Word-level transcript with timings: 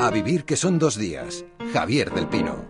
A 0.00 0.08
vivir 0.08 0.44
que 0.44 0.56
son 0.56 0.78
dos 0.78 0.96
días. 0.96 1.44
Javier 1.74 2.10
del 2.10 2.26
Pino. 2.26 2.64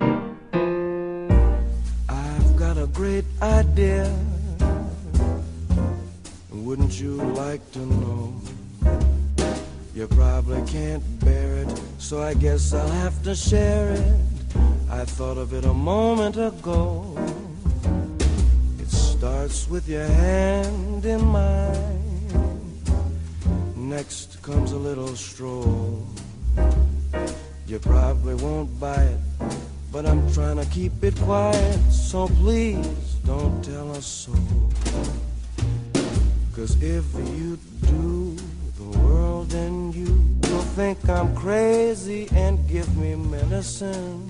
I've 2.08 2.56
got 2.58 2.76
a 2.76 2.86
great 2.92 3.24
idea. 3.40 4.10
Wouldn't 6.50 7.00
you 7.00 7.14
like 7.36 7.62
to 7.70 7.78
know? 7.86 8.34
You 9.94 10.08
probably 10.08 10.60
can't 10.66 11.04
bear 11.24 11.62
it, 11.62 11.80
so 11.98 12.20
I 12.20 12.34
guess 12.34 12.74
I'll 12.74 12.94
have 13.04 13.22
to 13.22 13.36
share 13.36 13.92
it. 13.92 14.16
I 14.90 15.04
thought 15.04 15.38
of 15.38 15.54
it 15.54 15.64
a 15.64 15.72
moment 15.72 16.36
ago. 16.36 17.16
It 18.80 18.90
starts 18.90 19.68
with 19.70 19.88
your 19.88 20.04
hand 20.04 21.04
in 21.04 21.24
mine. 21.24 22.02
Next 23.76 24.42
comes 24.42 24.72
a 24.72 24.78
little 24.78 25.14
stroll. 25.14 26.08
You 27.70 27.78
probably 27.78 28.34
won't 28.34 28.80
buy 28.80 29.00
it, 29.00 29.20
but 29.92 30.04
I'm 30.04 30.28
trying 30.32 30.56
to 30.56 30.64
keep 30.74 31.04
it 31.04 31.14
quiet. 31.20 31.78
So 31.88 32.26
please 32.26 33.14
don't 33.24 33.62
tell 33.62 33.92
a 33.92 34.02
soul. 34.02 34.34
Cause 36.52 36.74
if 36.82 37.04
you 37.14 37.56
do, 37.86 38.36
the 38.76 38.98
world 38.98 39.54
and 39.54 39.94
you 39.94 40.10
will 40.50 40.66
think 40.74 41.08
I'm 41.08 41.32
crazy 41.36 42.26
and 42.34 42.58
give 42.68 42.90
me 42.96 43.14
medicine. 43.14 44.28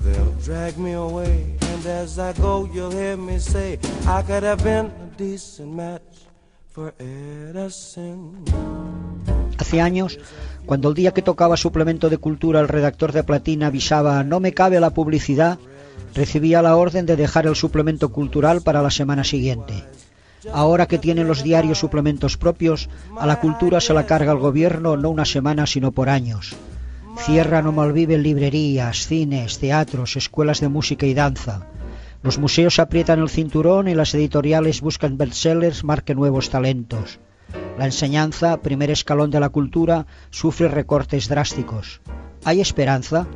They'll 0.00 0.32
drag 0.40 0.78
me 0.78 0.92
away, 0.92 1.54
and 1.60 1.84
as 1.84 2.18
I 2.18 2.32
go, 2.32 2.64
you'll 2.72 2.90
hear 2.90 3.18
me 3.18 3.38
say, 3.38 3.78
I 4.06 4.22
could 4.22 4.44
have 4.44 4.64
been 4.64 4.86
a 4.86 5.12
decent 5.18 5.74
match 5.74 6.24
for 6.70 6.94
Edison. 6.98 8.46
Hace 9.58 9.78
años, 9.80 10.18
cuando 10.66 10.88
el 10.88 10.94
día 10.94 11.12
que 11.12 11.22
tocaba 11.22 11.56
suplemento 11.56 12.08
de 12.08 12.18
cultura 12.18 12.60
el 12.60 12.68
redactor 12.68 13.12
de 13.12 13.22
Platina 13.22 13.66
avisaba 13.66 14.24
no 14.24 14.40
me 14.40 14.52
cabe 14.52 14.80
la 14.80 14.90
publicidad, 14.90 15.58
recibía 16.14 16.62
la 16.62 16.76
orden 16.76 17.06
de 17.06 17.16
dejar 17.16 17.46
el 17.46 17.56
suplemento 17.56 18.10
cultural 18.10 18.62
para 18.62 18.82
la 18.82 18.90
semana 18.90 19.24
siguiente. 19.24 19.84
Ahora 20.52 20.86
que 20.86 20.98
tienen 20.98 21.26
los 21.26 21.42
diarios 21.42 21.78
suplementos 21.78 22.36
propios, 22.36 22.88
a 23.18 23.26
la 23.26 23.40
cultura 23.40 23.80
se 23.80 23.94
la 23.94 24.06
carga 24.06 24.32
el 24.32 24.38
gobierno 24.38 24.96
no 24.96 25.10
una 25.10 25.24
semana 25.24 25.66
sino 25.66 25.92
por 25.92 26.08
años. 26.08 26.54
Cierran 27.18 27.66
o 27.66 27.72
malviven 27.72 28.22
librerías, 28.22 29.06
cines, 29.06 29.58
teatros, 29.58 30.16
escuelas 30.16 30.60
de 30.60 30.68
música 30.68 31.06
y 31.06 31.14
danza. 31.14 31.66
Los 32.22 32.38
museos 32.38 32.78
aprietan 32.78 33.20
el 33.20 33.28
cinturón 33.28 33.88
y 33.88 33.94
las 33.94 34.14
editoriales 34.14 34.80
buscan 34.80 35.16
bestsellers, 35.16 35.84
marquen 35.84 36.16
nuevos 36.16 36.50
talentos. 36.50 37.20
La 37.78 37.86
enseñanza, 37.86 38.56
primer 38.58 38.90
escalón 38.90 39.30
de 39.30 39.40
la 39.40 39.48
cultura, 39.48 40.06
sufre 40.30 40.68
recortes 40.68 41.28
drásticos. 41.28 42.00
¿Hay 42.44 42.60
esperanza? 42.60 43.26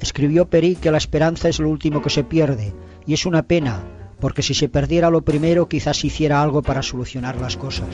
Escribió 0.00 0.48
Peri 0.48 0.76
que 0.76 0.90
la 0.90 0.98
esperanza 0.98 1.48
es 1.48 1.58
lo 1.58 1.68
último 1.68 2.00
que 2.00 2.10
se 2.10 2.24
pierde, 2.24 2.72
y 3.06 3.14
es 3.14 3.26
una 3.26 3.42
pena, 3.42 3.82
porque 4.18 4.42
si 4.42 4.54
se 4.54 4.68
perdiera 4.68 5.10
lo 5.10 5.22
primero 5.22 5.68
quizás 5.68 6.04
hiciera 6.04 6.42
algo 6.42 6.62
para 6.62 6.82
solucionar 6.82 7.40
las 7.40 7.56
cosas. 7.56 7.88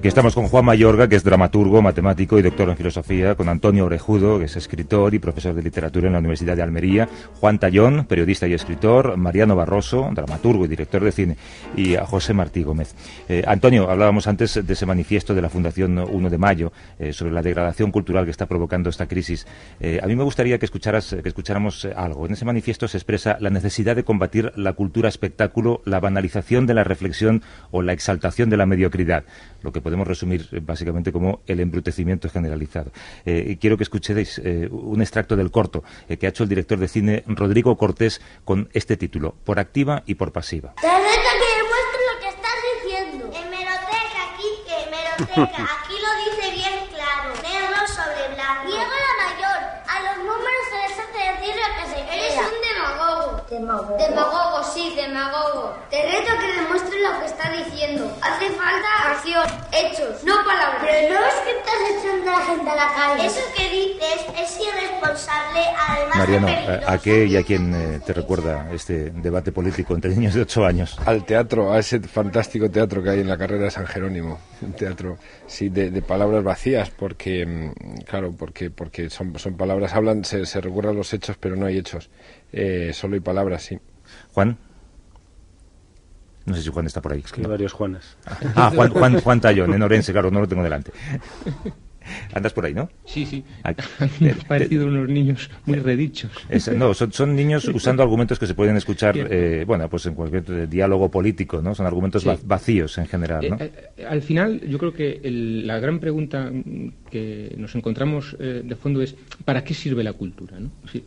Aquí 0.00 0.08
estamos 0.08 0.34
con 0.34 0.48
Juan 0.48 0.64
Mayorga, 0.64 1.08
que 1.08 1.16
es 1.16 1.24
dramaturgo, 1.24 1.82
matemático 1.82 2.38
y 2.38 2.42
doctor 2.42 2.70
en 2.70 2.76
filosofía, 2.78 3.34
con 3.34 3.50
Antonio 3.50 3.84
Orejudo, 3.84 4.38
que 4.38 4.46
es 4.46 4.56
escritor 4.56 5.12
y 5.12 5.18
profesor 5.18 5.54
de 5.54 5.62
literatura 5.62 6.06
en 6.06 6.14
la 6.14 6.20
Universidad 6.20 6.56
de 6.56 6.62
Almería, 6.62 7.06
Juan 7.38 7.58
Tallón, 7.58 8.06
periodista 8.06 8.48
y 8.48 8.54
escritor, 8.54 9.18
Mariano 9.18 9.56
Barroso, 9.56 10.08
dramaturgo 10.14 10.64
y 10.64 10.68
director 10.68 11.04
de 11.04 11.12
cine, 11.12 11.36
y 11.76 11.96
a 11.96 12.06
José 12.06 12.32
Martí 12.32 12.62
Gómez. 12.62 12.94
Eh, 13.28 13.44
Antonio, 13.46 13.90
hablábamos 13.90 14.26
antes 14.26 14.66
de 14.66 14.72
ese 14.72 14.86
manifiesto 14.86 15.34
de 15.34 15.42
la 15.42 15.50
Fundación 15.50 15.98
1 15.98 16.30
de 16.30 16.38
Mayo 16.38 16.72
eh, 16.98 17.12
sobre 17.12 17.32
la 17.32 17.42
degradación 17.42 17.92
cultural 17.92 18.24
que 18.24 18.30
está 18.30 18.46
provocando 18.46 18.88
esta 18.88 19.06
crisis. 19.06 19.46
Eh, 19.80 20.00
a 20.02 20.06
mí 20.06 20.16
me 20.16 20.24
gustaría 20.24 20.58
que, 20.58 20.64
escucharas, 20.64 21.14
que 21.22 21.28
escucháramos 21.28 21.86
algo. 21.94 22.24
En 22.24 22.32
ese 22.32 22.46
manifiesto 22.46 22.88
se 22.88 22.96
expresa 22.96 23.36
la 23.38 23.50
necesidad 23.50 23.96
de 23.96 24.04
combatir 24.04 24.50
la 24.56 24.72
cultura 24.72 25.10
espectáculo, 25.10 25.82
la 25.84 26.00
banalización 26.00 26.64
de 26.64 26.72
la 26.72 26.84
reflexión 26.84 27.42
o 27.70 27.82
la 27.82 27.92
exaltación 27.92 28.48
de 28.48 28.56
la 28.56 28.64
mediocridad, 28.64 29.24
lo 29.60 29.72
que 29.72 29.82
podemos 29.90 30.06
resumir 30.06 30.48
eh, 30.52 30.60
básicamente 30.62 31.10
como 31.10 31.40
el 31.48 31.58
embrutecimiento 31.58 32.28
generalizado. 32.28 32.92
Eh, 33.24 33.58
quiero 33.60 33.76
que 33.76 33.82
escuchéis 33.82 34.38
eh, 34.38 34.68
un 34.70 35.00
extracto 35.02 35.34
del 35.34 35.50
corto 35.50 35.82
eh, 36.08 36.16
que 36.16 36.26
ha 36.26 36.28
hecho 36.28 36.44
el 36.44 36.48
director 36.48 36.78
de 36.78 36.86
cine 36.86 37.24
Rodrigo 37.26 37.76
Cortés 37.76 38.20
con 38.44 38.68
este 38.72 38.96
título, 38.96 39.34
Por 39.42 39.58
activa 39.58 40.04
y 40.06 40.14
por 40.14 40.30
pasiva. 40.30 40.74
Te 40.80 40.86
reto 40.86 41.30
que 41.42 41.48
demuestres 41.58 42.04
lo 42.06 42.20
que 42.22 42.28
estás 42.28 42.58
diciendo. 42.70 43.24
Hemeroteca, 43.34 44.22
Quique, 44.38 44.76
hemeroteca. 44.86 45.64
Aquí 45.74 45.96
lo 45.98 46.10
dice 46.22 46.54
bien 46.54 46.78
claro. 46.94 47.34
Negro 47.42 47.82
sobre 47.90 48.34
blanco. 48.36 48.70
Diego 48.70 48.94
la 48.94 49.12
mayor. 49.26 49.58
A 49.90 49.96
los 50.06 50.16
números 50.22 50.64
se 50.70 50.76
les 50.86 50.94
hace 51.02 51.20
decir 51.34 51.54
lo 51.58 51.68
que 51.74 51.84
se 51.90 51.98
quiera. 52.06 52.14
Eres 52.14 52.38
un 52.38 52.60
demagogo. 53.50 53.96
Demagogo. 53.98 54.62
Sí, 54.72 54.92
demagogo. 54.96 55.74
Te 55.90 56.02
reto 56.02 56.30
que 56.40 56.60
demuestres 56.60 57.02
lo 57.02 57.20
que 57.20 57.26
estás 57.26 57.50
diciendo. 57.64 58.10
Hace 58.22 58.50
falta 58.50 59.10
acción, 59.10 59.44
hechos, 59.72 60.24
no 60.24 60.36
palabras. 60.44 60.82
Pero 60.82 61.14
no 61.14 61.26
es 61.26 61.34
que 61.34 61.50
estás 61.58 61.74
echando 61.90 62.30
a 62.30 62.38
la 62.38 62.44
gente 62.46 62.70
a 62.70 62.74
la 62.76 62.94
calle. 62.94 63.26
Eso 63.26 63.40
que 63.56 63.68
dices 63.68 64.20
es 64.38 64.60
irresponsable, 64.60 65.60
además 65.88 66.16
Mariano, 66.16 66.46
de 66.46 66.80
¿a, 66.86 66.98
qué 66.98 67.26
y 67.26 67.36
a 67.36 67.42
quién 67.42 67.74
eh, 67.74 68.00
te 68.04 68.12
recuerda 68.12 68.68
este 68.72 69.10
debate 69.10 69.52
político 69.52 69.94
entre 69.94 70.10
niños 70.10 70.34
de 70.34 70.42
ocho 70.42 70.64
años? 70.64 70.96
Al 71.04 71.24
teatro, 71.24 71.72
a 71.72 71.78
ese 71.78 72.00
fantástico 72.00 72.70
teatro 72.70 73.02
que 73.02 73.10
hay 73.10 73.20
en 73.20 73.28
la 73.28 73.36
carrera 73.36 73.64
de 73.64 73.70
San 73.70 73.86
Jerónimo. 73.86 74.38
Un 74.62 74.72
teatro, 74.72 75.18
sí, 75.46 75.68
de, 75.68 75.90
de 75.90 76.02
palabras 76.02 76.44
vacías, 76.44 76.90
porque, 76.90 77.46
mm, 77.46 78.02
claro, 78.02 78.32
porque, 78.38 78.70
porque 78.70 79.10
son, 79.10 79.36
son 79.38 79.56
palabras, 79.56 79.94
hablan, 79.94 80.24
se, 80.24 80.46
se 80.46 80.60
recuerdan 80.60 80.96
los 80.96 81.12
hechos, 81.12 81.36
pero 81.40 81.56
no 81.56 81.66
hay 81.66 81.78
hechos. 81.78 82.10
Eh, 82.52 82.90
solo 82.94 83.14
hay 83.14 83.20
palabras, 83.20 83.62
sí. 83.62 83.78
Juan. 84.32 84.56
No 86.46 86.54
sé 86.56 86.62
si 86.62 86.70
Juan 86.70 86.86
está 86.86 87.00
por 87.00 87.12
ahí. 87.12 87.22
Hay 87.36 87.44
varios 87.44 87.72
Juanes. 87.72 88.16
Ah, 88.56 88.72
Juan, 88.74 88.90
Juan, 88.90 89.20
Juan 89.20 89.40
Tallón, 89.40 89.74
en 89.74 89.82
Orense, 89.82 90.10
claro, 90.12 90.30
no 90.30 90.40
lo 90.40 90.48
tengo 90.48 90.62
delante. 90.62 90.90
Andas 92.32 92.54
por 92.54 92.64
ahí, 92.64 92.72
¿no? 92.74 92.88
Sí, 93.04 93.26
sí. 93.26 93.44
Me 94.20 94.30
han 94.30 94.38
te- 94.38 94.44
parecido 94.46 94.86
unos 94.86 95.06
niños 95.08 95.50
muy 95.66 95.78
redichos. 95.78 96.32
Es- 96.48 96.72
no, 96.72 96.94
son, 96.94 97.12
son 97.12 97.36
niños 97.36 97.68
usando 97.68 98.02
argumentos 98.02 98.38
que 98.38 98.46
se 98.46 98.54
pueden 98.54 98.76
escuchar, 98.76 99.14
eh, 99.16 99.64
bueno, 99.66 99.88
pues 99.88 100.06
en 100.06 100.14
cualquier 100.14 100.68
diálogo 100.68 101.10
político, 101.10 101.60
¿no? 101.62 101.74
Son 101.74 101.86
argumentos 101.86 102.22
Sí. 102.22 102.28
va- 102.28 102.38
vacíos 102.42 102.96
en 102.98 103.06
general, 103.06 103.50
¿no? 103.50 103.56
Eh, 103.60 103.70
eh, 103.98 104.06
al 104.08 104.22
final, 104.22 104.60
yo 104.66 104.78
creo 104.78 104.92
que 104.94 105.20
el- 105.22 105.66
la 105.66 105.78
gran 105.78 106.00
pregunta 106.00 106.50
que 107.10 107.54
nos 107.58 107.74
encontramos 107.74 108.34
eh, 108.40 108.62
de 108.64 108.76
fondo 108.76 109.02
es 109.02 109.14
¿para 109.44 109.62
qué 109.62 109.74
sirve 109.74 110.02
la 110.02 110.14
cultura? 110.14 110.58
no? 110.58 110.70
Sí, 110.90 111.04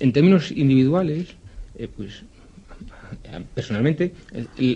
en 0.00 0.12
términos 0.12 0.50
individuales, 0.50 1.36
eh, 1.78 1.88
pues 1.88 2.24
personalmente, 3.54 4.12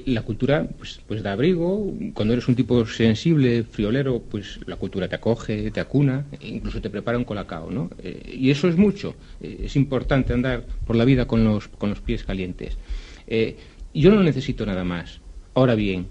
la 0.06 0.22
cultura 0.22 0.68
pues, 0.78 1.00
pues 1.06 1.22
da 1.22 1.32
abrigo. 1.32 1.92
Cuando 2.14 2.34
eres 2.34 2.48
un 2.48 2.54
tipo 2.54 2.84
sensible, 2.86 3.64
friolero, 3.64 4.20
pues 4.20 4.60
la 4.66 4.76
cultura 4.76 5.08
te 5.08 5.16
acoge, 5.16 5.70
te 5.70 5.80
acuna, 5.80 6.26
e 6.40 6.48
incluso 6.48 6.80
te 6.80 6.90
prepara 6.90 7.18
un 7.18 7.24
colacao, 7.24 7.70
¿no? 7.70 7.90
Eh, 8.02 8.36
y 8.38 8.50
eso 8.50 8.68
es 8.68 8.76
mucho. 8.76 9.14
Eh, 9.40 9.62
es 9.64 9.76
importante 9.76 10.32
andar 10.32 10.64
por 10.86 10.96
la 10.96 11.04
vida 11.04 11.26
con 11.26 11.44
los, 11.44 11.68
con 11.68 11.90
los 11.90 12.00
pies 12.00 12.24
calientes. 12.24 12.78
Eh, 13.26 13.56
yo 13.94 14.10
no 14.10 14.22
necesito 14.22 14.64
nada 14.66 14.84
más. 14.84 15.20
Ahora 15.54 15.74
bien, 15.74 16.06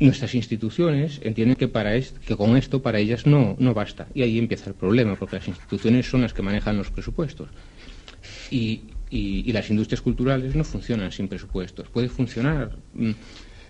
nuestras 0.00 0.34
instituciones 0.34 1.20
entienden 1.22 1.56
que 1.56 1.68
para 1.68 1.94
es- 1.94 2.12
que 2.26 2.36
con 2.36 2.56
esto 2.56 2.82
para 2.82 2.98
ellas 2.98 3.26
no, 3.26 3.54
no 3.58 3.74
basta 3.74 4.08
y 4.14 4.22
ahí 4.22 4.38
empieza 4.38 4.70
el 4.70 4.76
problema 4.76 5.14
porque 5.16 5.36
las 5.36 5.48
instituciones 5.48 6.06
son 6.08 6.22
las 6.22 6.32
que 6.32 6.42
manejan 6.42 6.76
los 6.76 6.90
presupuestos 6.90 7.48
y, 8.54 8.82
y- 9.10 9.42
y 9.48 9.52
las 9.52 9.68
industrias 9.70 10.00
culturales 10.00 10.54
no 10.54 10.64
funcionan 10.64 11.10
sin 11.12 11.28
presupuestos 11.28 11.88
puede 11.88 12.08
funcionar 12.08 12.70
mm, 12.94 13.10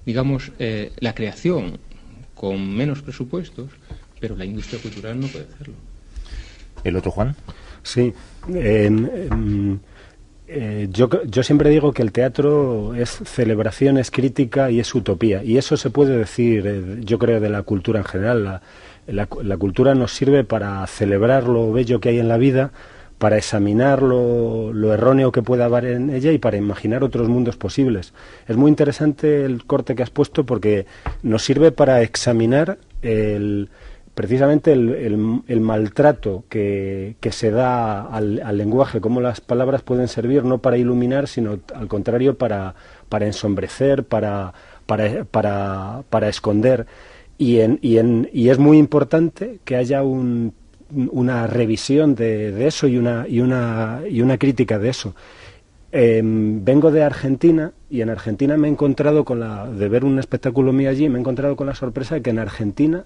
digamos 0.07 0.53
eh, 0.59 0.93
la 1.01 1.15
creación 1.15 1.79
con 2.35 2.57
menos 2.81 3.01
presupuestos 3.03 3.69
pero 4.21 4.37
la 4.37 4.45
industria 4.45 4.81
cultural 4.81 5.19
no 5.21 5.27
puede 5.29 5.47
hacerlo 5.55 5.75
¿El 6.85 6.97
otro 6.97 7.11
Juan? 7.11 7.35
Sí. 7.83 8.13
eh, 10.47 10.89
yo, 10.93 11.09
yo 11.25 11.43
siempre 11.43 11.71
digo 11.71 11.93
que 11.93 12.03
el 12.03 12.13
teatro 12.13 12.95
es 12.95 13.11
celebración, 13.25 13.97
es 13.99 14.11
crítica 14.11 14.71
y 14.71 14.81
es 14.81 14.95
utopía. 14.95 15.43
Y 15.43 15.57
eso 15.57 15.77
se 15.79 15.89
puede 15.91 16.19
decir, 16.19 16.67
eh, 16.67 16.83
yo 17.01 17.19
creo, 17.19 17.41
de 17.41 17.49
la 17.49 17.63
cultura 17.63 18.01
en 18.01 18.05
general. 18.05 18.61
La, 19.07 19.29
la 19.43 19.57
cultura 19.57 19.95
nos 19.95 20.13
sirve 20.13 20.45
para 20.45 20.87
celebrar 20.87 21.45
lo 21.45 21.73
bello 21.73 22.01
que 22.01 22.11
hay 22.11 22.19
en 22.19 22.29
la 22.29 22.37
vida, 22.37 22.73
para 23.19 23.37
examinar 23.37 24.03
lo, 24.03 24.73
lo 24.73 24.93
erróneo 24.93 25.33
que 25.33 25.43
pueda 25.43 25.67
haber 25.67 25.87
en 25.87 26.11
ella 26.11 26.33
y 26.33 26.39
para 26.39 26.57
imaginar 26.57 27.05
otros 27.05 27.29
mundos 27.29 27.57
posibles. 27.57 28.13
Es 28.49 28.57
muy 28.57 28.69
interesante 28.69 29.45
el 29.45 29.65
corte 29.65 29.95
que 29.95 30.03
has 30.03 30.11
puesto 30.11 30.45
porque 30.45 30.87
nos 31.23 31.45
sirve 31.45 31.73
para 31.73 32.03
examinar 32.03 32.79
el 33.03 33.69
precisamente 34.15 34.73
el, 34.73 35.61
maltrato 35.61 36.45
que, 36.49 37.17
se 37.31 37.51
da 37.51 38.03
al, 38.03 38.57
lenguaje, 38.57 39.01
cómo 39.01 39.21
las 39.21 39.41
palabras 39.41 39.83
pueden 39.83 40.09
servir 40.09 40.45
no 40.45 40.59
para 40.59 40.79
iluminar, 40.79 41.27
sino 41.27 41.59
al 41.75 41.89
contrario 41.89 42.39
para, 42.39 42.75
para 43.09 43.27
ensombrecer, 43.27 44.05
para, 44.05 44.55
para, 44.87 45.25
para, 46.09 46.29
esconder. 46.29 46.87
Y, 47.39 47.59
es 47.59 48.59
muy 48.59 48.79
importante 48.79 49.59
que 49.65 49.77
haya 49.77 50.03
una 51.11 51.47
revisión 51.47 52.15
de, 52.15 52.53
de, 52.53 52.67
eso 52.67 52.87
y 52.87 52.97
una, 52.97 53.27
y, 53.29 53.41
una, 53.41 54.01
y 54.09 54.23
una 54.23 54.39
crítica 54.39 54.79
de 54.79 54.89
eso. 54.89 55.15
Em, 55.93 56.65
vengo 56.65 56.91
de 56.91 57.03
Argentina 57.03 57.73
y 57.89 58.01
en 58.01 58.11
Argentina 58.11 58.57
me 58.57 58.67
he 58.67 58.71
encontrado 58.71 59.25
con 59.25 59.39
la, 59.41 59.71
de 59.71 59.89
ver 59.89 60.05
un 60.05 60.19
espectáculo 60.19 60.73
mío 60.73 60.91
allí, 60.91 61.09
me 61.09 61.19
he 61.19 61.21
encontrado 61.21 61.55
con 61.55 61.69
la 61.69 61.75
sorpresa 61.75 62.17
de 62.17 62.23
que 62.23 62.31
en 62.31 62.41
Argentina 62.41 63.05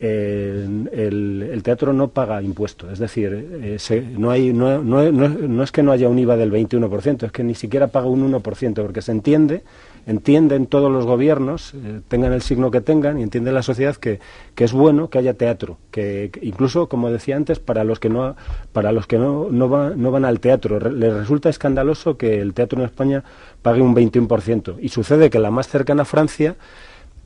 el, 0.00 1.60
teatro 1.62 1.92
no 1.92 2.08
paga 2.08 2.42
impuestos. 2.42 2.92
Es 2.92 2.98
decir, 2.98 3.48
eh, 3.62 3.78
no, 4.16 4.30
hay, 4.30 4.52
no, 4.52 4.82
no, 4.82 5.10
no, 5.10 5.62
es 5.62 5.72
que 5.72 5.82
no 5.82 5.92
haya 5.92 6.08
un 6.08 6.18
IVA 6.18 6.36
del 6.36 6.52
21%, 6.52 7.24
es 7.24 7.32
que 7.32 7.44
ni 7.44 7.54
siquiera 7.54 7.88
paga 7.88 8.06
un 8.06 8.32
1%, 8.32 8.74
porque 8.74 9.02
se 9.02 9.12
entiende, 9.12 9.62
entienden 10.08 10.66
todos 10.66 10.90
los 10.90 11.04
gobiernos, 11.04 11.74
eh, 11.74 12.00
tengan 12.08 12.32
el 12.32 12.40
signo 12.40 12.70
que 12.70 12.80
tengan, 12.80 13.18
y 13.18 13.22
entiende 13.22 13.52
la 13.52 13.62
sociedad 13.62 13.94
que, 13.94 14.20
que 14.54 14.64
es 14.64 14.72
bueno 14.72 15.10
que 15.10 15.18
haya 15.18 15.34
teatro. 15.34 15.76
Que, 15.90 16.32
incluso, 16.40 16.88
como 16.88 17.10
decía 17.10 17.36
antes, 17.36 17.58
para 17.58 17.84
los 17.84 18.00
que 18.00 18.08
no, 18.08 18.34
para 18.72 18.90
los 18.90 19.06
que 19.06 19.18
no, 19.18 19.48
no, 19.50 19.90
no 19.94 20.10
van 20.10 20.24
al 20.24 20.40
teatro, 20.40 20.80
les 20.90 21.12
resulta 21.12 21.50
escandaloso 21.50 22.16
que 22.16 22.40
el 22.40 22.54
teatro 22.54 22.80
en 22.80 22.86
España 22.86 23.22
pague 23.60 23.82
un 23.82 23.94
21%. 23.94 24.76
Y 24.80 24.88
sucede 24.88 25.28
que 25.28 25.38
la 25.38 25.50
más 25.50 25.68
cercana 25.68 26.02
a 26.02 26.06
Francia 26.06 26.56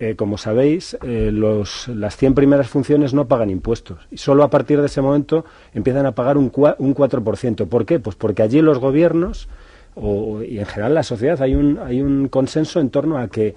eh, 0.01 0.17
como 0.17 0.37
sabéis, 0.37 0.99
eh, 1.05 1.31
los, 1.33 1.87
las 1.87 2.17
100 2.17 2.35
primeras 2.35 2.69
funciones 2.69 3.15
no 3.15 3.29
pagan 3.29 3.51
impuestos 3.51 3.99
y 4.11 4.17
solo 4.17 4.43
a 4.43 4.51
partir 4.51 4.81
de 4.81 4.87
ese 4.87 5.01
momento 5.01 5.45
empiezan 5.75 6.07
a 6.07 6.13
pagar 6.13 6.37
un, 6.37 6.51
un 6.79 6.95
4%. 6.95 7.69
¿Por 7.69 7.87
qué? 7.87 8.01
Pues 8.01 8.17
porque 8.17 8.43
allí 8.43 8.61
los 8.63 8.81
gobiernos 8.81 9.49
o, 9.95 10.43
y 10.43 10.59
en 10.59 10.67
general 10.67 10.95
la 10.95 11.03
sociedad 11.03 11.41
hay 11.43 11.55
un, 11.55 11.79
hay 11.79 12.01
un 12.01 12.29
consenso 12.29 12.81
en 12.81 12.91
torno 12.91 13.19
a 13.19 13.29
que 13.29 13.55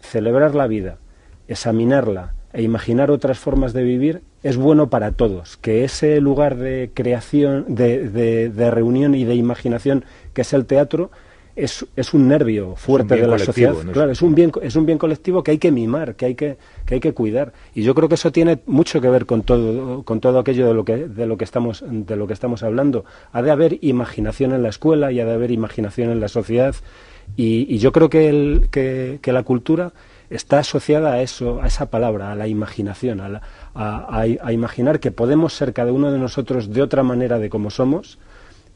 celebrar 0.00 0.54
la 0.54 0.66
vida, 0.66 0.98
examinarla 1.48 2.34
e 2.52 2.62
imaginar 2.62 3.10
otras 3.10 3.38
formas 3.38 3.72
de 3.72 3.82
vivir 3.82 4.22
es 4.42 4.56
bueno 4.56 4.88
para 4.88 5.12
todos, 5.12 5.56
que 5.56 5.84
ese 5.84 6.20
lugar 6.20 6.56
de 6.56 6.90
creación, 6.94 7.64
de, 7.68 8.08
de 8.08 8.70
reunión 8.70 9.14
y 9.14 9.24
de 9.24 9.34
imaginación 9.34 10.04
que 10.32 10.42
es 10.42 10.52
el 10.52 10.64
teatro, 10.64 11.10
es, 11.58 11.84
es 11.96 12.14
un 12.14 12.28
nervio 12.28 12.76
fuerte 12.76 13.16
de 13.16 13.26
la 13.26 13.38
sociedad. 13.38 13.74
Claro, 13.92 14.12
es 14.12 14.22
un 14.22 14.34
bien 14.34 14.52
es 14.62 14.76
un 14.76 14.86
bien 14.86 14.98
colectivo 14.98 15.42
que 15.42 15.50
hay 15.52 15.58
que 15.58 15.72
mimar, 15.72 16.14
que 16.14 16.26
hay 16.26 16.34
que 16.34 16.56
que 16.86 16.94
hay 16.94 17.00
que 17.00 17.12
cuidar. 17.12 17.52
Y 17.74 17.82
yo 17.82 17.94
creo 17.94 18.08
que 18.08 18.14
eso 18.14 18.30
tiene 18.30 18.60
mucho 18.66 19.00
que 19.00 19.08
ver 19.08 19.26
con 19.26 19.42
todo 19.42 20.02
con 20.04 20.20
todo 20.20 20.38
aquello 20.38 20.68
de 20.68 20.74
lo 20.74 20.84
que 20.84 21.08
de 21.08 21.26
lo 21.26 21.36
que 21.36 21.44
estamos 21.44 21.84
de 21.86 22.16
lo 22.16 22.26
que 22.26 22.32
estamos 22.32 22.62
hablando. 22.62 23.04
Ha 23.32 23.42
de 23.42 23.50
haber 23.50 23.78
imaginación 23.82 24.52
en 24.52 24.62
la 24.62 24.68
escuela 24.68 25.10
y 25.10 25.20
ha 25.20 25.24
de 25.24 25.34
haber 25.34 25.50
imaginación 25.50 26.10
en 26.10 26.20
la 26.20 26.28
sociedad. 26.28 26.74
Y, 27.36 27.76
yo 27.76 27.92
creo 27.92 28.08
que, 28.08 28.30
el, 28.30 28.68
que, 28.70 29.20
la 29.22 29.42
cultura 29.42 29.92
está 30.30 30.60
asociada 30.60 31.12
a 31.12 31.22
eso, 31.22 31.60
a 31.62 31.66
esa 31.66 31.90
palabra, 31.90 32.32
a 32.32 32.34
la 32.34 32.48
imaginación, 32.48 33.20
a, 33.20 33.42
a, 33.74 34.22
a, 34.22 34.52
imaginar 34.52 34.98
que 34.98 35.10
podemos 35.10 35.52
ser 35.52 35.74
cada 35.74 35.92
uno 35.92 36.10
de 36.10 36.18
nosotros 36.18 36.72
de 36.72 36.80
otra 36.80 37.02
manera 37.02 37.38
de 37.38 37.50
como 37.50 37.68
somos 37.68 38.18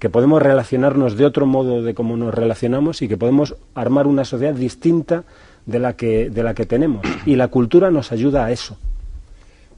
que 0.03 0.11
podemos 0.11 0.43
relacionarnos 0.43 1.17
de 1.17 1.25
otro 1.25 1.47
modo 1.47 1.81
de 1.81 1.95
cómo 1.95 2.17
nos 2.17 2.35
relacionamos 2.35 3.03
y 3.03 3.07
que 3.07 3.17
podemos 3.17 3.55
armar 3.73 4.09
una 4.09 4.25
sociedad 4.25 4.53
distinta 4.53 5.23
de 5.65 5.79
la 5.79 5.93
que, 5.93 6.29
de 6.29 6.43
la 6.43 6.55
que 6.55 6.67
tenemos. 6.67 7.07
Y 7.25 7.37
la 7.37 7.47
cultura 7.47 7.89
nos 7.93 8.11
ayuda 8.11 8.45
a 8.45 8.51
eso. 8.51 8.77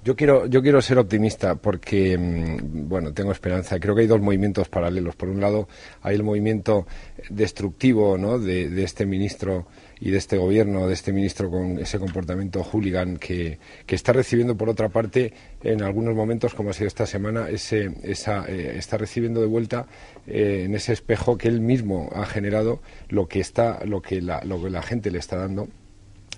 Yo 0.02 0.16
quiero, 0.16 0.46
yo 0.46 0.62
quiero 0.62 0.80
ser 0.80 0.96
optimista 0.96 1.56
porque, 1.56 2.16
mm, 2.16 2.88
bueno, 2.88 3.12
tengo 3.12 3.32
esperanza. 3.32 3.78
Creo 3.78 3.94
que 3.94 4.00
hay 4.00 4.06
dos 4.06 4.22
movimientos 4.22 4.66
paralelos. 4.70 5.14
Por 5.14 5.28
un 5.28 5.42
lado, 5.42 5.68
hay 6.00 6.16
el 6.16 6.22
movimiento 6.22 6.86
destructivo 7.28 8.16
¿no? 8.16 8.38
de, 8.38 8.70
de 8.70 8.82
este 8.82 9.04
ministro 9.04 9.66
y 10.00 10.10
de 10.10 10.18
este 10.18 10.36
gobierno, 10.36 10.86
de 10.86 10.94
este 10.94 11.12
ministro 11.12 11.50
con 11.50 11.78
ese 11.78 11.98
comportamiento 11.98 12.62
hooligan 12.62 13.16
que, 13.16 13.58
que 13.86 13.94
está 13.94 14.12
recibiendo, 14.12 14.56
por 14.56 14.68
otra 14.68 14.88
parte, 14.88 15.32
en 15.62 15.82
algunos 15.82 16.14
momentos, 16.14 16.54
como 16.54 16.70
ha 16.70 16.72
sido 16.72 16.88
esta 16.88 17.06
semana, 17.06 17.48
ese, 17.48 17.90
esa, 18.02 18.44
eh, 18.46 18.74
está 18.76 18.98
recibiendo 18.98 19.40
de 19.40 19.46
vuelta 19.46 19.86
eh, 20.26 20.62
en 20.66 20.74
ese 20.74 20.92
espejo 20.92 21.38
que 21.38 21.48
él 21.48 21.60
mismo 21.60 22.10
ha 22.14 22.26
generado 22.26 22.80
lo 23.08 23.28
que, 23.28 23.40
está, 23.40 23.84
lo 23.84 24.02
que, 24.02 24.20
la, 24.20 24.42
lo 24.44 24.62
que 24.62 24.70
la 24.70 24.82
gente 24.82 25.10
le 25.10 25.18
está 25.18 25.36
dando 25.36 25.68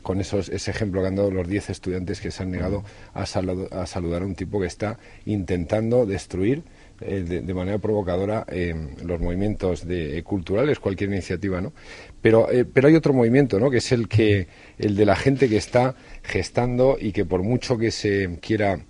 con 0.03 0.21
esos, 0.21 0.49
ese 0.51 0.71
ejemplo 0.71 1.01
que 1.01 1.09
han 1.09 1.17
dado 1.17 1.33
los 1.33 1.49
10 1.49 1.71
estudiantes 1.71 2.21
que 2.21 2.31
se 2.31 2.41
han 2.45 2.53
negado 2.53 2.85
a, 3.13 3.23
a 3.23 3.87
saludar 3.87 4.23
a 4.23 4.25
un 4.25 4.37
tipo 4.37 4.61
que 4.61 4.69
está 4.69 4.99
intentando 5.25 6.07
destruir 6.07 6.63
eh, 7.01 7.43
de, 7.45 7.55
manera 7.55 7.79
provocadora 7.79 8.47
eh, 8.49 8.75
los 9.05 9.21
movimientos 9.21 9.87
de, 9.87 10.23
culturales, 10.23 10.79
cualquier 10.79 11.11
iniciativa, 11.11 11.61
¿no? 11.61 11.75
Pero, 12.23 12.51
eh, 12.51 12.65
pero 12.65 12.89
hay 12.89 12.95
otro 12.95 13.13
movimiento, 13.13 13.61
¿no? 13.61 13.71
Que 13.71 13.79
es 13.79 13.93
el 13.93 14.09
que 14.09 14.49
el 14.79 14.97
de 14.97 15.05
la 15.05 15.15
gente 15.15 15.49
que 15.49 15.59
está 15.59 15.95
gestando 16.23 16.97
y 16.99 17.13
que 17.13 17.27
por 17.27 17.43
mucho 17.43 17.77
que 17.77 17.91
se 17.91 18.39
quiera 18.41 18.81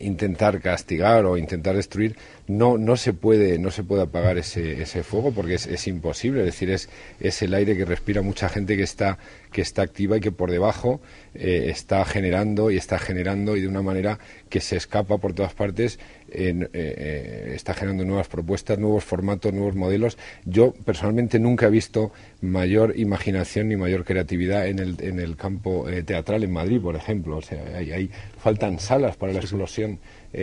intentar 0.00 0.60
castigar 0.60 1.24
o 1.26 1.36
intentar 1.36 1.76
destruir, 1.76 2.16
no, 2.48 2.76
no 2.78 2.96
se 2.96 3.12
puede, 3.12 3.58
no 3.58 3.70
se 3.70 3.84
puede 3.84 4.02
apagar 4.02 4.38
ese, 4.38 4.82
ese 4.82 5.02
fuego 5.02 5.32
porque 5.32 5.54
es, 5.54 5.66
es, 5.66 5.86
imposible. 5.86 6.40
Es 6.40 6.46
decir, 6.46 6.70
es, 6.70 6.88
es 7.20 7.42
el 7.42 7.54
aire 7.54 7.76
que 7.76 7.84
respira 7.84 8.22
mucha 8.22 8.48
gente 8.48 8.76
que 8.76 8.82
está, 8.82 9.18
que 9.52 9.62
está 9.62 9.82
activa 9.82 10.16
y 10.16 10.20
que 10.20 10.32
por 10.32 10.50
debajo 10.50 11.00
eh, 11.34 11.66
está 11.70 12.04
generando 12.04 12.70
y 12.70 12.76
está 12.76 12.98
generando 12.98 13.56
y 13.56 13.60
de 13.60 13.68
una 13.68 13.82
manera 13.82 14.18
que 14.48 14.60
se 14.60 14.76
escapa 14.76 15.18
por 15.18 15.34
todas 15.34 15.54
partes, 15.54 15.98
eh, 16.36 16.68
eh, 16.72 17.52
está 17.54 17.74
generando 17.74 18.04
nuevas 18.04 18.28
propuestas, 18.28 18.78
nuevos 18.78 19.04
formatos, 19.04 19.52
nuevos 19.52 19.74
modelos. 19.74 20.18
Yo 20.44 20.72
personalmente 20.72 21.38
nunca 21.38 21.66
he 21.66 21.70
visto 21.70 22.12
mayor 22.40 22.94
imaginación 22.98 23.68
ni 23.68 23.76
mayor 23.76 24.04
creatividad 24.04 24.68
en 24.68 24.78
el, 24.78 24.96
en 25.00 25.18
el 25.18 25.36
campo 25.36 25.86
teatral 26.04 26.44
en 26.44 26.52
Madrid, 26.52 26.80
por 26.80 26.96
ejemplo. 26.96 27.38
O 27.38 27.42
sea, 27.42 27.62
hay, 27.76 28.10
faltan 28.38 28.78
salas 28.78 29.16
para 29.16 29.32
la 29.32 29.40
explosión 29.40 29.98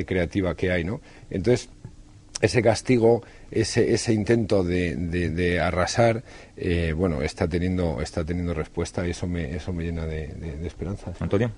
creativa 0.06 0.56
que 0.56 0.72
hay, 0.72 0.84
¿no? 0.84 1.02
Entonces, 1.30 1.70
ese 2.44 2.62
castigo, 2.62 3.24
ese, 3.52 3.94
ese 3.94 4.12
intento 4.12 4.66
de, 4.66 4.96
de, 4.98 5.60
arrasar, 5.62 6.24
eh, 6.58 6.94
bueno, 6.96 7.22
está 7.22 7.48
teniendo, 7.48 8.02
está 8.02 8.26
teniendo 8.26 8.54
respuesta 8.54 9.08
y 9.08 9.12
eso 9.12 9.28
me, 9.28 9.56
eso 9.56 9.72
me 9.72 9.86
llena 9.86 10.06
de, 10.06 10.28
de 10.28 10.68
esperanza. 10.68 11.14
Antonio. 11.20 11.52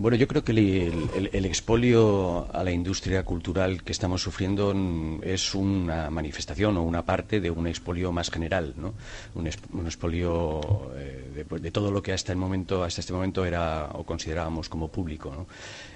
Bueno, 0.00 0.16
yo 0.16 0.26
creo 0.26 0.42
que 0.42 0.52
el, 0.52 1.44
expolio 1.44 2.48
a 2.54 2.64
la 2.64 2.70
industria 2.70 3.22
cultural 3.22 3.82
que 3.82 3.92
estamos 3.92 4.22
sufriendo 4.22 4.74
es 5.22 5.54
una 5.54 6.08
manifestación 6.08 6.78
o 6.78 6.82
una 6.82 7.04
parte 7.04 7.38
de 7.38 7.50
un 7.50 7.66
expolio 7.66 8.10
más 8.10 8.30
general, 8.30 8.72
¿no? 8.78 8.94
Un, 9.34 9.46
expolio 9.86 10.90
eh, 10.96 11.44
de, 11.60 11.70
todo 11.70 11.90
lo 11.90 12.02
que 12.02 12.14
hasta 12.14 12.32
el 12.32 12.38
momento, 12.38 12.82
hasta 12.82 13.02
este 13.02 13.12
momento 13.12 13.44
era 13.44 13.90
o 13.92 14.04
considerábamos 14.04 14.70
como 14.70 14.88
público. 14.88 15.34
¿no? 15.36 15.46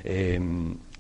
Eh, 0.05 0.39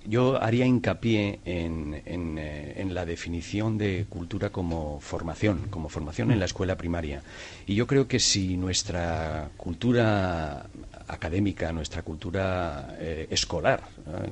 yo 0.06 0.42
haría 0.42 0.66
hincapié 0.66 1.40
eh, 1.44 2.02
en, 2.06 2.94
la 2.94 3.04
definición 3.04 3.76
de 3.76 4.06
cultura 4.08 4.50
como 4.50 5.00
formación, 5.00 5.66
como 5.70 5.88
formación 5.88 6.30
en 6.30 6.38
la 6.38 6.44
escuela 6.44 6.76
primaria. 6.76 7.22
Y 7.66 7.74
yo 7.74 7.86
creo 7.86 8.06
que 8.06 8.18
si 8.18 8.56
nuestra 8.56 9.50
cultura 9.56 10.66
académica, 11.08 11.72
nuestra 11.72 12.02
cultura 12.02 12.96
eh, 12.98 13.26
escolar. 13.30 13.82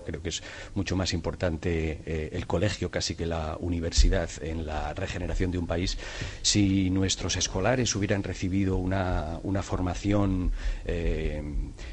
Creo 0.05 0.23
que 0.23 0.31
es 0.31 0.43
mucho 0.75 0.97
más 0.97 1.13
importante 1.13 2.01
eh, 2.05 2.31
el 2.33 2.47
colegio 2.47 2.91
casi 2.91 3.15
que 3.15 3.27
la 3.27 3.57
universidad 3.61 4.31
en 4.43 4.67
la 4.67 4.95
regeneración 4.95 5.51
de 5.51 5.59
un 5.59 5.67
país. 5.67 5.99
Si 6.43 6.91
nuestros 6.91 7.37
escolares 7.37 7.95
hubieran 7.95 8.23
recibido 8.23 8.77
una, 8.77 9.39
una 9.43 9.63
formación 9.63 10.53
eh, 10.85 11.43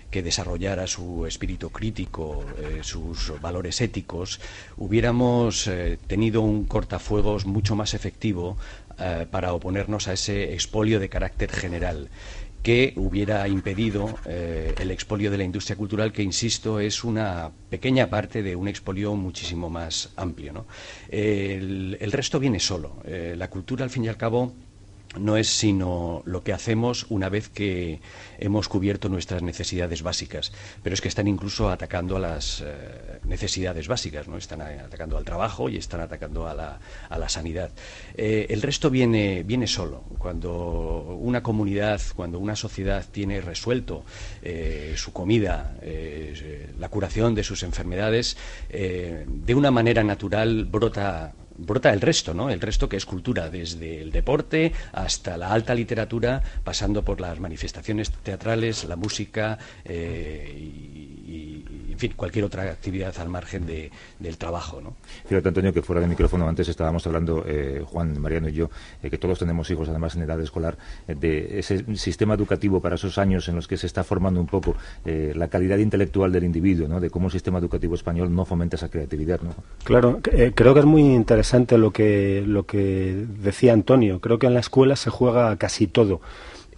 que 0.09 0.23
desarrollara 0.23 0.87
su 0.87 1.25
espíritu 1.27 1.69
crítico, 1.69 2.43
sus 2.81 3.39
valores 3.41 3.79
éticos, 3.79 4.39
hubiéramos 4.77 5.69
tenido 6.07 6.41
un 6.41 6.65
cortafuegos 6.65 7.45
mucho 7.45 7.75
más 7.75 7.93
efectivo 7.93 8.57
para 9.29 9.53
oponernos 9.53 10.07
a 10.07 10.13
ese 10.13 10.53
expolio 10.53 10.99
de 10.99 11.09
carácter 11.09 11.51
general 11.51 12.09
que 12.61 12.93
hubiera 12.97 13.47
impedido 13.47 14.17
eh, 14.25 14.75
el 14.79 14.91
expolio 14.91 15.31
de 15.31 15.37
la 15.37 15.43
industria 15.43 15.75
cultural, 15.75 16.11
que, 16.11 16.23
insisto, 16.23 16.79
es 16.79 17.03
una 17.03 17.51
pequeña 17.69 18.09
parte 18.09 18.43
de 18.43 18.55
un 18.55 18.67
expolio 18.67 19.15
muchísimo 19.15 19.69
más 19.69 20.11
amplio. 20.15 20.65
El, 21.09 22.11
resto 22.11 22.39
viene 22.39 22.59
solo. 22.59 22.97
Eh, 23.05 23.35
la 23.37 23.49
cultura, 23.49 23.83
al 23.83 23.89
fin 23.89 24.05
y 24.05 24.07
al 24.09 24.17
cabo, 24.17 24.53
no 25.17 25.37
es 25.37 25.49
sino 25.49 26.21
lo 26.25 26.43
que 26.43 26.53
hacemos 26.53 27.07
una 27.09 27.29
vez 27.29 27.49
que 27.49 27.99
hemos 28.37 28.69
cubierto 28.69 29.09
nuestras 29.09 29.41
necesidades 29.41 30.03
básicas, 30.03 30.51
pero 30.83 30.93
es 30.93 31.01
que 31.01 31.07
están 31.07 31.27
incluso 31.27 31.69
atacando 31.69 32.17
a 32.17 32.19
las 32.19 32.61
eh, 32.65 33.19
necesidades 33.23 33.87
básicas, 33.87 34.27
¿no? 34.27 34.37
Están 34.37 34.61
atacando 34.61 35.17
al 35.17 35.25
trabajo 35.25 35.67
y 35.67 35.77
están 35.77 36.01
atacando 36.01 36.47
a 36.47 36.53
la, 36.53 36.79
a 37.09 37.17
la 37.17 37.27
sanidad. 37.27 37.71
Eh, 38.15 38.47
el 38.49 38.61
resto 38.61 38.89
viene, 38.89 39.43
viene 39.43 39.65
solo. 39.65 40.03
Cuando 40.19 41.17
una 41.19 41.41
comunidad, 41.41 42.01
cuando 42.15 42.37
una 42.37 42.55
sociedad 42.55 43.03
tiene 43.11 43.41
resuelto 43.41 44.03
eh, 44.41 44.93
su 44.95 45.11
comida, 45.11 45.75
la 46.77 46.89
curación 46.89 47.35
de 47.35 47.43
sus 47.43 47.63
enfermedades, 47.63 48.37
de 48.69 49.55
una 49.55 49.71
manera 49.71 50.03
natural 50.03 50.65
brota 50.65 51.33
brota 51.59 51.91
el 51.91 52.01
resto, 52.01 52.33
¿no? 52.33 52.49
El 52.49 52.61
resto 52.61 52.89
que 52.89 52.97
es 52.97 53.05
cultura, 53.05 53.49
desde 53.49 54.01
el 54.01 54.11
deporte 54.11 54.73
hasta 54.93 55.37
la 55.37 55.51
alta 55.51 55.75
literatura, 55.75 56.41
pasando 56.63 57.03
por 57.03 57.21
las 57.21 57.39
manifestaciones 57.39 58.11
teatrales, 58.11 58.85
la 58.85 58.95
música 58.95 59.57
eh, 59.85 60.53
y, 60.57 61.18
en 61.29 61.97
fin, 61.97 62.13
cualquier 62.15 62.45
otra 62.45 62.63
actividad 62.63 63.13
al 63.19 63.29
margen 63.29 63.65
de, 63.65 63.91
del 64.19 64.37
trabajo, 64.37 64.81
¿no? 64.81 64.95
Fíjate, 65.25 65.49
Antonio, 65.49 65.73
que 65.73 65.81
fuera 65.81 66.01
de 66.01 66.07
micrófono 66.07 66.47
antes 66.47 66.67
estábamos 66.67 67.05
hablando, 67.07 67.43
eh, 67.45 67.83
Juan, 67.85 68.19
Mariano 68.19 68.49
y 68.49 68.53
yo, 68.53 68.69
eh, 69.03 69.09
que 69.09 69.17
todos 69.17 69.39
tenemos 69.39 69.69
hijos, 69.69 69.89
además 69.89 70.15
en 70.15 70.23
edad 70.23 70.39
escolar, 70.41 70.77
de 71.07 71.59
ese 71.59 71.95
sistema 71.95 72.33
educativo 72.33 72.81
para 72.81 72.95
esos 72.95 73.17
años 73.17 73.47
en 73.49 73.55
los 73.55 73.67
que 73.67 73.77
se 73.77 73.87
está 73.87 74.03
formando 74.03 74.39
un 74.39 74.47
poco 74.47 74.75
la 75.05 75.47
calidad 75.47 75.77
intelectual 75.77 76.31
del 76.31 76.43
individuo, 76.43 76.87
¿no? 76.87 76.99
De 76.99 77.09
cómo 77.09 77.27
el 77.27 77.31
sistema 77.31 77.59
educativo 77.59 77.95
español 77.95 78.33
no 78.33 78.45
fomenta 78.45 78.75
esa 78.75 78.89
creatividad, 78.89 79.41
¿no? 79.41 79.53
Claro, 79.83 80.19
creo 80.21 80.73
que 80.73 80.79
es 80.79 80.85
muy 80.85 81.01
interesante 81.01 81.77
lo 81.77 81.91
que, 81.91 82.43
lo 82.45 82.65
que 82.65 83.25
decía 83.41 83.73
Antonio. 83.73 84.19
Creo 84.19 84.39
que 84.39 84.47
en 84.47 84.53
la 84.53 84.59
escuela 84.59 84.95
se 84.95 85.09
juega 85.09 85.55
casi 85.57 85.87
todo. 85.87 86.21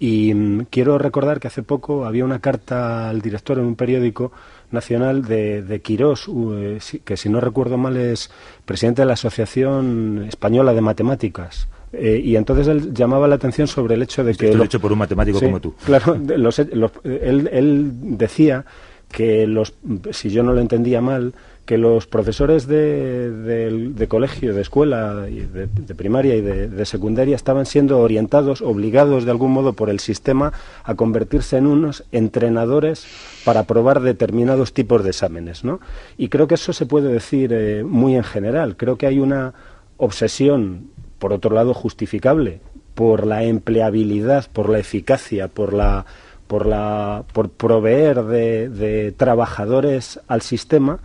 Y 0.02 0.34
mm, 0.34 0.66
quiero 0.72 0.98
recordar 0.98 1.40
que 1.40 1.48
hace 1.48 1.62
poco 1.62 2.06
había 2.06 2.26
una 2.26 2.40
carta 2.40 3.08
al 3.08 3.22
director 3.22 3.60
en 3.60 3.66
un 3.66 3.76
periódico 3.76 4.32
nacional 4.72 5.24
de, 5.24 5.62
de 5.62 5.80
Quirós, 5.82 6.28
eh, 6.28 6.80
que 7.06 7.16
si 7.16 7.30
no 7.30 7.40
recuerdo 7.40 7.78
mal 7.78 7.96
es 7.96 8.32
presidente 8.66 9.04
de 9.04 9.06
la 9.06 9.14
Asociación 9.14 10.26
Española 10.28 10.74
de 10.74 10.82
Matemáticas. 10.82 11.68
Eh, 11.94 12.20
y 12.24 12.36
entonces 12.36 12.68
él 12.68 12.96
llamaba 12.96 13.28
la 13.28 13.36
atención 13.36 13.68
sobre 13.68 13.94
el 13.94 14.02
hecho 14.02 14.24
de 14.24 14.34
que... 14.34 14.56
Lo 14.56 14.64
hecho 14.64 14.80
por 14.80 14.92
un 14.92 14.98
matemático 14.98 15.40
como 15.40 15.60
tú. 15.60 15.76
Claro, 15.86 16.16
él, 16.16 17.50
él 17.54 17.92
decía 18.18 18.66
que 19.12 19.46
los, 19.46 19.76
si 20.10 20.32
yo 20.32 20.42
no 20.42 20.54
lo 20.54 20.62
entendía 20.62 21.00
mal, 21.02 21.36
que 21.66 21.78
los 21.78 22.08
profesores 22.08 22.68
de, 22.68 24.06
colegio, 24.10 24.54
de 24.54 24.62
escuela, 24.62 25.16
de, 25.16 25.68
de 25.68 25.96
primaria 25.96 26.36
y 26.36 26.42
de, 26.42 26.86
secundaria 26.86 27.36
estaban 27.36 27.66
siendo 27.66 28.00
orientados, 28.00 28.62
obligados 28.62 29.26
de 29.26 29.32
algún 29.32 29.52
modo 29.52 29.74
por 29.74 29.90
el 29.90 30.00
sistema 30.00 30.54
a 30.84 30.96
convertirse 30.96 31.58
en 31.58 31.68
unos 31.68 32.04
entrenadores 32.12 33.06
para 33.46 33.64
probar 33.64 34.02
determinados 34.02 34.74
tipos 34.74 35.04
de 35.04 35.12
exámenes, 35.12 35.64
¿no? 35.64 35.80
Y 36.18 36.30
creo 36.30 36.48
que 36.48 36.56
eso 36.56 36.74
se 36.74 36.86
puede 36.86 37.10
decir 37.10 37.54
eh, 37.54 37.84
muy 37.84 38.16
en 38.16 38.24
general. 38.24 38.76
Creo 38.76 38.98
que 38.98 39.08
hay 39.08 39.20
una 39.20 39.54
obsesión, 39.98 40.90
por 41.20 41.32
otro 41.32 41.56
lado, 41.56 41.74
justificable 41.74 42.60
por 42.96 43.26
la 43.26 43.44
empleabilidad, 43.44 44.48
por 44.52 44.68
la 44.68 44.80
eficacia, 44.80 45.48
por 45.48 45.74
la 45.74 46.06
por 46.48 46.66
la 46.66 47.24
por 47.32 47.50
proveer 47.50 48.24
de 48.24 49.14
trabajadores 49.16 50.20
al 50.28 50.42
sistema 50.42 51.00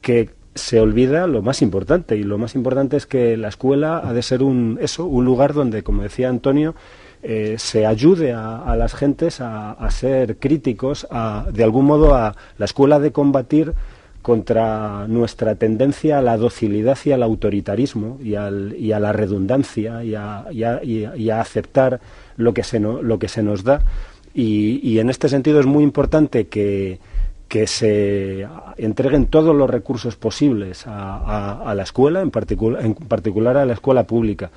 que 0.00 0.30
se 0.54 0.80
olvida 0.80 1.26
lo 1.26 1.40
más 1.40 1.62
importante 1.62 2.16
y 2.16 2.24
lo 2.24 2.36
más 2.36 2.54
importante 2.54 2.96
es 2.96 3.06
que 3.06 3.36
la 3.36 3.48
escuela 3.48 4.02
ha 4.04 4.12
de 4.12 4.22
ser 4.22 4.42
un 4.42 4.78
eso 4.80 5.06
un 5.06 5.24
lugar 5.24 5.54
donde 5.54 5.82
como 5.82 6.02
decía 6.02 6.28
Antonio 6.28 6.74
eh, 7.22 7.56
se 7.58 7.84
ayude 7.86 8.32
a, 8.32 8.76
las 8.76 8.94
gentes 8.94 9.40
a, 9.40 9.88
ser 9.90 10.36
críticos 10.36 11.06
a, 11.10 11.46
de 11.52 11.64
algún 11.64 11.86
modo 11.86 12.14
a 12.14 12.36
la 12.58 12.64
escuela 12.64 13.00
de 13.00 13.10
combatir 13.10 13.74
contra 14.22 15.08
nuestra 15.08 15.56
tendencia 15.56 16.18
a 16.18 16.22
la 16.22 16.36
docilidad 16.36 16.96
y 17.04 17.10
al 17.10 17.24
autoritarismo 17.24 18.18
y, 18.22 18.36
al, 18.36 18.76
y 18.78 18.92
a 18.92 19.00
la 19.00 19.12
redundancia 19.12 20.04
y 20.04 20.14
a, 20.14 20.46
y 20.52 21.30
a, 21.30 21.40
aceptar 21.40 22.00
lo 22.36 22.54
que 22.54 22.62
se, 22.62 22.78
no, 22.78 23.02
lo 23.02 23.18
que 23.18 23.28
se 23.28 23.42
nos 23.42 23.64
da. 23.64 23.82
Y 24.34 25.00
en 25.00 25.10
este 25.10 25.28
sentido 25.28 25.58
es 25.58 25.66
muy 25.66 25.82
importante 25.82 26.46
que 26.46 27.00
que 27.48 27.66
se 27.66 28.46
entreguen 28.76 29.26
todos 29.26 29.56
los 29.56 29.68
recursos 29.68 30.16
posibles 30.16 30.84
a, 30.86 31.72
la 31.74 31.82
escuela, 31.82 32.20
en, 32.20 32.30
en, 32.80 32.94
particular 32.94 33.56
a 33.56 33.64
la 33.64 33.72
escuela 33.72 34.04
pública. 34.04 34.50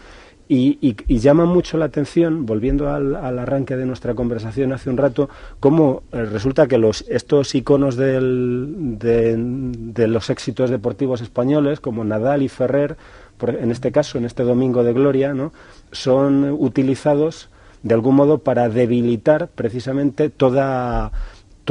Y, 0.53 0.97
llama 1.07 1.45
mucho 1.45 1.77
la 1.77 1.85
atención, 1.85 2.45
volviendo 2.45 2.89
al, 2.89 3.15
arranque 3.15 3.77
de 3.77 3.85
nuestra 3.85 4.15
conversación 4.15 4.73
hace 4.73 4.89
un 4.89 4.97
rato, 4.97 5.29
cómo 5.61 6.03
eh, 6.11 6.25
resulta 6.25 6.67
que 6.67 6.77
los, 6.77 7.05
estos 7.07 7.55
iconos 7.55 7.95
del, 7.95 8.97
de, 8.99 10.07
los 10.09 10.29
éxitos 10.29 10.69
deportivos 10.69 11.21
españoles, 11.21 11.79
como 11.79 12.03
Nadal 12.03 12.41
y 12.41 12.49
Ferrer, 12.49 12.97
en 13.41 13.71
este 13.71 13.93
caso, 13.93 14.17
en 14.17 14.25
este 14.25 14.43
Domingo 14.43 14.83
de 14.83 14.91
Gloria, 14.91 15.33
¿no? 15.33 15.53
son 15.93 16.51
utilizados 16.59 17.47
de 17.81 17.93
algún 17.93 18.15
modo 18.15 18.39
para 18.39 18.67
debilitar 18.67 19.47
precisamente 19.47 20.29
toda 20.29 21.13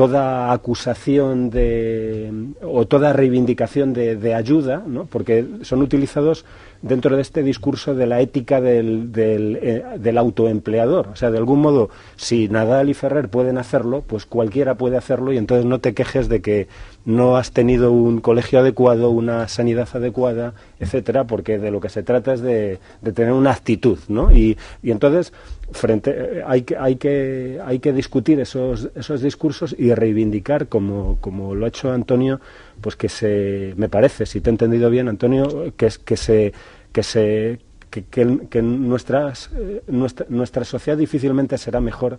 toda 0.00 0.50
acusación 0.50 1.50
de, 1.50 2.32
o 2.62 2.86
toda 2.86 3.12
reivindicación 3.12 3.92
de, 3.92 4.16
de, 4.16 4.34
ayuda, 4.34 4.82
¿no? 4.86 5.04
porque 5.04 5.44
son 5.60 5.82
utilizados 5.82 6.46
dentro 6.80 7.16
de 7.16 7.20
este 7.20 7.42
discurso 7.42 7.94
de 7.94 8.06
la 8.06 8.22
ética 8.22 8.62
del, 8.62 9.12
eh, 9.14 9.84
del, 9.98 10.16
autoempleador. 10.16 11.08
O 11.08 11.16
sea, 11.16 11.30
de 11.30 11.36
algún 11.36 11.60
modo, 11.60 11.90
si 12.16 12.48
Nadal 12.48 12.88
y 12.88 12.94
Ferrer 12.94 13.28
pueden 13.28 13.58
hacerlo, 13.58 14.02
pues 14.06 14.24
cualquiera 14.24 14.76
puede 14.76 14.96
hacerlo 14.96 15.34
y 15.34 15.36
entonces 15.36 15.66
no 15.66 15.80
te 15.80 15.92
quejes 15.92 16.30
de 16.30 16.40
que 16.40 16.68
no 17.04 17.36
has 17.36 17.52
tenido 17.52 17.92
un 17.92 18.22
colegio 18.22 18.60
adecuado, 18.60 19.10
una 19.10 19.48
sanidad 19.48 19.88
adecuada, 19.92 20.54
etcétera, 20.78 21.24
porque 21.24 21.58
de 21.58 21.70
lo 21.70 21.80
que 21.80 21.90
se 21.90 22.02
trata 22.02 22.32
es 22.32 22.40
de, 22.40 22.78
de 23.02 23.12
tener 23.12 23.32
una 23.32 23.50
actitud, 23.50 23.98
¿no? 24.08 24.32
Y, 24.32 24.56
y 24.82 24.92
entonces 24.92 25.34
frente 25.72 26.10
eh, 26.10 26.42
hay 26.46 26.62
que 26.62 26.76
hay 26.76 26.96
que 26.96 27.60
hay 27.64 27.78
que 27.78 27.92
discutir 27.92 28.40
esos 28.40 28.88
esos 28.94 29.22
discursos 29.22 29.74
y 29.78 29.94
reivindicar 29.94 30.68
como, 30.68 31.18
como 31.20 31.54
lo 31.54 31.64
ha 31.64 31.68
hecho 31.68 31.92
Antonio 31.92 32.40
pues 32.80 32.96
que 32.96 33.08
se 33.08 33.74
me 33.76 33.88
parece 33.88 34.26
si 34.26 34.40
te 34.40 34.50
he 34.50 34.52
entendido 34.52 34.90
bien 34.90 35.08
Antonio 35.08 35.72
que 35.76 35.86
es 35.86 35.98
que 35.98 36.16
se 36.16 36.52
que 36.92 37.02
se 37.02 37.58
que, 37.90 38.62
nuestras, 38.62 39.50
eh, 39.56 39.82
nuestra, 39.88 40.26
nuestra 40.28 40.64
sociedad 40.64 40.96
difícilmente 40.96 41.58
será 41.58 41.80
mejor 41.80 42.18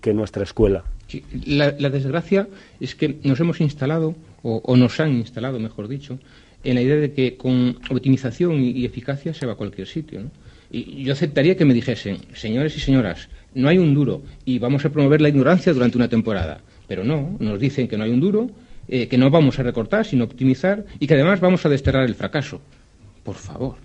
que 0.00 0.12
nuestra 0.12 0.42
escuela. 0.42 0.84
la, 1.46 1.70
desgracia 1.70 2.48
es 2.80 2.94
que 2.94 3.16
nos 3.22 3.38
hemos 3.38 3.60
instalado, 3.60 4.14
o, 4.42 4.76
nos 4.76 4.98
han 4.98 5.12
instalado, 5.12 5.60
mejor 5.60 5.86
dicho, 5.86 6.18
en 6.64 6.74
la 6.74 6.82
idea 6.82 6.96
de 6.96 7.12
que 7.12 7.36
con 7.36 7.78
optimización 7.88 8.60
y, 8.60 8.84
eficacia 8.84 9.32
se 9.32 9.46
va 9.46 9.52
a 9.52 9.56
cualquier 9.56 9.86
sitio. 9.86 10.22
Y 10.74 11.04
yo 11.04 11.12
aceptaría 11.12 11.54
que 11.54 11.66
me 11.66 11.74
dijesen, 11.74 12.16
señores 12.32 12.74
y 12.78 12.80
señoras, 12.80 13.28
no 13.54 13.68
hay 13.68 13.76
un 13.76 13.92
duro 13.92 14.22
y 14.46 14.58
vamos 14.58 14.82
a 14.86 14.90
promover 14.90 15.20
la 15.20 15.28
ignorancia 15.28 15.74
durante 15.74 15.98
una 15.98 16.08
temporada. 16.08 16.62
Pero 16.88 17.04
no, 17.04 17.36
nos 17.38 17.60
dicen 17.60 17.86
que 17.86 17.98
no 17.98 18.04
hay 18.04 18.10
un 18.10 18.20
duro, 18.20 18.50
eh, 18.88 19.06
que 19.06 19.18
no 19.18 19.30
vamos 19.30 19.58
a 19.58 19.62
recortar, 19.62 20.06
sino 20.06 20.24
optimizar 20.24 20.86
y 20.98 21.06
que 21.06 21.12
además 21.12 21.40
vamos 21.40 21.66
a 21.66 21.68
desterrar 21.68 22.04
el 22.04 22.14
fracaso. 22.14 22.62
Por 23.22 23.34
favor. 23.34 23.76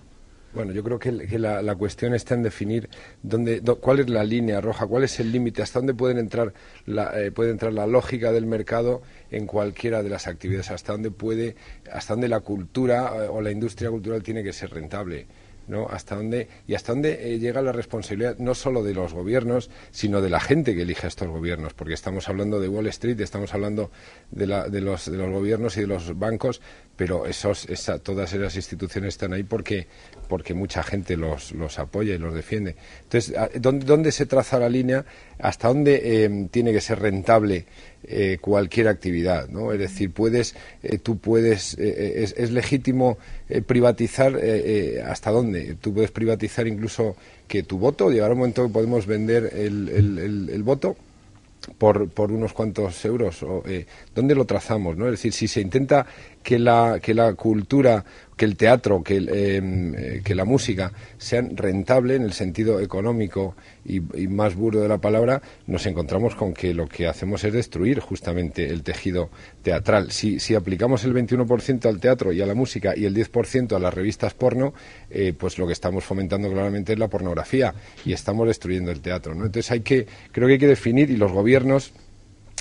Bueno, 0.53 0.71
yo 0.71 0.81
creo 0.81 0.97
que, 0.97 1.11
la, 1.37 1.75
cuestión 1.75 2.15
está 2.15 2.33
en 2.33 2.41
definir 2.41 2.89
dónde, 3.21 3.61
cuál 3.79 3.99
es 3.99 4.09
la 4.09 4.23
línea 4.23 4.61
roja, 4.61 4.87
cuál 4.87 5.03
es 5.03 5.19
el 5.19 5.31
límite, 5.31 5.61
hasta 5.61 5.79
dónde 5.79 5.93
pueden 5.93 6.17
entrar 6.17 6.53
la, 6.85 7.19
eh, 7.19 7.31
puede 7.31 7.51
entrar 7.51 7.73
la 7.73 7.85
lógica 7.85 8.31
del 8.31 8.45
mercado 8.45 9.01
en 9.29 9.45
cualquiera 9.45 10.01
de 10.01 10.09
las 10.09 10.25
actividades, 10.25 10.71
hasta 10.71 10.93
dónde 10.93 11.11
puede, 11.11 11.55
hasta 11.91 12.13
dónde 12.13 12.29
la 12.29 12.39
cultura 12.39 13.11
eh, 13.17 13.27
o 13.29 13.41
la 13.41 13.51
industria 13.51 13.91
cultural 13.91 14.23
tiene 14.23 14.41
que 14.41 14.53
ser 14.53 14.71
rentable. 14.71 15.27
¿No? 15.67 15.87
Hasta 15.89 16.15
dónde 16.15 16.47
y 16.67 16.75
hasta 16.75 16.93
dónde 16.93 17.33
eh, 17.33 17.39
llega 17.39 17.61
la 17.61 17.71
responsabilidad 17.71 18.37
no 18.37 18.55
solo 18.55 18.83
de 18.83 18.93
los 18.93 19.13
gobiernos, 19.13 19.69
sino 19.91 20.21
de 20.21 20.29
la 20.29 20.39
gente 20.39 20.75
que 20.75 20.83
elige 20.83 21.07
estos 21.07 21.27
gobiernos, 21.27 21.73
porque 21.73 21.93
estamos 21.93 22.29
hablando 22.29 22.59
de 22.59 22.69
Wall 22.69 22.87
Street, 22.87 23.19
estamos 23.21 23.53
hablando 23.53 23.91
de, 24.31 24.47
la, 24.47 24.69
de, 24.69 24.81
los, 24.81 25.09
de 25.11 25.17
los 25.17 25.29
gobiernos 25.29 25.77
y 25.77 25.81
de 25.81 25.87
los 25.87 26.17
bancos, 26.17 26.61
pero 26.95 27.25
esos, 27.25 27.69
esa, 27.69 27.99
todas 27.99 28.33
esas 28.33 28.55
instituciones 28.55 29.15
están 29.15 29.33
ahí 29.33 29.43
porque, 29.43 29.87
porque 30.27 30.53
mucha 30.53 30.83
gente 30.83 31.15
los, 31.17 31.51
los 31.51 31.79
apoya 31.79 32.15
y 32.15 32.17
los 32.17 32.33
defiende. 32.33 32.75
Entonces, 33.03 33.35
¿dónde, 33.59 33.85
dónde 33.85 34.11
se 34.11 34.25
traza 34.25 34.59
la 34.59 34.69
línea? 34.69 35.05
¿Hasta 35.39 35.67
dónde 35.67 36.01
eh, 36.03 36.47
tiene 36.51 36.73
que 36.73 36.81
ser 36.81 36.99
rentable 36.99 37.65
eh, 38.09 38.37
cualquier 38.39 38.87
actividad, 38.87 39.49
¿no? 39.49 39.73
Es 39.73 39.79
decir, 39.79 40.11
puedes, 40.11 40.55
eh, 40.81 40.97
tú 40.97 41.17
puedes, 41.17 41.77
eh, 41.77 42.23
es, 42.23 42.33
es, 42.37 42.51
legítimo 42.51 43.17
privatizar 43.65 44.39
hasta 45.05 45.29
dónde. 45.29 45.75
Tú 45.81 45.93
puedes 45.93 46.11
privatizar 46.11 46.67
incluso 46.67 47.17
que 47.49 47.63
tu 47.63 47.77
voto, 47.77 48.09
llegará 48.09 48.33
un 48.33 48.39
momento 48.39 48.65
que 48.65 48.73
podemos 48.73 49.05
vender 49.05 49.51
el, 49.53 49.89
el, 49.89 50.49
el, 50.49 50.63
voto 50.63 50.95
por, 51.77 52.09
por, 52.09 52.31
unos 52.31 52.53
cuantos 52.53 53.03
euros. 53.03 53.43
O, 53.43 53.61
¿Dónde 54.15 54.35
lo 54.35 54.45
trazamos? 54.45 54.95
¿no? 54.95 55.05
Es 55.07 55.11
decir, 55.11 55.33
si 55.33 55.49
se 55.49 55.59
intenta 55.59 56.05
que 56.47 56.59
la, 56.59 57.01
que 57.01 57.13
la 57.13 57.33
cultura, 57.33 58.05
que 58.37 58.45
el 58.45 58.55
teatro, 58.55 59.03
que, 59.03 59.21
eh, 59.29 60.21
que 60.23 60.33
la 60.33 60.45
música 60.45 60.93
sean 61.17 61.57
rentable 61.57 62.15
en 62.15 62.21
el 62.21 62.31
sentido 62.31 62.79
económico 62.79 63.57
y, 63.83 63.99
más 63.99 64.55
burdo 64.55 64.79
de 64.81 64.87
la 64.87 64.97
palabra, 64.97 65.41
nos 65.65 65.85
encontramos 65.87 66.35
con 66.35 66.53
que 66.53 66.73
lo 66.73 66.87
que 66.87 67.05
hacemos 67.05 67.43
es 67.43 67.51
destruir 67.51 67.99
justamente 67.99 68.69
el 68.69 68.81
tejido 68.83 69.29
teatral. 69.61 70.13
Si, 70.13 70.39
si 70.39 70.55
aplicamos 70.55 71.03
el 71.03 71.13
21% 71.13 71.85
al 71.85 71.99
teatro 71.99 72.31
y 72.31 72.39
a 72.41 72.45
la 72.45 72.55
música 72.55 72.93
y 72.95 73.03
el 73.03 73.13
10% 73.13 73.75
a 73.75 73.79
las 73.79 73.93
revistas 73.93 74.33
porno, 74.33 74.73
eh, 75.09 75.33
pues 75.37 75.57
lo 75.57 75.67
que 75.67 75.73
estamos 75.73 76.05
fomentando 76.05 76.49
claramente 76.49 76.93
es 76.93 76.99
la 76.99 77.09
pornografía 77.09 77.73
y 78.05 78.13
estamos 78.13 78.47
destruyendo 78.47 78.89
el 78.89 79.01
teatro. 79.01 79.35
¿no? 79.35 79.47
Entonces 79.47 79.69
hay 79.69 79.81
que, 79.81 80.07
creo 80.31 80.47
que 80.47 80.53
hay 80.53 80.59
que 80.59 80.67
definir 80.67 81.11
y 81.11 81.17
los 81.17 81.33
gobiernos 81.33 81.91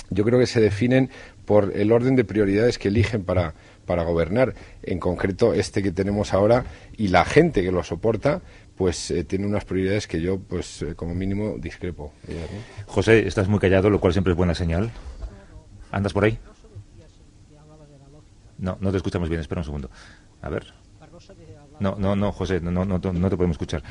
yo 0.09 0.23
creo 0.23 0.39
que 0.39 0.45
se 0.45 0.61
definen 0.61 1.09
por 1.45 1.71
el 1.75 1.91
orden 1.91 2.15
de 2.15 2.23
prioridades 2.23 2.77
que 2.77 2.89
eligen 2.89 3.23
para, 3.23 3.53
para 3.87 4.03
gobernar. 4.03 4.53
En 4.83 4.99
concreto, 4.99 5.55
este 5.55 5.81
que 5.81 5.91
tenemos 5.91 6.33
ahora 6.33 6.65
y 6.95 7.07
la 7.07 7.25
gente 7.25 7.63
que 7.63 7.71
lo 7.71 7.83
soporta, 7.83 8.41
pues 8.75 9.09
eh, 9.09 9.23
tiene 9.23 9.47
unas 9.47 9.65
prioridades 9.65 10.05
que 10.05 10.21
yo, 10.21 10.37
pues 10.37 10.83
eh, 10.83 10.93
como 10.93 11.15
mínimo, 11.15 11.55
discrepo. 11.57 12.13
José, 12.85 13.25
estás 13.25 13.47
muy 13.47 13.59
callado, 13.59 13.89
lo 13.89 13.99
cual 13.99 14.13
siempre 14.13 14.33
es 14.33 14.37
buena 14.37 14.53
señal. 14.53 14.91
¿Andas 15.91 16.13
por 16.13 16.25
ahí? 16.25 16.37
No, 18.59 18.77
no 18.79 18.91
te 18.91 18.97
escuchamos 18.97 19.29
bien, 19.29 19.41
espera 19.41 19.61
un 19.61 19.65
segundo. 19.65 19.89
A 20.41 20.49
ver. 20.49 20.73
No, 21.79 21.95
no, 21.97 22.15
no, 22.15 22.31
José, 22.31 22.59
no, 22.59 22.71
no, 22.71 22.85
no, 22.85 22.97
no 22.97 23.29
te 23.29 23.37
podemos 23.37 23.55
escuchar. 23.55 23.83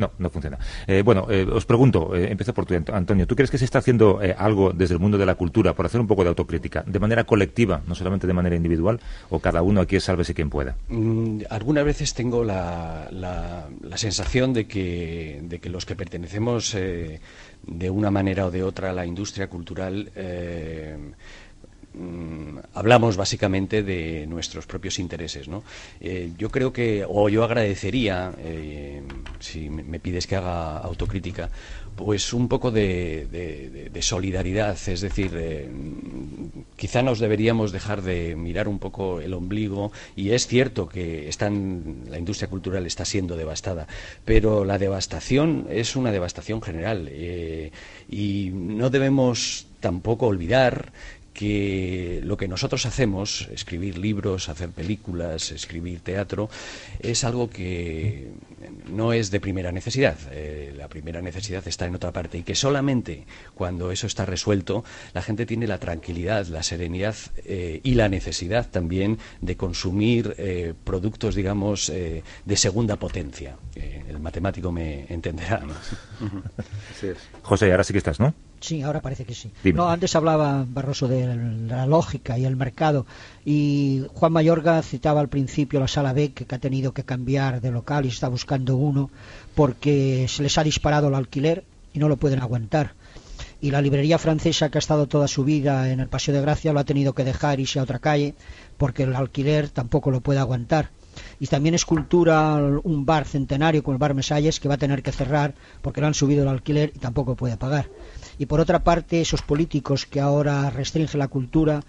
No, 0.00 0.12
no 0.18 0.30
funciona. 0.30 0.58
Eh, 0.86 1.02
bueno, 1.04 1.26
eh, 1.28 1.46
os 1.52 1.66
pregunto, 1.66 2.16
eh, 2.16 2.30
empiezo 2.30 2.54
por 2.54 2.64
tu, 2.64 2.74
Antonio, 2.74 3.26
¿tú 3.26 3.36
crees 3.36 3.50
que 3.50 3.58
se 3.58 3.66
está 3.66 3.80
haciendo 3.80 4.18
algo 4.38 4.72
desde 4.72 4.94
el 4.94 4.98
mundo 4.98 5.18
de 5.18 5.26
la 5.26 5.34
cultura 5.34 5.74
por 5.74 5.84
hacer 5.84 6.00
un 6.00 6.06
poco 6.06 6.22
de 6.22 6.30
autocrítica, 6.30 6.82
de 6.86 6.98
manera 6.98 7.24
colectiva, 7.24 7.82
no 7.86 7.94
solamente 7.94 8.26
de 8.26 8.32
manera 8.32 8.56
individual, 8.56 8.98
o 9.28 9.40
cada 9.40 9.60
uno 9.60 9.82
aquí 9.82 9.96
es 9.96 10.04
sálvese 10.04 10.32
quien 10.32 10.48
pueda? 10.48 10.74
Mm, 10.88 11.42
algunas 11.50 11.84
veces 11.84 12.14
tengo 12.14 12.42
la, 12.44 13.08
la, 13.10 13.68
sensación 13.98 14.54
de 14.54 14.66
que, 14.66 15.40
de 15.42 15.58
que 15.58 15.68
los 15.68 15.84
que 15.84 15.94
pertenecemos 15.94 16.74
de 16.74 17.90
una 17.90 18.10
manera 18.10 18.46
o 18.46 18.50
de 18.50 18.62
otra 18.62 18.88
a 18.88 18.92
la 18.94 19.04
industria 19.04 19.48
cultural 19.48 20.10
Mm, 21.92 22.58
hablamos 22.74 23.16
básicamente 23.16 23.82
de 23.82 24.24
nuestros 24.28 24.64
propios 24.66 25.00
intereses. 25.00 25.48
¿no? 25.48 25.64
Eh, 26.00 26.30
yo 26.38 26.48
creo 26.50 26.72
que, 26.72 27.04
o 27.08 27.28
yo 27.28 27.42
agradecería, 27.42 28.32
eh, 28.38 29.02
si 29.40 29.68
me 29.70 29.98
pides 29.98 30.28
que 30.28 30.36
haga 30.36 30.78
autocrítica, 30.78 31.50
pues 31.96 32.32
un 32.32 32.48
poco 32.48 32.70
de, 32.70 33.90
solidaridad, 34.00 34.78
es 34.86 35.00
decir, 35.00 35.32
eh, 35.34 35.68
quizá 36.76 37.02
nos 37.02 37.18
deberíamos 37.18 37.72
dejar 37.72 38.02
de 38.02 38.36
mirar 38.36 38.68
un 38.68 38.78
poco 38.78 39.20
el 39.20 39.34
ombligo 39.34 39.92
y 40.16 40.30
es 40.30 40.46
cierto 40.46 40.88
que 40.88 41.28
están, 41.28 42.04
la 42.08 42.18
industria 42.18 42.48
cultural 42.48 42.86
está 42.86 43.04
siendo 43.04 43.36
devastada, 43.36 43.86
pero 44.24 44.64
la 44.64 44.78
devastación 44.78 45.66
es 45.68 45.96
una 45.96 46.12
devastación 46.12 46.62
general 46.62 47.10
y 48.08 48.50
no 48.52 48.88
debemos 48.88 49.66
tampoco 49.80 50.26
olvidar 50.26 50.92
que 51.32 52.20
lo 52.24 52.36
que 52.36 52.48
nosotros 52.48 52.86
hacemos, 52.86 53.48
escribir 53.52 53.98
libros, 53.98 54.48
hacer 54.48 54.70
películas, 54.70 55.52
escribir 55.52 56.00
teatro, 56.00 56.50
es 57.00 57.24
algo 57.24 57.48
que 57.48 58.30
no 58.88 59.12
es 59.12 59.30
de 59.30 59.40
primera 59.40 59.72
necesidad. 59.72 60.16
Eh, 60.32 60.74
la 60.76 60.88
primera 60.88 61.22
necesidad 61.22 61.66
está 61.66 61.86
en 61.86 61.94
otra 61.94 62.12
parte 62.12 62.38
y 62.38 62.42
que 62.42 62.54
solamente 62.54 63.26
cuando 63.54 63.90
eso 63.90 64.06
está 64.06 64.26
resuelto, 64.26 64.84
la 65.14 65.22
gente 65.22 65.46
tiene 65.46 65.66
la 65.66 65.78
tranquilidad, 65.78 66.46
la 66.46 66.62
serenidad 66.62 67.14
eh, 67.44 67.80
y 67.82 67.94
la 67.94 68.08
necesidad 68.08 68.68
también 68.68 69.18
de 69.40 69.56
consumir 69.56 70.34
eh, 70.38 70.74
productos, 70.84 71.34
digamos, 71.34 71.90
de 71.90 72.56
segunda 72.56 72.96
potencia. 72.96 73.56
el 73.74 74.18
matemático 74.20 74.72
me 74.72 75.06
entenderá. 75.08 75.62
José, 77.42 77.70
ahora 77.70 77.84
sí 77.84 77.92
que 77.92 77.98
estás, 77.98 78.20
¿no? 78.20 78.34
Sí, 78.60 78.82
ahora 78.82 79.00
parece 79.00 79.24
que 79.24 79.34
sí. 79.34 79.50
No, 79.72 79.88
antes 79.88 80.14
hablaba 80.14 80.66
Barroso 80.68 81.08
de 81.08 81.34
la 81.66 81.86
lógica 81.86 82.38
y 82.38 82.44
el 82.44 82.56
mercado 82.56 83.06
y 83.44 84.04
Juan 84.12 84.32
Mayorga 84.32 84.82
citaba 84.82 85.20
al 85.20 85.28
principio 85.28 85.80
la 85.80 85.88
sala 85.88 86.12
B 86.12 86.32
que 86.32 86.46
ha 86.54 86.58
tenido 86.58 86.92
que 86.92 87.04
cambiar 87.04 87.62
de 87.62 87.70
local 87.70 88.04
y 88.04 88.08
está 88.08 88.28
buscando 88.28 88.76
uno 88.76 89.10
porque 89.54 90.26
se 90.28 90.42
les 90.42 90.58
ha 90.58 90.64
disparado 90.64 91.08
el 91.08 91.14
alquiler 91.14 91.64
y 91.94 91.98
no 91.98 92.08
lo 92.08 92.18
pueden 92.18 92.40
aguantar. 92.40 92.92
Y 93.62 93.70
la 93.70 93.82
librería 93.82 94.18
francesa 94.18 94.68
que 94.68 94.78
ha 94.78 94.80
estado 94.80 95.06
toda 95.06 95.26
su 95.26 95.44
vida 95.44 95.90
en 95.90 96.00
el 96.00 96.08
Paseo 96.08 96.34
de 96.34 96.42
Gracia 96.42 96.72
lo 96.72 96.80
ha 96.80 96.84
tenido 96.84 97.14
que 97.14 97.24
dejar 97.24 97.58
y 97.58 97.62
irse 97.62 97.78
a 97.78 97.82
otra 97.82 97.98
calle 97.98 98.34
porque 98.76 99.04
el 99.04 99.14
alquiler 99.14 99.70
tampoco 99.70 100.10
lo 100.10 100.20
puede 100.20 100.38
aguantar 100.38 100.90
y 101.38 101.46
también 101.46 101.74
es 101.74 101.84
cultura 101.84 102.54
un 102.84 103.04
bar 103.04 103.26
centenario 103.26 103.82
como 103.82 103.94
el 103.94 103.98
bar 103.98 104.14
Mesalles 104.14 104.60
que 104.60 104.68
va 104.68 104.74
a 104.74 104.78
tener 104.78 105.02
que 105.02 105.12
cerrar 105.12 105.54
porque 105.82 106.00
le 106.00 106.06
han 106.06 106.14
subido 106.14 106.42
el 106.42 106.48
alquiler 106.48 106.92
y 106.94 106.98
tampoco 106.98 107.34
puede 107.34 107.56
pagar 107.56 107.88
y 108.40 108.46
por 108.46 108.58
otra 108.58 108.82
parte 108.82 109.20
esos 109.20 109.42
políticos 109.42 110.06
que 110.06 110.18
ahora 110.18 110.70
restringen 110.70 111.18
la 111.18 111.28
cultura 111.28 111.82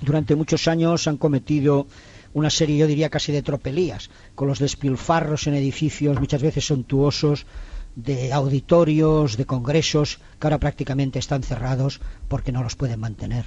durante 0.00 0.36
muchos 0.36 0.68
años 0.68 1.08
han 1.08 1.16
cometido 1.16 1.88
una 2.32 2.48
serie, 2.48 2.78
yo 2.78 2.86
diría 2.86 3.10
casi 3.10 3.32
de 3.32 3.42
tropelías, 3.42 4.08
con 4.36 4.46
los 4.46 4.60
despilfarros 4.60 5.48
en 5.48 5.54
edificios 5.54 6.20
muchas 6.20 6.42
veces 6.42 6.64
suntuosos, 6.66 7.46
de 7.96 8.32
auditorios, 8.32 9.36
de 9.36 9.46
congresos, 9.46 10.20
que 10.38 10.46
ahora 10.46 10.58
prácticamente 10.58 11.18
están 11.18 11.42
cerrados 11.42 12.00
porque 12.28 12.52
no 12.52 12.62
los 12.62 12.76
pueden 12.76 13.00
mantener. 13.00 13.44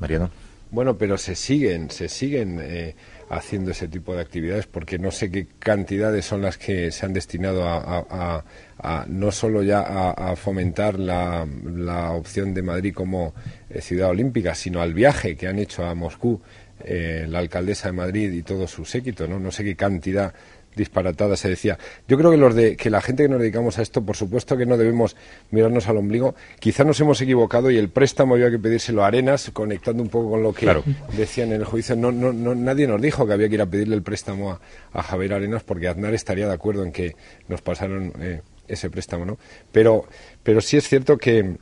Mariano. 0.00 0.30
Bueno, 0.70 0.96
pero 0.96 1.18
se 1.18 1.34
siguen, 1.34 1.90
se 1.90 2.08
siguen 2.08 2.58
eh, 2.60 2.96
haciendo 3.34 3.72
ese 3.72 3.88
tipo 3.88 4.14
de 4.14 4.20
actividades 4.20 4.66
porque 4.66 4.98
no 4.98 5.10
sé 5.10 5.30
qué 5.30 5.46
cantidades 5.58 6.24
son 6.24 6.42
las 6.42 6.56
que 6.56 6.90
se 6.90 7.04
han 7.04 7.12
destinado 7.12 7.64
a, 7.66 8.44
no 9.08 9.32
solo 9.32 9.62
ya 9.62 9.80
a, 9.80 10.36
fomentar 10.36 10.98
la, 10.98 11.46
opción 12.12 12.54
de 12.54 12.62
Madrid 12.62 12.94
como 12.94 13.34
eh, 13.70 13.80
ciudad 13.80 14.10
olímpica, 14.10 14.54
sino 14.54 14.80
al 14.80 14.94
viaje 14.94 15.36
que 15.36 15.48
han 15.48 15.58
hecho 15.58 15.84
a 15.84 15.94
Moscú 15.94 16.40
eh, 16.84 17.26
la 17.28 17.38
alcaldesa 17.38 17.88
de 17.88 17.92
Madrid 17.92 18.32
y 18.32 18.42
todo 18.42 18.66
su 18.66 18.84
séquito. 18.84 19.26
No 19.26 19.50
sé 19.50 19.64
qué 19.64 19.74
cantidad 19.74 20.34
disparatada 20.76 21.36
se 21.36 21.48
decía. 21.48 21.78
Yo 22.08 22.16
creo 22.18 22.30
que 22.30 22.36
los 22.36 22.54
de 22.54 22.76
que 22.76 22.90
la 22.90 23.00
gente 23.00 23.24
que 23.24 23.28
nos 23.28 23.40
dedicamos 23.40 23.78
a 23.78 23.82
esto, 23.82 24.04
por 24.04 24.16
supuesto 24.16 24.56
que 24.56 24.66
no 24.66 24.76
debemos 24.76 25.16
mirarnos 25.50 25.88
al 25.88 25.96
ombligo. 25.96 26.34
Quizá 26.58 26.84
nos 26.84 27.00
hemos 27.00 27.20
equivocado 27.20 27.70
y 27.70 27.76
el 27.76 27.88
préstamo 27.88 28.34
había 28.34 28.50
que 28.50 28.58
pedírselo 28.58 29.04
a 29.04 29.08
Arenas, 29.08 29.50
conectando 29.52 30.02
un 30.02 30.08
poco 30.08 30.30
con 30.30 30.42
lo 30.42 30.52
que 30.52 30.82
decían 31.16 31.52
en 31.52 31.60
el 31.60 31.64
juicio. 31.64 31.96
No, 31.96 32.12
no, 32.12 32.32
no, 32.32 32.54
nadie 32.54 32.86
nos 32.86 33.00
dijo 33.00 33.26
que 33.26 33.32
había 33.32 33.48
que 33.48 33.54
ir 33.54 33.62
a 33.62 33.66
pedirle 33.66 33.94
el 33.94 34.02
préstamo 34.02 34.58
a, 34.92 35.02
Javier 35.02 35.34
Arenas 35.34 35.62
porque 35.62 35.88
Aznar 35.88 36.14
estaría 36.14 36.46
de 36.46 36.54
acuerdo 36.54 36.84
en 36.84 36.92
que 36.92 37.14
nos 37.48 37.60
pasaron 37.60 38.12
eh, 38.20 38.40
ese 38.68 38.90
préstamo, 38.90 39.24
¿no? 39.24 39.38
Pero, 39.72 40.06
pero 40.42 40.60
sí 40.60 40.76
es 40.76 40.88
cierto 40.88 41.18
que, 41.18 41.56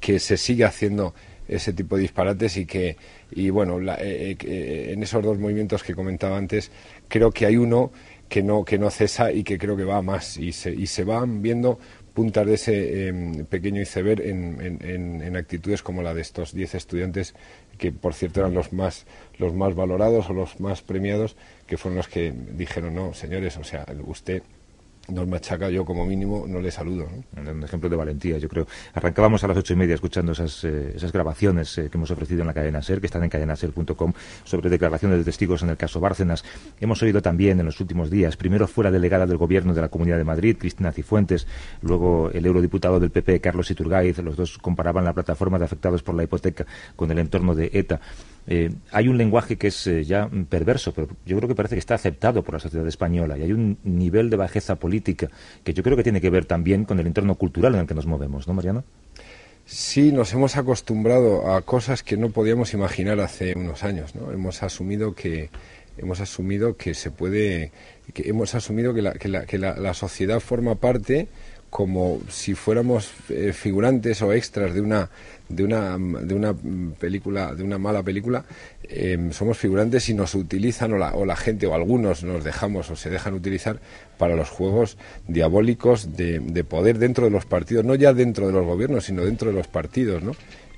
que 0.00 0.18
se 0.18 0.36
sigue 0.36 0.64
haciendo 0.64 1.14
ese 1.48 1.72
tipo 1.72 1.96
de 1.96 2.02
disparates 2.02 2.56
y 2.56 2.66
que 2.66 2.96
y 3.30 3.50
bueno 3.50 3.78
eh, 3.98 4.36
eh, 4.40 4.90
en 4.92 5.02
esos 5.02 5.22
dos 5.22 5.38
movimientos 5.38 5.82
que 5.82 5.94
comentaba 5.94 6.36
antes 6.36 6.70
creo 7.08 7.30
que 7.32 7.46
hay 7.46 7.56
uno 7.56 7.92
que 8.34 8.42
no, 8.42 8.64
que 8.64 8.78
no 8.78 8.90
cesa 8.90 9.30
y 9.30 9.44
que 9.44 9.58
creo 9.58 9.76
que 9.76 9.84
va 9.84 10.02
más. 10.02 10.38
Y 10.38 10.50
se, 10.50 10.74
y 10.74 10.88
se 10.88 11.04
van 11.04 11.40
viendo 11.40 11.78
puntas 12.14 12.44
de 12.44 12.54
ese 12.54 13.06
em, 13.06 13.44
pequeño 13.44 13.80
iceberg 13.80 14.20
en, 14.22 14.60
en, 14.60 15.22
en, 15.22 15.36
actitudes 15.36 15.82
como 15.84 16.02
la 16.02 16.14
de 16.14 16.22
estos 16.22 16.52
10 16.52 16.74
estudiantes, 16.74 17.36
que 17.78 17.92
por 17.92 18.12
cierto 18.12 18.40
eran 18.40 18.52
los 18.52 18.72
más, 18.72 19.06
los 19.38 19.54
más 19.54 19.76
valorados 19.76 20.30
o 20.30 20.32
los 20.32 20.58
más 20.58 20.82
premiados, 20.82 21.36
que 21.68 21.76
fueron 21.76 21.96
los 21.96 22.08
que 22.08 22.34
dijeron, 22.56 22.96
no, 22.96 23.14
señores, 23.14 23.56
o 23.56 23.62
sea, 23.62 23.86
usted 24.04 24.42
nos 25.08 25.28
machaca, 25.28 25.68
yo 25.70 25.84
como 25.84 26.06
mínimo 26.06 26.46
no 26.48 26.60
le 26.60 26.70
saludo. 26.70 27.08
Un 27.36 27.62
ejemplo 27.62 27.88
de 27.88 27.96
valentía, 27.96 28.38
yo 28.38 28.48
creo. 28.48 28.66
Arrancábamos 28.94 29.44
a 29.44 29.48
las 29.48 29.56
ocho 29.56 29.72
y 29.74 29.76
media 29.76 29.94
escuchando 29.94 30.32
esas, 30.32 30.64
eh, 30.64 30.96
grabaciones 31.12 31.76
eh, 31.78 31.88
que 31.90 31.98
hemos 31.98 32.10
ofrecido 32.10 32.40
en 32.40 32.46
la 32.46 32.54
cadena 32.54 32.82
SER, 32.82 33.00
que 33.00 33.06
están 33.06 33.22
en 33.22 33.30
cadenaser.com, 33.30 34.12
sobre 34.44 34.70
declaraciones 34.70 35.18
de 35.18 35.24
testigos 35.24 35.62
en 35.62 35.70
el 35.70 35.76
caso 35.76 36.00
Bárcenas. 36.00 36.44
Hemos 36.80 37.02
oído 37.02 37.20
también 37.22 37.60
en 37.60 37.66
los 37.66 37.80
últimos 37.80 38.10
días, 38.10 38.36
primero 38.36 38.66
fue 38.66 38.84
la 38.84 38.90
delegada 38.90 39.26
del 39.26 39.36
Gobierno 39.36 39.74
de 39.74 39.80
la 39.80 39.88
Comunidad 39.88 40.16
de 40.16 40.24
Madrid, 40.24 40.56
Cristina 40.58 40.92
Cifuentes, 40.92 41.46
luego 41.82 42.30
el 42.32 42.46
eurodiputado 42.46 42.98
del 42.98 43.10
PP, 43.10 43.40
Carlos 43.40 43.70
Iturgaiz, 43.70 44.18
los 44.18 44.36
dos 44.36 44.58
comparaban 44.58 45.04
la 45.04 45.12
plataforma 45.12 45.58
de 45.58 45.66
afectados 45.66 46.02
por 46.02 46.14
la 46.14 46.24
hipoteca 46.24 46.66
con 46.96 47.10
el 47.10 47.18
entorno 47.18 47.54
de 47.54 47.70
ETA. 47.72 48.00
Eh, 48.46 48.70
hay 48.92 49.08
un 49.08 49.16
lenguaje 49.16 49.56
que 49.56 49.68
es 49.68 49.86
eh, 49.86 50.04
ya 50.04 50.28
perverso, 50.48 50.92
pero 50.92 51.08
yo 51.24 51.36
creo 51.36 51.48
que 51.48 51.54
parece 51.54 51.76
que 51.76 51.80
está 51.80 51.94
aceptado 51.94 52.42
por 52.42 52.54
la 52.54 52.60
sociedad 52.60 52.86
española 52.86 53.38
y 53.38 53.42
hay 53.42 53.52
un 53.52 53.78
nivel 53.84 54.28
de 54.28 54.36
bajeza 54.36 54.76
política 54.76 55.30
que 55.62 55.72
yo 55.72 55.82
creo 55.82 55.96
que 55.96 56.02
tiene 56.02 56.20
que 56.20 56.30
ver 56.30 56.44
también 56.44 56.84
con 56.84 57.00
el 57.00 57.06
entorno 57.06 57.36
cultural 57.36 57.74
en 57.74 57.80
el 57.80 57.86
que 57.86 57.94
nos 57.94 58.06
movemos, 58.06 58.46
¿no, 58.46 58.54
Mariano? 58.54 58.84
Sí, 59.64 60.12
nos 60.12 60.32
hemos 60.34 60.56
acostumbrado 60.58 61.54
a 61.54 61.62
cosas 61.62 62.02
que 62.02 62.18
no 62.18 62.28
podíamos 62.28 62.74
imaginar 62.74 63.18
hace 63.20 63.54
unos 63.56 63.82
años, 63.82 64.14
¿no? 64.14 64.30
Hemos 64.30 64.62
asumido 64.62 65.14
que 65.14 65.48
hemos 65.96 66.20
asumido 66.20 66.76
que 66.76 66.92
se 66.92 67.10
puede, 67.10 67.72
que 68.12 68.28
hemos 68.28 68.54
asumido 68.54 68.92
que 68.92 69.00
la, 69.00 69.12
que 69.12 69.28
la, 69.28 69.46
que 69.46 69.56
la 69.56 69.94
sociedad 69.94 70.40
forma 70.40 70.74
parte 70.74 71.28
como 71.74 72.20
si 72.28 72.54
fuéramos 72.54 73.10
eh, 73.30 73.52
figurantes 73.52 74.22
o 74.22 74.32
extras 74.32 74.74
de 74.74 74.80
una 74.80 75.10
de 75.48 75.64
una 75.64 75.98
de 75.98 76.32
una 76.32 76.54
película 77.00 77.52
de 77.52 77.64
una 77.64 77.78
mala 77.78 78.04
película 78.04 78.44
em, 78.84 79.32
somos 79.32 79.58
figurantes 79.58 80.08
y 80.08 80.14
nos 80.14 80.36
utilizan 80.36 80.92
o 80.92 80.98
la, 80.98 81.16
o 81.16 81.26
la 81.26 81.34
gente 81.34 81.66
o 81.66 81.74
algunos 81.74 82.22
nos 82.22 82.44
dejamos 82.44 82.90
o 82.90 82.94
se 82.94 83.10
dejan 83.10 83.34
utilizar 83.34 83.80
para 84.18 84.36
los 84.36 84.50
juegos 84.50 84.98
diabólicos 85.26 86.16
de, 86.16 86.38
de 86.38 86.62
poder 86.62 86.98
dentro 86.98 87.24
de 87.24 87.32
los 87.32 87.44
partidos 87.44 87.84
no 87.84 87.96
ya 87.96 88.12
dentro 88.12 88.46
de 88.46 88.52
los 88.52 88.64
gobiernos 88.64 89.06
sino 89.06 89.24
dentro 89.24 89.50
de 89.50 89.56
los 89.56 89.66
partidos 89.66 90.22
no 90.22 90.36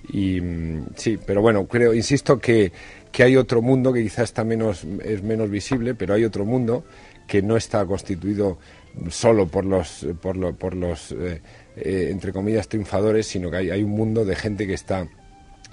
y 0.09 0.41
mm, 0.41 0.87
sí 0.97 1.19
pero 1.27 1.43
bueno 1.43 1.67
creo 1.67 1.93
insisto 1.93 2.39
que 2.39 2.73
que 3.13 3.23
hay 3.23 3.37
otro 3.37 3.61
mundo 3.61 3.93
que 3.93 4.03
quizás 4.03 4.25
está 4.25 4.45
menos 4.45 4.87
es 5.05 5.23
menos 5.23 5.51
visible 5.51 5.95
pero 5.95 6.15
hay 6.15 6.25
otro 6.25 6.47
mundo 6.47 6.85
que 7.27 7.43
no 7.43 7.59
está 7.59 7.85
constituido 7.85 8.57
solo 9.11 9.47
por 9.47 9.65
los, 9.65 10.07
por, 10.21 10.55
por 10.57 10.75
los 10.75 11.13
eh, 11.13 11.43
eh, 11.77 12.09
entre 12.11 12.33
comillas, 12.33 12.69
triunfadores, 12.69 13.27
sino 13.27 13.51
que 13.51 13.59
hay, 13.59 13.71
hay 13.71 13.83
un 13.83 13.91
mundo 13.91 14.25
de 14.25 14.35
gente 14.35 14.67
que 14.67 14.75
está 14.75 15.07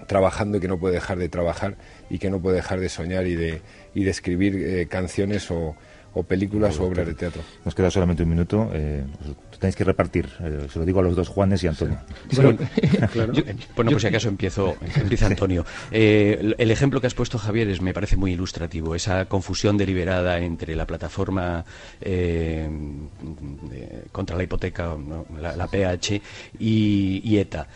trabajando 0.08 0.58
y 0.58 0.62
que 0.62 0.68
no 0.68 0.78
puede 0.78 0.96
dejar 0.96 1.18
de 1.18 1.30
trabajar 1.30 1.78
y 2.10 2.20
que 2.20 2.30
no 2.30 2.40
puede 2.42 2.58
dejar 2.58 2.80
de 2.80 2.90
soñar 2.90 3.26
y 3.26 3.36
de, 3.36 3.62
y 3.94 4.04
de 4.04 4.12
escribir 4.12 4.56
eh, 4.58 4.88
canciones 4.88 5.50
o, 5.50 5.76
o 6.14 6.24
películas 6.24 6.80
o 6.80 6.86
obras 6.86 7.08
de 7.08 7.14
teatro. 7.14 7.42
Nos 7.64 7.74
queda 7.74 7.90
solamente 7.90 8.24
un 8.24 8.30
minuto. 8.30 8.70
Eh, 8.74 9.04
tenéis 9.64 9.78
que 9.78 9.86
repartir. 9.86 10.28
Eh, 10.42 10.68
se 10.72 10.78
lo 10.78 10.84
digo 10.84 11.00
a 11.00 11.04
los 11.04 11.16
dos 11.16 11.30
Juanes 11.30 11.64
y 11.64 11.68
Antonio. 11.68 11.98
bueno, 12.36 12.58
pues 13.76 14.02
si 14.02 14.08
acaso 14.08 14.28
empiezo, 14.28 14.76
empieza 14.96 15.26
Antonio. 15.34 15.66
Eh, 15.90 16.54
el 16.58 16.70
ejemplo 16.70 17.00
que 17.00 17.08
has 17.08 17.14
puesto, 17.14 17.38
Javier, 17.38 17.70
es, 17.70 17.82
me 17.82 17.94
parece 17.94 18.18
muy 18.18 18.34
ilustrativo. 18.34 18.94
Esa 18.94 19.24
confusión 19.26 19.78
deliberada 19.78 20.40
entre 20.40 20.76
la 20.76 20.86
plataforma 20.86 21.64
eh, 22.02 22.70
contra 24.12 24.36
la 24.36 24.44
hipoteca, 24.44 24.98
la, 25.40 25.68
PH, 25.68 26.22
y, 26.60 27.38
ETA. 27.38 27.68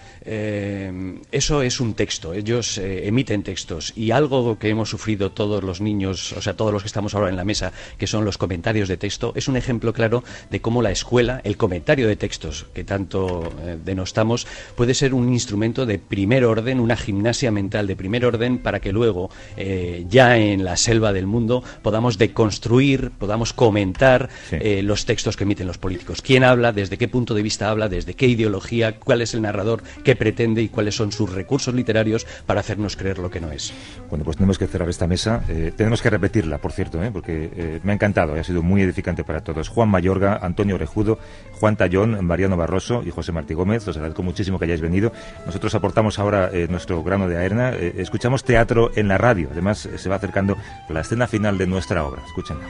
eso 1.32 1.62
es 1.62 1.80
un 1.80 1.94
texto. 1.94 2.34
Ellos 2.34 2.80
emiten 2.80 3.44
textos. 3.44 3.94
Y 3.96 4.12
algo 4.12 4.60
que 4.60 4.68
hemos 4.68 4.90
sufrido 4.90 5.32
todos 5.32 5.64
los 5.64 5.80
niños, 5.80 6.34
o 6.34 6.42
sea, 6.42 6.56
todos 6.58 6.74
los 6.74 6.84
que 6.84 6.88
estamos 6.88 7.16
ahora 7.16 7.30
en 7.30 7.38
la 7.38 7.46
mesa, 7.46 7.72
que 7.98 8.08
son 8.08 8.26
los 8.26 8.38
comentarios 8.38 8.90
de 8.90 8.98
texto, 8.98 9.32
es 9.38 9.48
un 9.48 9.56
ejemplo 9.56 9.94
claro 9.94 10.24
de 10.50 10.60
cómo 10.60 10.82
la 10.82 10.92
escuela, 10.92 11.40
el 11.46 11.56
comentario 11.56 11.77
de 11.86 12.16
textos 12.16 12.66
que 12.74 12.84
tanto 12.84 13.52
eh, 13.66 13.78
denostamos, 13.84 14.48
puede 14.76 14.94
ser 14.94 15.14
un 15.14 15.34
instrumento 15.34 15.86
de 15.86 16.00
primer 16.00 16.46
orden, 16.46 16.80
una 16.80 16.96
gimnasia 16.96 17.52
mental 17.52 17.88
de 17.88 17.96
primer 17.96 18.26
orden 18.26 18.60
para 18.60 18.80
que 18.80 18.92
luego, 18.92 19.30
eh, 19.56 20.06
ya 20.10 20.38
en 20.38 20.64
la 20.64 20.78
selva 20.78 21.14
del 21.14 21.28
mundo, 21.28 21.64
podamos 21.82 22.18
deconstruir, 22.18 23.12
podamos 23.18 23.54
comentar 23.54 24.30
eh, 24.52 24.82
los 24.84 25.06
textos 25.06 25.38
que 25.38 25.44
emiten 25.44 25.68
los 25.68 25.78
políticos. 25.78 26.22
¿Quién 26.22 26.44
habla? 26.44 26.72
¿Desde 26.72 26.98
qué 26.98 27.08
punto 27.08 27.34
de 27.34 27.42
vista 27.42 27.70
habla? 27.70 27.90
¿Desde 27.90 28.14
qué 28.14 28.28
ideología? 28.28 29.00
¿Cuál 29.00 29.22
es 29.22 29.34
el 29.34 29.42
narrador? 29.42 29.84
¿Qué 30.04 30.16
pretende? 30.16 30.62
¿Y 30.62 30.70
cuáles 30.70 30.96
son 30.96 31.12
sus 31.12 31.32
recursos 31.32 31.74
literarios 31.74 32.26
para 32.46 32.60
hacernos 32.60 32.96
creer 32.96 33.20
lo 33.20 33.30
que 33.30 33.42
no 33.42 33.52
es? 33.52 33.74
Bueno, 34.10 34.24
pues 34.24 34.38
tenemos 34.38 34.58
que 34.58 34.68
cerrar 34.68 34.90
esta 34.90 35.08
mesa. 35.08 35.44
tenemos 35.76 36.02
que 36.02 36.10
repetirla, 36.10 36.60
por 36.60 36.72
cierto, 36.72 37.00
porque 37.12 37.80
me 37.84 37.92
ha 37.92 37.96
encantado 37.96 38.38
ha 38.40 38.44
sido 38.44 38.62
muy 38.64 38.82
edificante 38.82 39.24
para 39.24 39.42
todos. 39.42 39.70
Juan 39.70 39.90
Mayorga, 39.90 40.40
Antonio 40.42 40.76
Orejudo, 40.76 41.20
Juan 41.60 41.76
Tallón, 41.76 42.26
Mariano 42.26 42.56
Barroso 42.56 43.04
y 43.06 43.12
José 43.12 43.32
Martí 43.32 43.54
Gómez, 43.54 43.88
os 43.88 43.98
agradezco 43.98 44.24
muchísimo 44.24 44.60
que 44.60 44.66
hayáis 44.66 44.82
venido. 44.82 45.12
Nosotros 45.46 45.74
aportamos 45.76 46.20
ahora 46.20 46.50
eh, 46.54 46.68
nuestro 46.70 47.04
grano 47.04 47.28
de 47.28 47.38
aerna, 47.38 47.74
eh, 47.74 47.96
escuchamos 47.98 48.44
teatro 48.44 48.92
en 48.96 49.08
la 49.08 49.18
radio, 49.18 49.50
además 49.52 49.86
eh, 49.86 49.98
se 49.98 50.10
va 50.10 50.16
acercando 50.18 50.56
la 50.90 51.02
escena 51.02 51.28
final 51.28 51.58
de 51.58 51.68
nuestra 51.68 52.06
obra. 52.06 52.22
Escúchenla. 52.26 52.68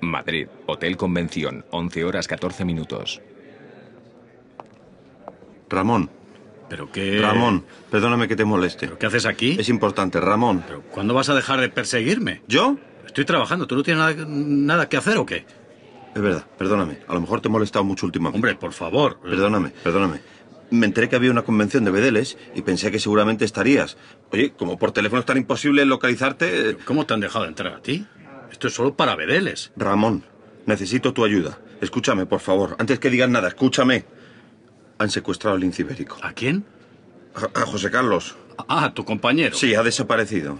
Madrid, 0.00 0.48
Hotel 0.66 0.96
Convención, 0.96 1.64
11 1.70 2.04
horas 2.04 2.26
14 2.26 2.64
minutos. 2.64 3.22
Ramón, 5.68 6.10
¿Pero 6.70 6.90
qué...? 6.90 7.20
Ramón, 7.20 7.64
perdóname 7.90 8.28
que 8.28 8.36
te 8.36 8.44
moleste. 8.44 8.86
¿Pero 8.86 8.98
qué 8.98 9.06
haces 9.06 9.26
aquí? 9.26 9.56
Es 9.58 9.68
importante, 9.68 10.20
Ramón. 10.20 10.62
¿Pero 10.66 10.82
cuándo 10.82 11.12
vas 11.12 11.28
a 11.28 11.34
dejar 11.34 11.60
de 11.60 11.68
perseguirme? 11.68 12.42
¿Yo? 12.46 12.78
Estoy 13.04 13.24
trabajando. 13.24 13.66
¿Tú 13.66 13.74
no 13.74 13.82
tienes 13.82 14.16
nada, 14.28 14.88
que 14.88 14.96
hacer 14.96 15.18
o 15.18 15.26
qué? 15.26 15.44
Es 16.14 16.22
verdad, 16.22 16.46
perdóname. 16.56 16.98
A 17.08 17.14
lo 17.14 17.20
mejor 17.20 17.40
te 17.40 17.48
he 17.48 17.50
molestado 17.50 17.84
mucho 17.84 18.06
últimamente. 18.06 18.36
Hombre, 18.36 18.54
por 18.54 18.72
favor. 18.72 19.18
Perdóname, 19.20 19.70
perdóname. 19.82 20.20
Me 20.70 20.86
enteré 20.86 21.08
que 21.08 21.16
había 21.16 21.32
una 21.32 21.42
convención 21.42 21.84
de 21.84 21.90
Bedeles 21.90 22.38
y 22.54 22.62
pensé 22.62 22.92
que 22.92 23.00
seguramente 23.00 23.44
estarías. 23.44 23.96
Oye, 24.30 24.52
como 24.56 24.78
por 24.78 24.92
teléfono 24.92 25.18
es 25.18 25.26
tan 25.26 25.38
imposible 25.38 25.84
localizarte... 25.84 26.76
¿Cómo 26.84 27.04
te 27.04 27.14
han 27.14 27.20
dejado 27.20 27.46
entrar 27.46 27.74
a 27.74 27.82
ti? 27.82 28.06
Esto 28.52 28.68
es 28.68 28.74
solo 28.74 28.94
para 28.94 29.16
Bedeles. 29.16 29.72
Ramón, 29.76 30.22
necesito 30.66 31.12
tu 31.12 31.24
ayuda. 31.24 31.58
Escúchame, 31.80 32.26
por 32.26 32.38
favor. 32.38 32.76
Antes 32.78 33.00
que 33.00 33.10
digas 33.10 33.28
nada, 33.28 33.48
escúchame 33.48 34.04
han 35.00 35.10
secuestrado 35.10 35.54
al 35.54 35.62
lince 35.62 35.80
ibérico. 35.80 36.18
¿A 36.20 36.34
quién? 36.34 36.62
A, 37.54 37.62
José 37.62 37.90
Carlos. 37.90 38.36
Ah, 38.68 38.92
tu 38.92 39.02
compañero. 39.06 39.56
Sí, 39.56 39.74
ha 39.74 39.82
desaparecido. 39.82 40.58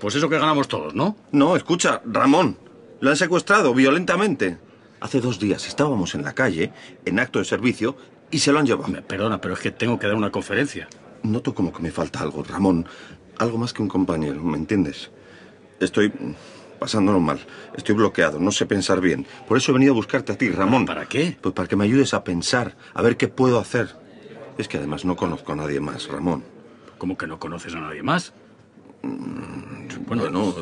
Pues 0.00 0.16
eso 0.16 0.28
que 0.28 0.36
ganamos 0.36 0.66
todos, 0.66 0.96
¿no? 0.96 1.16
No, 1.30 1.54
escucha, 1.54 2.02
Ramón. 2.04 2.58
Lo 2.98 3.10
han 3.10 3.16
secuestrado 3.16 3.72
violentamente. 3.74 4.58
Hace 4.98 5.20
dos 5.20 5.38
días 5.38 5.68
estábamos 5.68 6.16
en 6.16 6.24
la 6.24 6.34
calle, 6.34 6.72
en 7.04 7.20
acto 7.20 7.38
de 7.38 7.44
servicio, 7.44 7.96
y 8.32 8.40
se 8.40 8.50
lo 8.50 8.58
han 8.58 8.66
llevado. 8.66 8.88
Me 8.88 9.00
perdona, 9.00 9.40
pero 9.40 9.54
es 9.54 9.60
que 9.60 9.70
tengo 9.70 9.96
que 9.96 10.08
dar 10.08 10.16
una 10.16 10.32
conferencia. 10.32 10.88
Noto 11.22 11.54
como 11.54 11.72
que 11.72 11.80
me 11.80 11.92
falta 11.92 12.18
algo, 12.18 12.42
Ramón. 12.42 12.84
Algo 13.38 13.58
más 13.58 13.72
que 13.72 13.82
un 13.82 13.88
compañero, 13.88 14.42
¿me 14.42 14.56
entiendes? 14.56 15.12
Estoy 15.78 16.12
pasándolo 16.78 17.20
mal. 17.20 17.38
Estoy 17.76 17.94
bloqueado, 17.94 18.38
no 18.38 18.50
sé 18.50 18.66
pensar 18.66 19.00
bien. 19.00 19.26
Por 19.46 19.58
eso 19.58 19.72
he 19.72 19.74
venido 19.74 19.92
a 19.92 19.96
buscarte 19.96 20.32
a 20.32 20.38
ti, 20.38 20.50
Ramón. 20.50 20.86
¿Para 20.86 21.06
qué? 21.06 21.36
Pues 21.40 21.54
para 21.54 21.68
que 21.68 21.76
me 21.76 21.84
ayudes 21.84 22.14
a 22.14 22.24
pensar, 22.24 22.76
a 22.94 23.02
ver 23.02 23.16
qué 23.16 23.28
puedo 23.28 23.58
hacer. 23.58 23.96
Es 24.56 24.68
que 24.68 24.78
además 24.78 25.04
no 25.04 25.16
conozco 25.16 25.52
a 25.52 25.56
nadie 25.56 25.80
más, 25.80 26.08
Ramón. 26.08 26.44
¿Cómo 26.98 27.16
que 27.16 27.26
no 27.26 27.38
conoces 27.38 27.74
a 27.74 27.80
nadie 27.80 28.02
más? 28.02 28.32
Mm, 29.02 30.04
bueno, 30.06 30.28
no, 30.30 30.54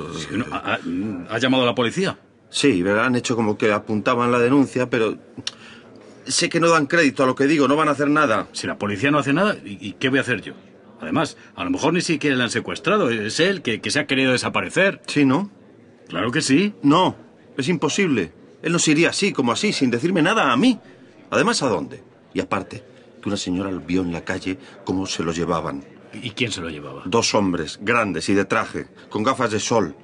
¿ha, 0.53 1.39
llamado 1.39 1.63
a 1.63 1.67
la 1.67 1.75
policía? 1.75 2.19
Sí, 2.51 2.85
han 2.87 3.17
hecho 3.17 3.37
como 3.37 3.57
que 3.57 3.73
apuntaban 3.73 4.31
la 4.31 4.39
denuncia, 4.39 4.89
pero 4.91 5.17
sé 6.27 6.49
que 6.49 6.61
no 6.61 6.69
dan 6.69 6.87
crédito 6.87 7.23
a 7.23 7.27
lo 7.27 7.35
que 7.35 7.47
digo, 7.47 7.69
no 7.69 7.77
van 7.77 7.89
a 7.89 7.93
hacer 7.93 8.09
nada. 8.09 8.49
Si 8.53 8.67
la 8.67 8.79
policía 8.79 9.11
no 9.11 9.19
hace 9.19 9.33
nada, 9.33 9.57
¿y, 9.65 9.93
qué 9.95 10.11
voy 10.11 10.19
a 10.19 10.23
hacer 10.23 10.43
yo? 10.43 10.53
Además, 11.01 11.37
a 11.55 11.65
lo 11.65 11.71
mejor 11.71 11.93
ni 11.93 12.01
siquiera 12.01 12.37
le 12.37 12.43
han 12.43 12.51
secuestrado, 12.51 13.11
es 13.11 13.41
él 13.41 13.63
que, 13.63 13.81
que 13.81 13.91
se 13.91 14.01
ha 14.01 14.07
querido 14.07 14.33
desaparecer. 14.33 15.01
Sí, 15.07 15.25
¿no? 15.25 15.51
Claro 16.09 16.31
que 16.31 16.43
sí. 16.43 16.75
No, 16.83 17.17
es 17.57 17.69
imposible. 17.69 18.33
Él 18.63 18.73
no 18.73 18.79
se 18.79 18.93
iría 18.93 19.11
así, 19.11 19.33
como 19.33 19.53
así, 19.53 19.73
sin 19.73 19.91
decirme 19.91 20.23
nada 20.23 20.53
a 20.53 20.57
mí. 20.57 20.79
Además, 21.31 21.63
¿a 21.63 21.69
dónde? 21.69 22.03
Y 22.35 22.41
aparte, 22.41 22.83
que 23.23 23.29
una 23.29 23.37
señora 23.37 23.71
vio 23.71 24.03
en 24.03 24.13
la 24.13 24.25
calle 24.25 24.59
cómo 24.85 25.07
se 25.07 25.23
lo 25.23 25.33
llevaban. 25.33 25.85
¿Y 26.13 26.31
quién 26.31 26.53
se 26.53 26.61
lo 26.61 26.71
llevaba? 26.71 27.03
Dos 27.07 27.35
hombres, 27.35 27.79
grandes 27.83 28.29
y 28.29 28.35
de 28.35 28.45
traje, 28.45 28.87
con 29.09 29.23
gafas 29.23 29.51
de 29.51 29.61
sol. 29.61 29.95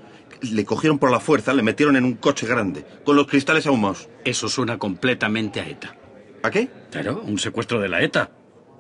Le 0.43 0.65
cogieron 0.65 0.99
por 0.99 1.11
la 1.11 1.21
fuerza, 1.21 1.53
le 1.55 1.63
metieron 1.63 1.97
en 1.97 2.05
un 2.05 2.15
coche 2.15 2.47
grande, 2.47 2.85
con 3.05 3.17
los 3.17 3.27
cristales 3.27 3.67
ahumados. 3.67 4.09
Eso 4.25 4.49
suena 4.49 4.79
completamente 4.79 5.61
a 5.61 5.69
ETA. 5.69 5.97
¿A 6.43 6.51
qué? 6.51 6.69
Claro, 6.91 7.23
un 7.25 7.39
secuestro 7.39 7.81
de 7.81 7.89
la 7.89 8.03
ETA. 8.03 8.31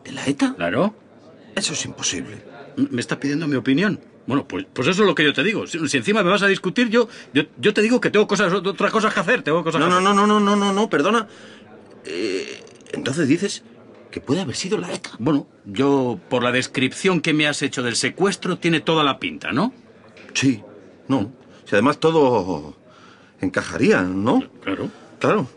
¿De 0.04 0.12
la 0.12 0.26
ETA? 0.26 0.54
Claro. 0.56 0.94
Eso 1.54 1.74
es 1.74 1.84
imposible. 1.84 2.42
¿Me 2.76 3.00
está 3.00 3.20
pidiendo 3.20 3.46
mi 3.46 3.56
opinión? 3.56 4.00
Bueno, 4.26 4.46
pues, 4.46 4.66
pues 4.72 4.88
eso 4.88 5.02
es 5.02 5.08
lo 5.08 5.14
que 5.14 5.24
yo 5.24 5.32
te 5.32 5.42
digo. 5.42 5.66
Si, 5.66 5.88
si 5.88 5.96
encima 5.96 6.22
me 6.22 6.30
vas 6.30 6.42
a 6.42 6.46
discutir, 6.46 6.88
yo, 6.88 7.08
yo, 7.34 7.42
yo, 7.58 7.74
te 7.74 7.82
digo 7.82 8.00
que 8.00 8.10
tengo 8.10 8.26
cosas, 8.26 8.52
otras 8.52 8.92
cosas 8.92 9.12
que 9.12 9.20
hacer. 9.20 9.42
Tengo 9.42 9.64
cosas 9.64 9.80
no, 9.80 9.86
que 9.86 9.90
no, 9.90 9.96
hacer. 9.98 10.14
no, 10.14 10.26
no, 10.26 10.40
no, 10.40 10.56
no, 10.56 10.72
no, 10.72 10.88
perdona. 10.88 11.26
Eh, 12.04 12.62
entonces 12.92 13.26
dices 13.26 13.64
que 14.10 14.20
puede 14.20 14.42
haber 14.42 14.54
sido 14.54 14.78
la 14.78 14.92
ETA. 14.92 15.10
Bueno, 15.18 15.48
yo, 15.64 16.20
por 16.28 16.42
la 16.42 16.52
descripción 16.52 17.20
que 17.20 17.32
me 17.32 17.48
has 17.48 17.62
hecho 17.62 17.82
del 17.82 17.96
secuestro, 17.96 18.58
tiene 18.58 18.80
toda 18.80 19.02
la 19.02 19.18
pinta, 19.18 19.52
¿no? 19.52 19.72
Sí, 20.34 20.62
no. 21.08 21.32
Si 21.64 21.74
además 21.74 21.98
todo 21.98 22.76
encajaría, 23.40 24.02
¿no? 24.02 24.44
Claro. 24.62 24.88
Claro. 25.18 25.48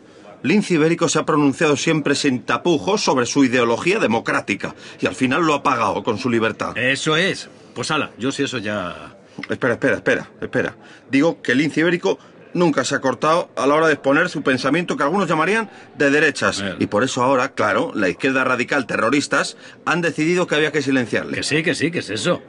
Lince 0.41 0.75
Ibérico 0.75 1.09
se 1.09 1.19
ha 1.19 1.25
pronunciado 1.25 1.75
siempre 1.75 2.13
sin 2.15 2.43
tapujos 2.43 3.01
sobre 3.01 3.25
su 3.25 3.43
ideología 3.43 3.99
democrática 3.99 4.75
y 4.99 5.07
al 5.07 5.15
final 5.15 5.43
lo 5.43 5.55
ha 5.55 5.63
pagado 5.63 6.03
con 6.03 6.17
su 6.19 6.29
libertad. 6.29 6.77
Eso 6.77 7.15
es. 7.17 7.49
Pues 7.75 7.91
ala, 7.91 8.11
yo 8.17 8.31
si 8.31 8.43
eso 8.43 8.57
ya... 8.57 9.17
Espera, 9.49 9.73
espera, 9.73 9.97
espera, 9.97 10.31
espera. 10.39 10.75
Digo 11.11 11.41
que 11.41 11.51
el 11.51 11.57
lince 11.57 11.81
ibérico 11.81 12.17
nunca 12.53 12.85
se 12.85 12.95
ha 12.95 13.01
cortado 13.01 13.49
a 13.57 13.67
la 13.67 13.75
hora 13.75 13.87
de 13.87 13.93
exponer 13.93 14.29
su 14.29 14.41
pensamiento 14.41 14.95
que 14.95 15.03
algunos 15.03 15.27
llamarían 15.27 15.69
de 15.97 16.09
derechas. 16.09 16.63
Y 16.79 16.87
por 16.87 17.03
eso 17.03 17.21
ahora, 17.21 17.53
claro, 17.53 17.91
la 17.93 18.07
izquierda 18.07 18.45
radical 18.45 18.87
terroristas 18.87 19.57
han 19.83 20.01
decidido 20.01 20.47
que 20.47 20.55
había 20.55 20.71
que 20.71 20.81
silenciarle. 20.81 21.35
Que 21.35 21.43
sí, 21.43 21.63
que 21.63 21.75
sí, 21.75 21.91
que 21.91 21.99
es 21.99 22.09
eso. 22.09 22.41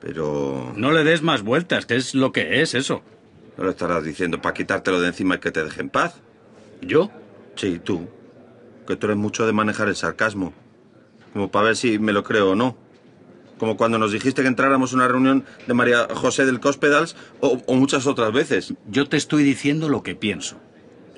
Pero... 0.00 0.72
No 0.74 0.90
le 0.90 1.04
des 1.04 1.20
más 1.20 1.42
vueltas, 1.42 1.84
que 1.84 1.96
es 1.96 2.14
lo 2.14 2.32
que 2.32 2.62
es 2.62 2.74
eso. 2.74 3.02
¿No 3.58 3.64
lo 3.64 3.70
estarás 3.70 4.04
diciendo 4.04 4.40
para 4.40 4.54
quitártelo 4.54 5.00
de 5.00 5.08
encima 5.08 5.34
y 5.34 5.38
que 5.38 5.52
te 5.52 5.62
deje 5.62 5.82
en 5.82 5.90
paz? 5.90 6.14
¿Yo? 6.80 7.10
Sí, 7.56 7.78
tú. 7.78 8.08
Que 8.86 8.96
tú 8.96 9.06
eres 9.06 9.18
mucho 9.18 9.46
de 9.46 9.52
manejar 9.52 9.88
el 9.88 9.96
sarcasmo. 9.96 10.54
Como 11.34 11.50
para 11.50 11.66
ver 11.66 11.76
si 11.76 11.98
me 11.98 12.12
lo 12.12 12.24
creo 12.24 12.52
o 12.52 12.54
no. 12.54 12.83
Como 13.58 13.76
cuando 13.76 13.98
nos 13.98 14.12
dijiste 14.12 14.42
que 14.42 14.48
entráramos 14.48 14.92
a 14.92 14.96
una 14.96 15.08
reunión 15.08 15.44
de 15.66 15.74
María 15.74 16.08
José 16.12 16.44
del 16.44 16.60
Cospedals 16.60 17.16
o, 17.40 17.62
o 17.66 17.74
muchas 17.74 18.06
otras 18.06 18.32
veces. 18.32 18.74
Yo 18.88 19.06
te 19.06 19.16
estoy 19.16 19.42
diciendo 19.42 19.88
lo 19.88 20.02
que 20.02 20.14
pienso. 20.14 20.60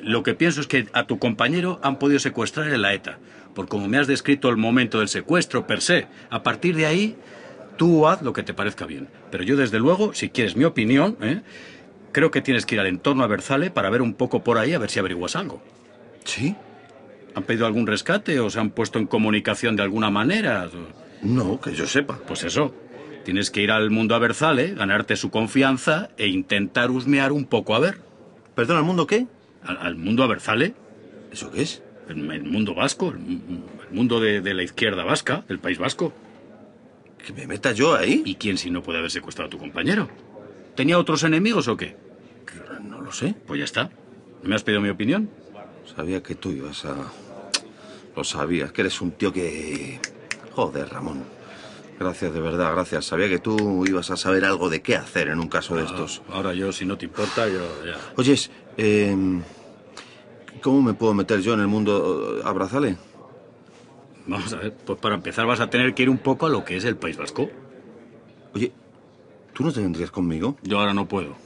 Lo 0.03 0.23
que 0.23 0.35
pienso 0.35 0.61
es 0.61 0.67
que 0.67 0.87
a 0.93 1.07
tu 1.07 1.19
compañero 1.19 1.81
han 1.83 1.99
podido 1.99 2.21
secuestrar 2.21 2.69
en 2.69 2.83
la 2.83 2.95
ETA, 2.95 3.19
por 3.55 3.69
como 3.69 3.89
me 3.89 3.99
has 3.99 4.07
descrito 4.07 4.49
el 4.51 4.57
momento 4.57 4.99
del 4.99 5.09
secuestro 5.09 5.67
per 5.67 5.81
se. 5.81 6.07
A 6.31 6.43
partir 6.43 6.77
de 6.77 6.87
ahí, 6.87 7.17
tú 7.77 8.07
haz 8.07 8.23
lo 8.23 8.33
que 8.33 8.43
te 8.43 8.55
parezca 8.55 8.87
bien. 8.87 9.09
Pero 9.31 9.45
yo, 9.45 9.57
desde 9.57 9.79
luego, 9.79 10.15
si 10.15 10.29
quieres 10.29 10.57
mi 10.57 10.65
opinión, 10.65 11.17
¿eh? 11.23 11.43
creo 12.13 12.31
que 12.31 12.41
tienes 12.41 12.67
que 12.67 12.77
ir 12.77 12.81
al 12.81 12.87
entorno 12.87 13.25
a 13.25 13.27
Berzale 13.27 13.71
para 13.71 13.91
ver 13.91 14.03
un 14.03 14.15
poco 14.15 14.43
por 14.43 14.59
ahí 14.59 14.73
a 14.75 14.79
ver 14.79 14.91
si 14.91 14.99
averiguas 14.99 15.37
algo. 15.37 15.63
¿Sí? 16.25 16.57
¿Han 17.35 17.43
pedido 17.43 17.67
algún 17.67 17.87
rescate 17.87 18.41
o 18.41 18.49
se 18.49 18.59
han 18.59 18.71
puesto 18.71 18.99
en 18.99 19.07
comunicación 19.07 19.77
de 19.77 19.83
alguna 19.83 20.11
manera? 20.11 20.69
No, 21.27 21.61
que 21.61 21.75
yo 21.75 21.87
sepa. 21.87 22.19
Pues 22.27 22.45
eso. 22.45 22.75
Tienes 23.25 23.51
que 23.51 23.61
ir 23.61 23.73
al 23.73 23.91
mundo 23.91 24.15
a 24.15 24.19
Berzale, 24.21 24.75
ganarte 24.75 25.17
su 25.17 25.31
confianza 25.31 26.11
e 26.17 26.29
intentar 26.29 26.91
husmear 26.91 27.33
un 27.33 27.45
poco 27.45 27.75
a 27.75 27.81
ver. 27.81 27.99
¿Perdón, 28.55 28.77
al 28.77 28.85
mundo 28.85 29.07
qué? 29.07 29.27
¿Al, 29.65 29.79
al 29.79 29.97
mundo 29.97 30.23
a 30.23 30.29
Berzale? 30.29 30.75
¿Eso 31.33 31.51
qué 31.51 31.63
es? 31.63 31.83
El, 32.09 32.31
el 32.31 32.45
mundo 32.45 32.75
vasco, 32.75 33.09
el, 33.09 33.17
el 33.17 33.91
mundo 33.91 34.21
de, 34.21 34.41
de 34.41 34.55
la 34.55 34.63
izquierda 34.63 35.03
vasca, 35.03 35.45
el 35.49 35.59
país 35.59 35.79
vasco. 35.79 36.13
¿Que 37.19 37.33
me 37.33 37.49
meta 37.49 37.73
yo 37.73 37.97
ahí? 37.97 38.23
¿Y 38.25 38.37
quién 38.37 38.59
si 38.59 38.71
no 38.71 38.83
puede 38.85 39.01
haber 39.01 39.11
secuestrado 39.11 39.49
a 39.49 39.51
tu 39.51 39.59
compañero? 39.59 40.09
¿Tenía 40.77 40.97
otros 40.97 41.25
enemigos 41.25 41.67
o 41.67 41.77
qué? 41.77 41.97
No 42.85 43.01
lo 43.01 43.11
sé. 43.11 43.35
Pues 43.47 43.59
ya 43.59 43.65
está. 43.65 43.91
¿No 44.43 44.49
me 44.49 44.55
has 44.55 44.63
pedido 44.63 44.81
mi 44.81 44.89
opinión? 44.91 45.29
Sabía 45.97 46.23
que 46.23 46.37
tú 46.37 46.53
ibas 46.53 46.85
a... 46.85 46.95
Lo 48.15 48.23
sabías, 48.23 48.71
que 48.71 48.83
eres 48.83 49.01
un 49.01 49.11
tío 49.11 49.33
que... 49.33 49.99
Joder, 50.57 50.89
Ramón. 50.89 51.23
Gracias, 52.01 52.33
de 52.33 52.41
verdad, 52.41 52.73
gracias. 52.73 53.05
Sabía 53.05 53.29
que 53.29 53.39
tú 53.39 53.85
ibas 53.87 54.11
a 54.11 54.17
saber 54.17 54.47
algo 54.47 54.71
de 54.71 54.81
qué 54.81 54.97
hacer 54.97 55.29
en 55.29 55.39
un 55.39 55.49
caso 55.49 55.77
de 55.77 55.85
estos. 55.85 56.23
Ah, 56.31 56.37
Ahora 56.37 56.55
yo, 56.55 56.73
si 56.73 56.87
no 56.87 56.97
te 56.97 57.05
importa, 57.05 57.47
yo 57.47 57.61
ya... 57.85 57.97
Oyes, 58.17 58.51
eh, 58.79 59.15
¿cómo 60.63 60.81
me 60.81 60.95
puedo 60.95 61.13
meter 61.13 61.41
yo 61.43 61.53
en 61.53 61.61
el 61.61 61.67
mundo 61.69 62.39
eh, 62.39 62.43
abrazale? 62.43 62.97
Vamos 64.27 64.51
a 64.55 64.57
ver, 64.57 64.75
pues 64.75 64.99
para 64.99 65.15
empezar 65.15 65.45
vas 65.47 65.61
a 65.61 65.69
tener 65.69 65.95
que 65.95 66.05
ir 66.05 66.11
un 66.11 66.19
poco 66.19 66.47
a 66.47 66.49
lo 66.49 66.65
que 66.65 66.79
es 66.79 66.85
el 66.87 66.97
País 66.97 67.19
Vasco. 67.19 67.51
Oye, 68.55 68.73
¿tú 69.53 69.63
no 69.63 69.73
te 69.73 69.81
vendrías 69.81 70.11
conmigo? 70.11 70.57
Yo 70.63 70.81
ahora 70.81 70.95
no 70.95 71.07
puedo. 71.07 71.37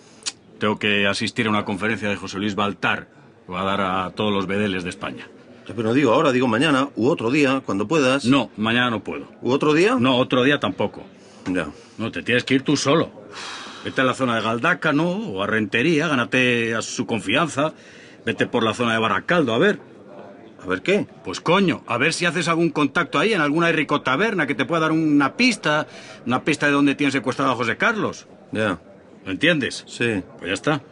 Tengo 0.61 0.79
que 0.79 1.09
asistir 1.09 1.49
a 1.49 1.51
una 1.51 1.65
conferencia 1.65 2.09
de 2.09 2.15
José 2.15 2.39
Luis 2.39 2.55
Baltar, 2.55 3.09
va 3.51 3.63
a 3.63 3.65
dar 3.65 3.81
a 3.81 4.11
todos 4.13 4.33
los 4.33 4.47
bedeles 4.47 4.85
de 4.85 4.91
España. 4.91 5.29
Pero 5.75 5.89
no 5.89 5.95
digo 5.95 6.13
ahora, 6.13 6.33
digo 6.33 6.49
mañana, 6.49 6.89
u 6.97 7.09
otro 7.09 7.31
día, 7.31 7.63
cuando 7.65 7.87
puedas. 7.87 8.25
No, 8.25 8.51
mañana 8.57 8.91
no 8.91 9.05
puedo. 9.05 9.29
¿U 9.41 9.53
otro 9.53 9.73
día? 9.73 9.97
No, 9.99 10.17
otro 10.17 10.43
día 10.43 10.59
tampoco. 10.59 11.03
Ya. 11.47 11.69
No, 11.99 12.11
te 12.11 12.23
tienes 12.23 12.45
que 12.45 12.55
ir 12.55 12.63
tú 12.63 12.77
solo. 12.77 13.11
Vete 13.85 14.01
a 14.01 14.05
la 14.05 14.15
zona 14.15 14.37
de 14.37 14.43
Galdaca, 14.43 14.93
¿no? 14.93 15.11
O 15.11 15.43
a 15.43 15.47
Rentería, 15.47 16.09
gánate 16.09 16.75
a 16.75 16.83
su 16.83 17.07
confianza. 17.07 17.73
Vete 18.27 18.47
por 18.47 18.63
la 18.63 18.75
zona 18.75 18.93
de 18.93 18.99
Baracaldo, 18.99 19.55
a 19.55 19.59
ver. 19.59 19.81
¿A 20.63 20.67
ver 20.67 20.83
qué? 20.83 21.07
Pues 21.25 21.41
coño, 21.41 21.83
a 21.87 21.97
ver 21.97 22.13
si 22.13 22.27
haces 22.27 22.49
algún 22.49 22.71
contacto 22.71 23.19
ahí 23.19 23.33
en 23.33 23.41
alguna 23.41 23.73
rico 23.73 24.03
taberna 24.03 24.47
que 24.47 24.55
te 24.55 24.67
pueda 24.67 24.83
dar 24.83 24.93
una 24.93 25.37
pista, 25.37 25.87
una 26.27 26.45
pista 26.45 26.67
de 26.67 26.73
dónde 26.73 26.95
tienes 26.95 27.15
secuestrado 27.15 27.53
a 27.53 27.55
José 27.55 27.79
Carlos. 27.79 28.27
Ya. 28.53 28.79
¿Lo 29.25 29.31
entiendes? 29.31 29.85
Sí. 29.87 30.23
Pues 30.39 30.49
ya 30.49 30.55
está. 30.55 30.83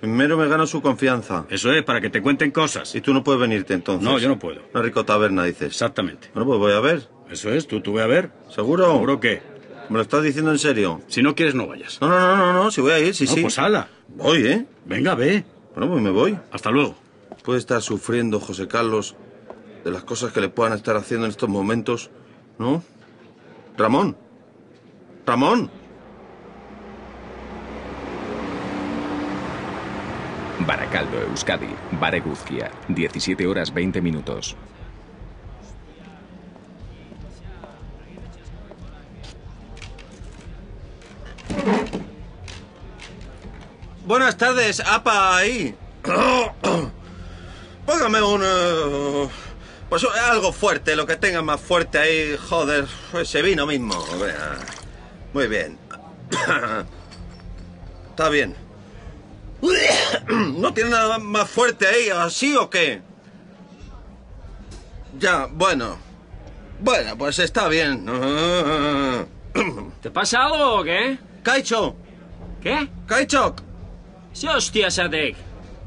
Primero 0.00 0.36
me 0.36 0.46
gano 0.48 0.66
su 0.66 0.82
confianza. 0.82 1.46
Eso 1.48 1.72
es, 1.72 1.82
para 1.82 2.00
que 2.00 2.10
te 2.10 2.20
cuenten 2.20 2.50
cosas. 2.50 2.94
Y 2.94 3.00
tú 3.00 3.14
no 3.14 3.24
puedes 3.24 3.40
venirte 3.40 3.74
entonces. 3.74 4.04
No, 4.06 4.18
yo 4.18 4.28
no 4.28 4.38
puedo. 4.38 4.62
Una 4.72 4.82
rico 4.82 5.04
taberna, 5.04 5.44
dices. 5.44 5.68
Exactamente. 5.68 6.30
Bueno, 6.34 6.46
pues 6.46 6.58
voy 6.58 6.72
a 6.72 6.80
ver. 6.80 7.08
Eso 7.30 7.50
es, 7.50 7.66
tú, 7.66 7.80
tú 7.80 7.94
ve 7.94 8.02
a 8.02 8.06
ver. 8.06 8.30
¿Seguro? 8.50 8.92
¿Seguro 8.92 9.20
qué? 9.20 9.42
¿Me 9.88 9.96
lo 9.96 10.02
estás 10.02 10.22
diciendo 10.22 10.50
en 10.50 10.58
serio? 10.58 11.00
Si 11.06 11.22
no 11.22 11.34
quieres, 11.34 11.54
no 11.54 11.66
vayas. 11.66 12.00
No, 12.00 12.08
no, 12.08 12.18
no, 12.18 12.36
no, 12.36 12.52
no, 12.52 12.70
si 12.70 12.80
voy 12.80 12.92
a 12.92 12.98
ir, 12.98 13.14
sí, 13.14 13.24
no, 13.24 13.32
sí. 13.32 13.42
pues 13.42 13.58
ala. 13.58 13.88
Voy, 14.08 14.46
¿eh? 14.46 14.66
Venga, 14.84 15.14
ve. 15.14 15.44
Bueno, 15.74 15.90
pues 15.90 16.02
me 16.02 16.10
voy. 16.10 16.38
Hasta 16.52 16.70
luego. 16.70 16.96
Puede 17.44 17.58
estar 17.58 17.80
sufriendo 17.82 18.40
José 18.40 18.66
Carlos 18.66 19.14
de 19.84 19.90
las 19.90 20.02
cosas 20.02 20.32
que 20.32 20.40
le 20.40 20.48
puedan 20.48 20.72
estar 20.72 20.96
haciendo 20.96 21.26
en 21.26 21.30
estos 21.30 21.48
momentos, 21.48 22.10
¿no? 22.58 22.82
Ramón. 23.76 24.16
Ramón. 25.24 25.70
Baracaldo, 30.60 31.20
Euskadi. 31.22 31.68
Bare 32.00 32.20
Guzkia. 32.20 32.70
17 32.88 33.46
horas 33.46 33.72
20 33.72 34.00
minutos. 34.00 34.56
Buenas 44.06 44.36
tardes, 44.36 44.80
apa 44.80 45.36
ahí. 45.36 45.74
Póngame 47.86 48.22
un... 48.22 48.40
eh, 48.44 49.28
pues 49.88 50.04
algo 50.30 50.52
fuerte, 50.52 50.96
lo 50.96 51.06
que 51.06 51.16
tenga 51.16 51.42
más 51.42 51.60
fuerte 51.60 51.98
ahí, 51.98 52.36
joder, 52.48 52.86
ese 53.14 53.42
vino 53.42 53.66
mismo. 53.66 53.94
Muy 55.32 55.46
bien. 55.48 55.78
Está 58.10 58.28
bien. 58.28 58.65
¿No 60.28 60.72
tiene 60.72 60.90
nada 60.90 61.18
más 61.18 61.48
fuerte 61.48 61.86
ahí, 61.86 62.08
así 62.08 62.56
o 62.56 62.68
qué? 62.70 63.02
Ya, 65.18 65.46
bueno. 65.50 65.96
Bueno, 66.80 67.16
pues 67.16 67.38
está 67.38 67.68
bien. 67.68 68.06
¿Te 70.02 70.10
pasa 70.10 70.44
algo 70.44 70.80
o 70.80 70.84
qué? 70.84 71.18
Caicho, 71.42 71.96
¿Qué? 72.62 72.88
Caicho. 73.06 73.54
Sí, 74.32 74.46
hostia, 74.48 74.90
Sadek. 74.90 75.36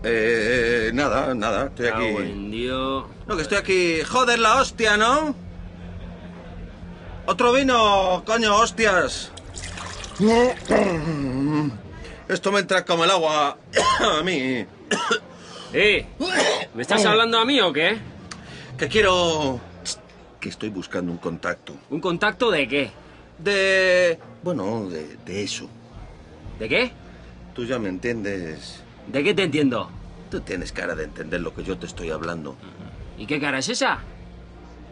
Eh, 0.03 0.91
nada, 0.93 1.35
nada, 1.35 1.65
estoy 1.67 1.87
aquí. 1.87 2.49
Dios. 2.49 3.05
No, 3.27 3.35
que 3.35 3.41
estoy 3.41 3.57
aquí. 3.57 4.01
Joder, 4.03 4.39
la 4.39 4.61
hostia, 4.61 4.95
¿no? 4.97 5.35
Otro 7.25 7.51
vino, 7.51 8.23
coño, 8.25 8.55
hostias. 8.55 9.31
Esto 12.29 12.51
me 12.51 12.59
entra 12.59 12.85
como 12.85 13.03
el 13.03 13.09
agua 13.09 13.57
a 14.19 14.23
mí. 14.23 14.63
Eh, 15.73 16.05
¿me 16.75 16.81
estás 16.83 17.03
hablando 17.03 17.39
a 17.39 17.45
mí 17.45 17.59
o 17.59 17.73
qué? 17.73 17.97
Que 18.77 18.87
quiero... 18.87 19.59
Que 20.39 20.49
estoy 20.49 20.69
buscando 20.69 21.11
un 21.11 21.17
contacto. 21.17 21.73
¿Un 21.89 21.99
contacto 21.99 22.51
de 22.51 22.67
qué? 22.67 22.91
De... 23.39 24.19
Bueno, 24.43 24.87
de, 24.87 25.17
de 25.25 25.43
eso. 25.43 25.67
¿De 26.59 26.69
qué? 26.69 26.91
Tú 27.55 27.65
ya 27.65 27.79
me 27.79 27.89
entiendes. 27.89 28.83
¿De 29.07 29.23
qué 29.23 29.33
te 29.33 29.43
entiendo? 29.43 29.89
Tú 30.29 30.39
tienes 30.41 30.71
cara 30.71 30.93
de 30.93 31.05
entender 31.05 31.41
lo 31.41 31.55
que 31.55 31.63
yo 31.63 31.79
te 31.79 31.87
estoy 31.87 32.11
hablando. 32.11 32.55
¿Y 33.17 33.25
qué 33.25 33.39
cara 33.39 33.57
es 33.57 33.69
esa? 33.69 33.99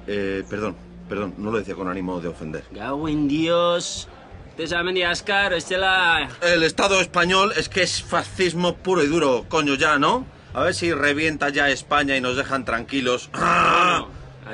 Eh, 0.07 0.43
perdón, 0.49 0.75
perdón, 1.07 1.35
no 1.37 1.51
lo 1.51 1.59
decía 1.59 1.75
con 1.75 1.87
ánimo 1.87 2.19
de 2.19 2.29
ofender. 2.29 2.63
Cago 2.73 3.07
en 3.07 3.27
Dios. 3.27 4.07
Te 4.57 4.65
saben 4.65 4.97
Ascar, 5.03 5.53
Estela. 5.53 6.27
El 6.41 6.63
Estado 6.63 6.99
español 6.99 7.53
es 7.55 7.69
que 7.69 7.83
es 7.83 8.01
fascismo 8.01 8.75
puro 8.75 9.03
y 9.03 9.07
duro, 9.07 9.45
coño 9.47 9.75
ya, 9.75 9.99
¿no? 9.99 10.25
A 10.55 10.63
ver 10.63 10.73
si 10.73 10.91
revienta 10.91 11.49
ya 11.49 11.69
España 11.69 12.17
y 12.17 12.21
nos 12.21 12.35
dejan 12.37 12.65
tranquilos. 12.65 13.29
¿A 13.33 14.07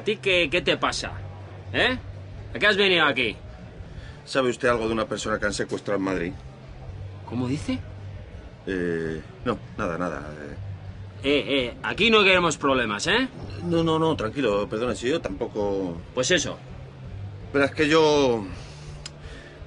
ti 0.03 0.17
qué, 0.17 0.49
qué 0.51 0.61
te 0.61 0.75
pasa? 0.75 1.13
¿Eh? 1.71 1.97
¿A 2.53 2.59
qué 2.59 2.67
has 2.67 2.75
venido 2.75 3.05
aquí? 3.05 3.37
¿Sabe 4.25 4.49
usted 4.49 4.67
algo 4.67 4.87
de 4.87 4.93
una 4.93 5.05
persona 5.05 5.39
que 5.39 5.45
han 5.45 5.53
secuestrado 5.53 5.97
en 5.99 6.03
Madrid? 6.03 6.33
¿Cómo 7.25 7.47
dice? 7.47 7.79
Eh, 8.67 9.21
no, 9.45 9.57
nada, 9.77 9.97
nada. 9.97 10.19
eh. 10.33 10.55
Eh, 11.23 11.45
eh, 11.47 11.73
aquí 11.83 12.09
no 12.11 12.21
queremos 12.25 12.57
problemas, 12.57 13.07
¿eh? 13.07 13.29
No, 13.63 13.81
no, 13.85 13.97
no, 13.97 14.17
tranquilo, 14.17 14.67
perdona, 14.67 14.93
si 14.95 15.07
yo 15.07 15.21
tampoco... 15.21 15.95
Pues 16.13 16.29
eso. 16.31 16.57
Pero 17.53 17.63
es 17.63 17.71
que 17.71 17.87
yo 17.87 18.45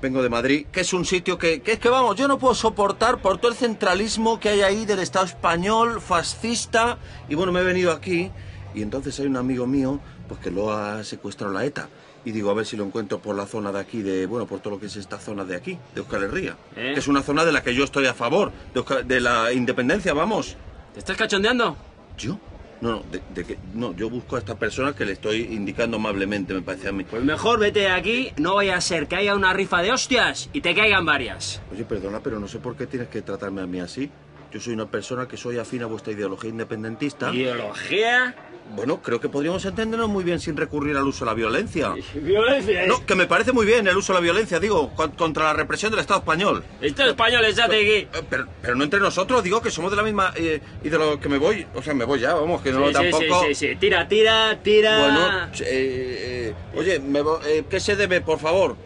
vengo 0.00 0.22
de 0.22 0.28
Madrid, 0.28 0.66
que 0.70 0.80
es 0.80 0.92
un 0.92 1.04
sitio 1.04 1.38
que, 1.38 1.60
que 1.62 1.72
es 1.72 1.78
que 1.78 1.88
vamos, 1.88 2.16
yo 2.16 2.28
no 2.28 2.38
puedo 2.38 2.54
soportar 2.54 3.18
por 3.22 3.38
todo 3.38 3.50
el 3.50 3.56
centralismo 3.56 4.38
que 4.40 4.50
hay 4.50 4.60
ahí 4.62 4.84
del 4.86 4.98
Estado 5.00 5.24
español, 5.24 6.00
fascista, 6.00 6.98
y 7.28 7.34
bueno, 7.34 7.52
me 7.52 7.60
he 7.60 7.64
venido 7.64 7.92
aquí 7.92 8.30
y 8.74 8.82
entonces 8.82 9.18
hay 9.20 9.26
un 9.26 9.36
amigo 9.36 9.66
mío 9.66 9.98
pues 10.28 10.40
que 10.40 10.50
lo 10.50 10.72
ha 10.72 11.02
secuestrado 11.04 11.52
la 11.52 11.64
ETA. 11.64 11.88
Y 12.24 12.32
digo, 12.32 12.50
a 12.50 12.54
ver 12.54 12.66
si 12.66 12.76
lo 12.76 12.82
encuentro 12.84 13.20
por 13.20 13.36
la 13.36 13.46
zona 13.46 13.70
de 13.70 13.78
aquí, 13.78 14.02
de, 14.02 14.26
bueno, 14.26 14.46
por 14.48 14.58
todo 14.58 14.74
lo 14.74 14.80
que 14.80 14.86
es 14.86 14.96
esta 14.96 15.16
zona 15.20 15.44
de 15.44 15.54
aquí, 15.54 15.78
de 15.94 16.00
Euskal 16.00 16.24
Herria. 16.24 16.56
¿Eh? 16.74 16.90
Que 16.94 16.98
es 16.98 17.06
una 17.06 17.22
zona 17.22 17.44
de 17.44 17.52
la 17.52 17.62
que 17.62 17.72
yo 17.72 17.84
estoy 17.84 18.06
a 18.06 18.14
favor, 18.14 18.50
de, 18.74 18.80
Euskal- 18.80 19.04
de 19.04 19.20
la 19.20 19.52
independencia, 19.52 20.12
vamos. 20.12 20.56
¿Te 20.92 20.98
estás 20.98 21.16
cachondeando? 21.16 21.76
¿Yo? 22.18 22.36
No, 22.80 22.90
no, 22.90 23.02
de, 23.10 23.22
de 23.34 23.44
que, 23.44 23.58
no, 23.74 23.94
yo 23.94 24.10
busco 24.10 24.36
a 24.36 24.38
esta 24.38 24.58
persona 24.58 24.94
que 24.94 25.04
le 25.04 25.12
estoy 25.12 25.42
indicando 25.42 25.96
amablemente, 25.96 26.52
me 26.52 26.62
parece 26.62 26.88
a 26.88 26.92
mí. 26.92 27.04
Pues 27.04 27.24
mejor 27.24 27.58
vete 27.58 27.80
de 27.80 27.90
aquí, 27.90 28.32
no 28.36 28.56
vaya 28.56 28.76
a 28.76 28.80
ser 28.80 29.06
que 29.06 29.16
haya 29.16 29.34
una 29.34 29.52
rifa 29.52 29.82
de 29.82 29.92
hostias 29.92 30.50
y 30.52 30.60
te 30.60 30.74
caigan 30.74 31.04
varias. 31.06 31.62
Oye, 31.72 31.84
perdona, 31.84 32.20
pero 32.20 32.38
no 32.38 32.48
sé 32.48 32.58
por 32.58 32.76
qué 32.76 32.86
tienes 32.86 33.08
que 33.08 33.22
tratarme 33.22 33.62
a 33.62 33.66
mí 33.66 33.80
así. 33.80 34.10
Yo 34.52 34.60
soy 34.60 34.72
una 34.74 34.86
persona 34.86 35.26
que 35.26 35.36
soy 35.36 35.58
afín 35.58 35.82
a 35.82 35.86
vuestra 35.86 36.12
ideología 36.12 36.50
independentista. 36.50 37.32
¿Ideología? 37.34 38.34
Bueno, 38.74 39.00
creo 39.00 39.20
que 39.20 39.28
podríamos 39.28 39.64
entendernos 39.64 40.08
muy 40.08 40.24
bien 40.24 40.40
sin 40.40 40.56
recurrir 40.56 40.96
al 40.96 41.04
uso 41.06 41.24
de 41.24 41.30
la 41.30 41.34
violencia. 41.34 41.94
¿Violencia? 42.14 42.86
No, 42.86 43.04
que 43.04 43.14
me 43.14 43.26
parece 43.26 43.52
muy 43.52 43.66
bien 43.66 43.86
el 43.86 43.96
uso 43.96 44.12
de 44.12 44.18
la 44.18 44.22
violencia, 44.22 44.58
digo, 44.58 44.92
con- 44.94 45.12
contra 45.12 45.44
la 45.44 45.52
represión 45.52 45.90
del 45.90 46.00
Estado 46.00 46.20
español. 46.20 46.64
Estado 46.80 47.10
español 47.10 47.44
es 47.44 47.56
ya 47.56 47.68
de 47.68 47.98
Eh, 47.98 48.08
Pero, 48.30 48.46
pero 48.62 48.74
no 48.74 48.84
entre 48.84 49.00
nosotros, 49.00 49.42
digo 49.42 49.60
que 49.60 49.70
somos 49.70 49.90
de 49.90 49.96
la 49.96 50.02
misma... 50.02 50.32
eh, 50.36 50.60
y 50.82 50.88
de 50.88 50.98
lo 50.98 51.20
que 51.20 51.28
me 51.28 51.38
voy, 51.38 51.66
o 51.74 51.82
sea, 51.82 51.94
me 51.94 52.04
voy 52.04 52.20
ya, 52.20 52.34
vamos, 52.34 52.62
que 52.62 52.72
no 52.72 52.86
sí, 52.88 52.92
tampoco... 52.92 53.40
sí, 53.42 53.54
sí, 53.54 53.68
sí. 53.68 53.76
Tira, 53.76 54.08
tira, 54.08 54.58
tira. 54.62 54.98
Bueno, 54.98 55.44
eh, 55.60 56.52
eh, 56.52 56.54
oye, 56.76 56.98
me 57.00 57.20
eh, 57.46 57.64
¿qué 57.68 57.78
se 57.80 57.94
debe, 57.96 58.20
por 58.20 58.38
favor? 58.38 58.76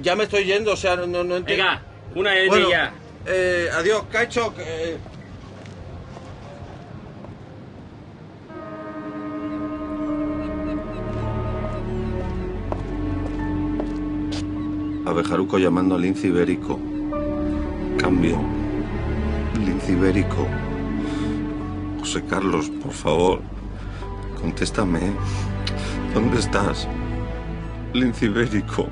Ya 0.00 0.14
me 0.16 0.24
estoy 0.24 0.44
yendo, 0.44 0.72
o 0.72 0.76
sea, 0.76 0.96
no, 0.96 1.06
no 1.06 1.36
entiendo. 1.36 1.46
Venga, 1.64 1.82
una 2.14 2.30
Bueno, 2.48 2.66
niña. 2.66 2.92
Eh, 3.26 3.68
adiós, 3.74 4.04
Caicho. 4.10 4.52
eh. 4.58 4.98
Abejaruco 15.04 15.58
llamando 15.58 15.94
al 15.94 16.02
lince 16.02 16.26
ibérico. 16.28 16.78
Cambio. 17.98 18.38
Lince 19.64 19.92
ibérico. 19.92 20.46
José 22.00 22.24
Carlos, 22.24 22.70
por 22.82 22.92
favor. 22.92 23.40
Contéstame. 24.40 25.00
¿Dónde 26.12 26.38
estás? 26.38 26.88
Lince 27.92 28.26
ibérico. 28.26 28.88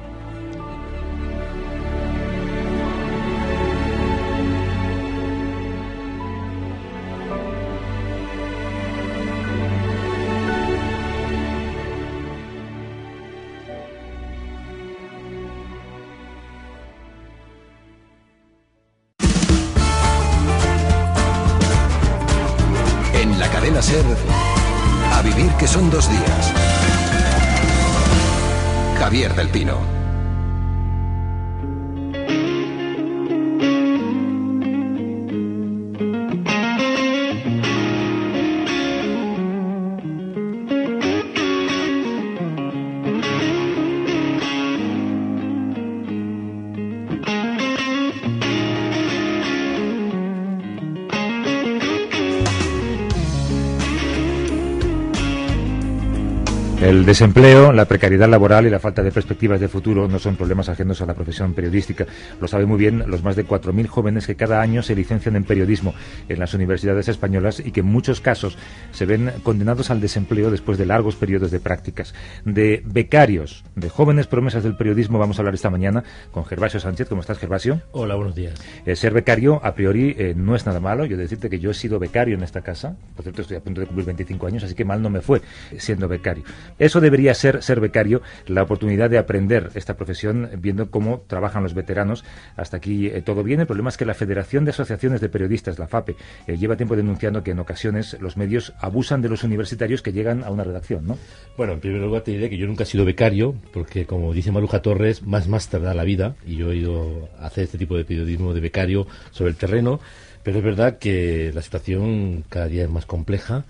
El 56.95 57.05
desempleo, 57.05 57.73
la 57.73 57.87
precariedad 57.87 58.29
laboral 58.29 58.69
y 58.69 58.71
la 58.71 58.79
falta 58.79 59.03
de 59.03 59.11
perspectivas 59.11 59.59
de 59.59 59.67
futuro 59.67 60.07
no 60.07 60.21
son 60.21 60.37
problemas 60.37 60.69
ajenos 60.69 61.03
a 61.03 61.07
la 61.07 61.15
profesión 61.15 61.53
periodística. 61.53 62.07
Lo 62.41 62.47
saben 62.47 62.69
muy 62.69 62.79
bien 62.79 63.03
los 63.09 63.25
más 63.25 63.35
de 63.35 63.45
4.000 63.45 63.89
jóvenes 63.89 64.29
que 64.29 64.37
cada 64.37 64.61
año 64.61 64.81
se 64.81 64.95
licencian 64.95 65.35
en 65.35 65.43
periodismo 65.43 65.93
en 66.29 66.39
las 66.39 66.55
universidades 66.55 67.09
españolas 67.09 67.59
y 67.59 67.73
que 67.73 67.81
en 67.81 67.87
muchos 67.87 68.21
casos 68.21 68.57
se 68.93 69.07
ven 69.07 69.33
condenados 69.43 69.91
al 69.91 70.01
desempleo 70.01 70.53
después 70.53 70.79
de 70.79 70.87
largos 70.87 71.17
periodos 71.17 71.51
de 71.51 71.59
prácticas. 71.59 72.15
De 72.45 72.81
becarios, 72.87 73.65
de 73.75 73.89
jóvenes 73.89 74.29
promesas 74.29 74.63
del 74.63 74.77
periodismo 74.77 75.19
vamos 75.19 75.37
a 75.37 75.41
hablar 75.43 75.55
esta 75.55 75.71
mañana 75.71 76.05
con 76.31 76.45
Gervasio 76.45 76.79
Sánchez. 76.79 77.09
¿Cómo 77.09 77.23
estás, 77.23 77.39
Gervasio? 77.39 77.83
Hola, 77.91 78.15
buenos 78.15 78.37
días. 78.37 78.55
Eh, 78.87 78.95
ser 78.95 79.15
becario, 79.15 79.61
a 79.65 79.75
priori, 79.75 80.15
eh, 80.17 80.35
no 80.37 80.55
es 80.55 80.65
nada 80.65 80.79
malo. 80.79 81.07
Yo 81.07 81.17
decirte 81.17 81.51
que 81.51 81.59
yo 81.59 81.73
he 81.73 81.75
sido 81.75 81.99
becario 81.99 82.37
en 82.37 82.45
esta 82.45 82.61
casa. 82.61 82.95
Por 83.17 83.25
cierto, 83.25 83.43
estoy 83.43 83.57
a 83.57 83.61
punto 83.61 83.81
de 83.81 83.89
cumplir 83.89 84.07
25 84.07 84.47
años, 84.47 84.63
así 84.63 84.77
que 84.77 84.85
mal 84.85 85.03
no 85.03 85.11
me 85.11 85.21
fue 85.21 85.43
siendo 85.77 86.07
becario. 86.07 86.45
Eso 86.85 87.01
debería 87.01 87.33
ser, 87.33 87.63
ser 87.63 87.81
becario, 87.81 88.21
la 88.47 88.63
oportunidad 88.63 89.09
de 89.09 89.17
aprender 89.17 89.71
esta 89.75 89.97
profesión 89.97 90.51
viendo 90.59 90.91
cómo 90.91 91.23
trabajan 91.27 91.63
los 91.63 91.73
veteranos. 91.73 92.27
Hasta 92.57 92.77
aquí 92.77 93.07
eh, 93.07 93.23
todo 93.23 93.43
bien. 93.43 93.61
El 93.61 93.67
problema 93.67 93.89
es 93.89 93.97
que 93.97 94.05
la 94.05 94.13
Federación 94.13 94.67
de 94.67 94.73
Asociaciones 94.73 95.23
de 95.23 95.31
Periodistas, 95.31 95.79
la 95.79 95.89
FAPE, 95.89 96.15
eh, 96.47 96.59
lleva 96.59 96.77
tiempo 96.77 96.95
denunciando 96.95 97.43
que 97.43 97.53
en 97.53 97.59
ocasiones 97.59 98.19
los 98.21 98.37
medios 98.37 98.75
abusan 98.81 99.23
de 99.23 99.31
los 99.31 99.45
universitarios 99.45 100.03
que 100.03 100.13
llegan 100.13 100.45
a 100.45 100.51
una 100.51 100.63
redacción, 100.63 101.07
¿no? 101.07 101.17
Bueno, 101.57 101.73
en 101.73 101.81
primer 101.81 102.03
lugar 102.03 102.21
te 102.21 102.33
diré 102.33 102.51
que 102.51 102.59
yo 102.59 102.67
nunca 102.67 102.83
he 102.83 102.87
sido 102.87 103.07
becario, 103.07 103.55
porque 103.73 104.05
como 104.05 104.35
dice 104.35 104.53
Maruja 104.53 104.83
Torres, 104.83 105.23
más 105.23 105.49
máster 105.49 105.81
da 105.81 105.95
la 105.95 106.05
vida, 106.05 106.37
y 106.45 106.57
yo 106.57 106.71
he 106.71 106.77
ido 106.77 107.31
a 107.39 107.47
hacer 107.47 107.65
este 107.65 107.79
tipo 107.79 107.97
de 107.97 108.05
periodismo 108.05 108.53
de 108.53 108.61
becario 108.61 109.07
sobre 109.31 109.53
el 109.53 109.57
terreno, 109.57 110.01
pero 110.43 110.59
es 110.59 110.65
verdad 110.65 110.99
que 110.99 111.51
la 111.55 111.63
situación 111.63 112.45
cada 112.51 112.69
día 112.69 112.85
es 112.85 112.91
más 112.91 113.07
compleja, 113.07 113.65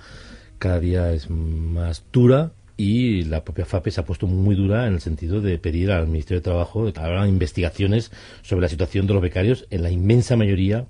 cada 0.58 0.80
día 0.80 1.12
es 1.12 1.30
más 1.30 2.02
dura, 2.12 2.50
y 2.76 3.24
la 3.24 3.44
propia 3.44 3.64
FAPE 3.64 3.90
se 3.90 4.00
ha 4.00 4.04
puesto 4.04 4.26
muy 4.26 4.56
dura 4.56 4.86
en 4.86 4.94
el 4.94 5.00
sentido 5.00 5.40
de 5.40 5.58
pedir 5.58 5.92
al 5.92 6.06
Ministerio 6.06 6.40
de 6.40 6.44
Trabajo 6.44 6.92
que 6.92 7.00
hagan 7.00 7.28
investigaciones 7.28 8.10
sobre 8.42 8.62
la 8.62 8.68
situación 8.68 9.06
de 9.06 9.14
los 9.14 9.22
becarios 9.22 9.66
en 9.70 9.82
la 9.82 9.90
inmensa 9.90 10.36
mayoría 10.36 10.86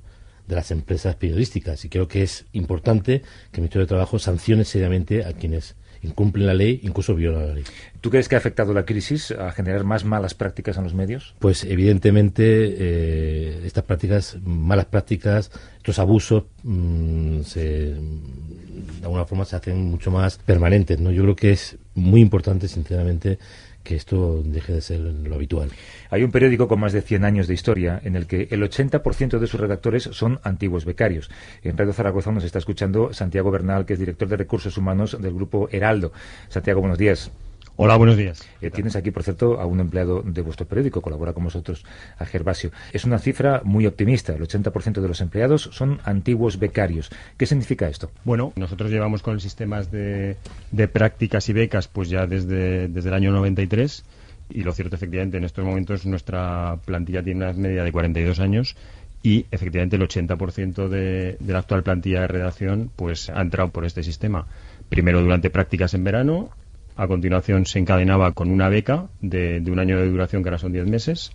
de 0.46 0.54
las 0.54 0.70
empresas 0.70 1.16
periodísticas. 1.16 1.84
Y 1.84 1.88
creo 1.88 2.08
que 2.08 2.22
es 2.22 2.46
importante 2.52 3.20
que 3.50 3.56
el 3.56 3.62
Ministerio 3.62 3.84
de 3.84 3.88
Trabajo 3.88 4.18
sancione 4.18 4.64
seriamente 4.64 5.24
a 5.24 5.32
quienes 5.32 5.76
incumplen 6.04 6.46
la 6.46 6.54
ley, 6.54 6.80
incluso 6.82 7.14
violan 7.14 7.48
la 7.48 7.54
ley. 7.54 7.64
¿Tú 8.00 8.10
crees 8.10 8.28
que 8.28 8.34
ha 8.34 8.38
afectado 8.38 8.74
la 8.74 8.84
crisis 8.84 9.30
a 9.30 9.50
generar 9.52 9.84
más 9.84 10.04
malas 10.04 10.34
prácticas 10.34 10.76
en 10.76 10.84
los 10.84 10.94
medios? 10.94 11.34
Pues 11.38 11.64
evidentemente 11.64 12.44
eh, 12.44 13.62
estas 13.64 13.84
prácticas, 13.84 14.36
malas 14.44 14.86
prácticas, 14.86 15.50
estos 15.76 15.98
abusos, 15.98 16.44
mm, 16.62 17.40
se, 17.42 17.94
de 17.94 19.02
alguna 19.02 19.24
forma 19.24 19.44
se 19.44 19.56
hacen 19.56 19.90
mucho 19.90 20.10
más 20.10 20.38
permanentes. 20.38 21.00
¿no? 21.00 21.10
Yo 21.10 21.22
creo 21.22 21.36
que 21.36 21.52
es 21.52 21.76
muy 21.94 22.20
importante, 22.20 22.68
sinceramente, 22.68 23.38
que 23.84 23.94
esto 23.94 24.42
deje 24.42 24.72
de 24.72 24.80
ser 24.80 25.00
lo 25.00 25.34
habitual. 25.34 25.70
Hay 26.10 26.24
un 26.24 26.32
periódico 26.32 26.66
con 26.66 26.80
más 26.80 26.92
de 26.92 27.02
100 27.02 27.24
años 27.24 27.46
de 27.46 27.54
historia 27.54 28.00
en 28.02 28.16
el 28.16 28.26
que 28.26 28.48
el 28.50 28.62
80% 28.62 29.38
de 29.38 29.46
sus 29.46 29.60
redactores 29.60 30.04
son 30.04 30.40
antiguos 30.42 30.84
becarios. 30.84 31.30
En 31.62 31.76
Radio 31.76 31.92
Zaragoza 31.92 32.32
nos 32.32 32.44
está 32.44 32.58
escuchando 32.58 33.12
Santiago 33.12 33.50
Bernal, 33.50 33.86
que 33.86 33.92
es 33.92 33.98
director 33.98 34.28
de 34.28 34.36
Recursos 34.36 34.76
Humanos 34.76 35.16
del 35.20 35.34
Grupo 35.34 35.68
Heraldo. 35.70 36.12
Santiago, 36.48 36.80
buenos 36.80 36.98
días. 36.98 37.30
Hola, 37.76 37.96
buenos 37.96 38.16
días. 38.16 38.48
Eh, 38.60 38.70
tienes 38.70 38.94
aquí, 38.94 39.10
por 39.10 39.24
cierto, 39.24 39.60
a 39.60 39.66
un 39.66 39.80
empleado 39.80 40.22
de 40.22 40.42
vuestro 40.42 40.64
periódico, 40.64 41.02
colabora 41.02 41.32
con 41.32 41.42
vosotros, 41.42 41.84
a 42.18 42.24
Gervasio. 42.24 42.70
Es 42.92 43.04
una 43.04 43.18
cifra 43.18 43.62
muy 43.64 43.84
optimista. 43.84 44.32
El 44.32 44.42
80% 44.42 45.00
de 45.00 45.08
los 45.08 45.20
empleados 45.20 45.70
son 45.72 45.98
antiguos 46.04 46.60
becarios. 46.60 47.10
¿Qué 47.36 47.46
significa 47.46 47.88
esto? 47.88 48.12
Bueno, 48.22 48.52
nosotros 48.54 48.92
llevamos 48.92 49.22
con 49.22 49.34
el 49.34 49.40
sistemas 49.40 49.90
de, 49.90 50.36
de 50.70 50.86
prácticas 50.86 51.48
y 51.48 51.52
becas 51.52 51.88
pues 51.88 52.08
ya 52.08 52.28
desde, 52.28 52.86
desde 52.86 53.08
el 53.08 53.14
año 53.14 53.32
93 53.32 54.04
y 54.50 54.62
lo 54.62 54.72
cierto 54.72 54.94
efectivamente 54.94 55.38
en 55.38 55.44
estos 55.44 55.64
momentos 55.64 56.06
nuestra 56.06 56.78
plantilla 56.84 57.24
tiene 57.24 57.44
una 57.44 57.54
media 57.54 57.82
de 57.82 57.90
42 57.90 58.38
años 58.38 58.76
y 59.22 59.46
efectivamente 59.50 59.96
el 59.96 60.02
80% 60.02 60.88
de, 60.88 61.38
de 61.40 61.52
la 61.52 61.58
actual 61.58 61.82
plantilla 61.82 62.20
de 62.20 62.28
redacción 62.28 62.90
pues 62.94 63.30
ha 63.30 63.40
entrado 63.40 63.70
por 63.70 63.84
este 63.84 64.04
sistema. 64.04 64.46
Primero 64.88 65.22
durante 65.22 65.50
prácticas 65.50 65.94
en 65.94 66.04
verano, 66.04 66.50
a 66.96 67.06
continuación 67.06 67.66
se 67.66 67.78
encadenaba 67.78 68.32
con 68.32 68.50
una 68.50 68.68
beca 68.68 69.08
de, 69.20 69.60
de 69.60 69.70
un 69.70 69.78
año 69.78 69.98
de 69.98 70.08
duración 70.08 70.42
que 70.42 70.48
ahora 70.48 70.58
son 70.58 70.72
10 70.72 70.86
meses 70.86 71.32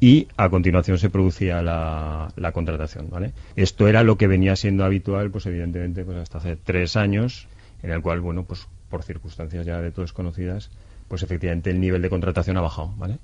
y 0.00 0.28
a 0.36 0.48
continuación 0.48 0.98
se 0.98 1.10
producía 1.10 1.62
la, 1.62 2.32
la 2.36 2.52
contratación, 2.52 3.10
¿vale? 3.10 3.32
Esto 3.54 3.86
era 3.86 4.02
lo 4.02 4.16
que 4.16 4.26
venía 4.26 4.56
siendo 4.56 4.84
habitual, 4.84 5.30
pues 5.30 5.44
evidentemente, 5.44 6.04
pues 6.04 6.16
hasta 6.16 6.38
hace 6.38 6.56
tres 6.56 6.96
años, 6.96 7.46
en 7.82 7.90
el 7.90 8.00
cual, 8.00 8.20
bueno, 8.20 8.44
pues 8.44 8.66
por 8.88 9.02
circunstancias 9.02 9.66
ya 9.66 9.80
de 9.80 9.92
todos 9.92 10.14
conocidas, 10.14 10.70
pues 11.06 11.22
efectivamente 11.22 11.70
el 11.70 11.80
nivel 11.80 12.00
de 12.00 12.08
contratación 12.08 12.56
ha 12.56 12.62
bajado, 12.62 12.94
¿vale? 12.96 13.18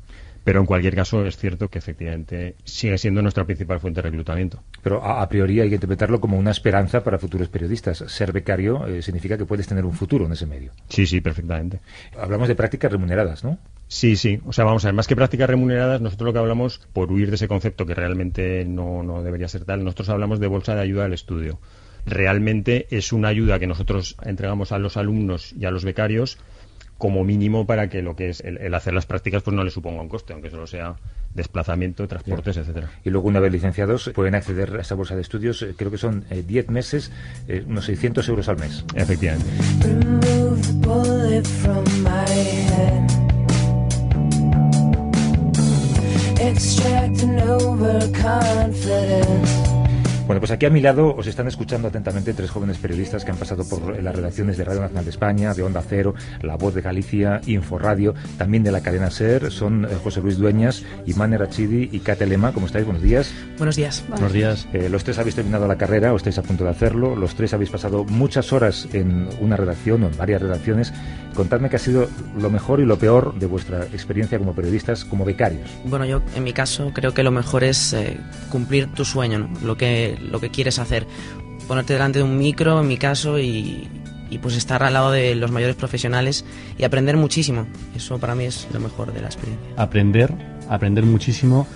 Pero 0.46 0.60
en 0.60 0.66
cualquier 0.66 0.94
caso 0.94 1.26
es 1.26 1.36
cierto 1.36 1.66
que 1.66 1.80
efectivamente 1.80 2.54
sigue 2.62 2.96
siendo 2.98 3.20
nuestra 3.20 3.44
principal 3.44 3.80
fuente 3.80 4.00
de 4.00 4.10
reclutamiento. 4.10 4.62
Pero 4.80 5.02
a, 5.02 5.20
a 5.20 5.28
priori 5.28 5.58
hay 5.58 5.68
que 5.68 5.74
interpretarlo 5.74 6.20
como 6.20 6.38
una 6.38 6.52
esperanza 6.52 7.02
para 7.02 7.18
futuros 7.18 7.48
periodistas. 7.48 8.04
Ser 8.06 8.30
becario 8.30 8.86
eh, 8.86 9.02
significa 9.02 9.36
que 9.36 9.44
puedes 9.44 9.66
tener 9.66 9.84
un 9.84 9.92
futuro 9.92 10.24
en 10.24 10.30
ese 10.30 10.46
medio. 10.46 10.70
Sí, 10.88 11.04
sí, 11.04 11.20
perfectamente. 11.20 11.80
Hablamos 12.16 12.46
de 12.46 12.54
prácticas 12.54 12.92
remuneradas, 12.92 13.42
¿no? 13.42 13.58
Sí, 13.88 14.14
sí. 14.14 14.40
O 14.46 14.52
sea, 14.52 14.64
vamos 14.64 14.84
a 14.84 14.88
ver, 14.88 14.94
más 14.94 15.08
que 15.08 15.16
prácticas 15.16 15.50
remuneradas, 15.50 16.00
nosotros 16.00 16.26
lo 16.26 16.32
que 16.32 16.38
hablamos, 16.38 16.78
por 16.92 17.10
huir 17.10 17.30
de 17.30 17.34
ese 17.34 17.48
concepto 17.48 17.84
que 17.84 17.96
realmente 17.96 18.64
no, 18.64 19.02
no 19.02 19.24
debería 19.24 19.48
ser 19.48 19.64
tal, 19.64 19.82
nosotros 19.82 20.10
hablamos 20.10 20.38
de 20.38 20.46
bolsa 20.46 20.76
de 20.76 20.82
ayuda 20.82 21.06
al 21.06 21.12
estudio. 21.12 21.58
Realmente 22.06 22.86
es 22.90 23.12
una 23.12 23.26
ayuda 23.26 23.58
que 23.58 23.66
nosotros 23.66 24.14
entregamos 24.22 24.70
a 24.70 24.78
los 24.78 24.96
alumnos 24.96 25.52
y 25.58 25.64
a 25.64 25.72
los 25.72 25.84
becarios 25.84 26.38
como 26.98 27.24
mínimo 27.24 27.66
para 27.66 27.88
que 27.88 28.02
lo 28.02 28.16
que 28.16 28.30
es 28.30 28.40
el, 28.40 28.74
hacer 28.74 28.94
las 28.94 29.06
prácticas 29.06 29.42
pues 29.42 29.54
no 29.54 29.64
le 29.64 29.70
suponga 29.70 30.00
un 30.00 30.08
coste, 30.08 30.32
aunque 30.32 30.50
solo 30.50 30.66
sea 30.66 30.96
desplazamiento, 31.34 32.08
transportes, 32.08 32.56
etcétera. 32.56 32.90
Y 33.04 33.10
luego 33.10 33.28
una 33.28 33.40
vez 33.40 33.52
licenciados 33.52 34.10
pueden 34.14 34.34
acceder 34.34 34.74
a 34.76 34.80
esa 34.80 34.94
bolsa 34.94 35.14
de 35.14 35.20
estudios, 35.22 35.60
eh, 35.62 35.74
creo 35.76 35.90
que 35.90 35.98
son 35.98 36.24
10 36.30 36.50
eh, 36.50 36.70
meses, 36.70 37.12
eh, 37.48 37.64
unos 37.66 37.84
600 37.84 38.28
euros 38.28 38.48
al 38.48 38.58
mes. 38.58 38.84
Efectivamente. 38.94 39.46
Bueno, 50.26 50.40
pues 50.40 50.50
aquí 50.50 50.66
a 50.66 50.70
mi 50.70 50.80
lado 50.80 51.14
os 51.14 51.28
están 51.28 51.46
escuchando 51.46 51.86
atentamente 51.86 52.34
tres 52.34 52.50
jóvenes 52.50 52.78
periodistas 52.78 53.24
que 53.24 53.30
han 53.30 53.36
pasado 53.36 53.62
por 53.68 54.02
las 54.02 54.12
redacciones 54.12 54.56
de 54.56 54.64
Radio 54.64 54.80
Nacional 54.80 55.04
de 55.04 55.10
España, 55.10 55.54
de 55.54 55.62
Onda 55.62 55.84
Cero, 55.88 56.14
La 56.42 56.56
Voz 56.56 56.74
de 56.74 56.82
Galicia, 56.82 57.40
Inforadio, 57.46 58.12
también 58.36 58.64
de 58.64 58.72
la 58.72 58.80
cadena 58.80 59.08
SER. 59.08 59.52
Son 59.52 59.84
eh, 59.84 59.88
José 60.02 60.20
Luis 60.20 60.36
Dueñas, 60.36 60.82
Imane 61.06 61.38
Rachidi 61.38 61.90
y 61.92 62.00
Kate 62.00 62.26
Lema. 62.26 62.50
¿Cómo 62.52 62.66
estáis? 62.66 62.84
Buenos 62.84 63.04
días. 63.04 63.32
Buenos 63.56 63.76
días. 63.76 64.04
Buenos 64.08 64.32
días. 64.32 64.66
Eh, 64.72 64.88
los 64.88 65.04
tres 65.04 65.16
habéis 65.20 65.36
terminado 65.36 65.68
la 65.68 65.78
carrera 65.78 66.12
o 66.12 66.16
estáis 66.16 66.38
a 66.38 66.42
punto 66.42 66.64
de 66.64 66.70
hacerlo. 66.70 67.14
Los 67.14 67.36
tres 67.36 67.54
habéis 67.54 67.70
pasado 67.70 68.04
muchas 68.04 68.52
horas 68.52 68.88
en 68.92 69.28
una 69.40 69.56
redacción 69.56 70.02
o 70.02 70.08
en 70.08 70.16
varias 70.16 70.42
redacciones. 70.42 70.92
Contadme 71.36 71.68
qué 71.68 71.76
ha 71.76 71.78
sido 71.78 72.08
lo 72.36 72.50
mejor 72.50 72.80
y 72.80 72.86
lo 72.86 72.98
peor 72.98 73.38
de 73.38 73.44
vuestra 73.44 73.84
experiencia 73.84 74.38
como 74.38 74.54
periodistas, 74.54 75.04
como 75.04 75.24
becarios. 75.24 75.70
Bueno, 75.84 76.06
yo 76.06 76.22
en 76.34 76.42
mi 76.42 76.54
caso 76.54 76.92
creo 76.94 77.12
que 77.12 77.22
lo 77.22 77.30
mejor 77.30 77.62
es 77.62 77.92
eh, 77.92 78.16
cumplir 78.48 78.86
tu 78.94 79.04
sueño, 79.04 79.40
¿no? 79.40 79.50
lo, 79.62 79.76
que, 79.76 80.15
lo 80.20 80.40
que 80.40 80.50
quieres 80.50 80.78
hacer. 80.78 81.06
Ponerte 81.68 81.94
delante 81.94 82.20
de 82.20 82.24
un 82.24 82.38
micro, 82.38 82.80
en 82.80 82.88
mi 82.88 82.96
caso, 82.96 83.38
y, 83.38 83.88
y 84.30 84.38
pues 84.38 84.56
estar 84.56 84.82
al 84.82 84.92
lado 84.92 85.10
de 85.10 85.34
los 85.34 85.50
mayores 85.50 85.76
profesionales 85.76 86.44
y 86.78 86.84
aprender 86.84 87.16
muchísimo. 87.16 87.66
Eso 87.94 88.18
para 88.18 88.34
mí 88.34 88.44
es 88.44 88.68
lo 88.72 88.80
mejor 88.80 89.12
de 89.12 89.20
la 89.20 89.26
experiencia. 89.26 89.68
Aprender, 89.76 90.32
aprender 90.68 91.04
muchísimo 91.04 91.66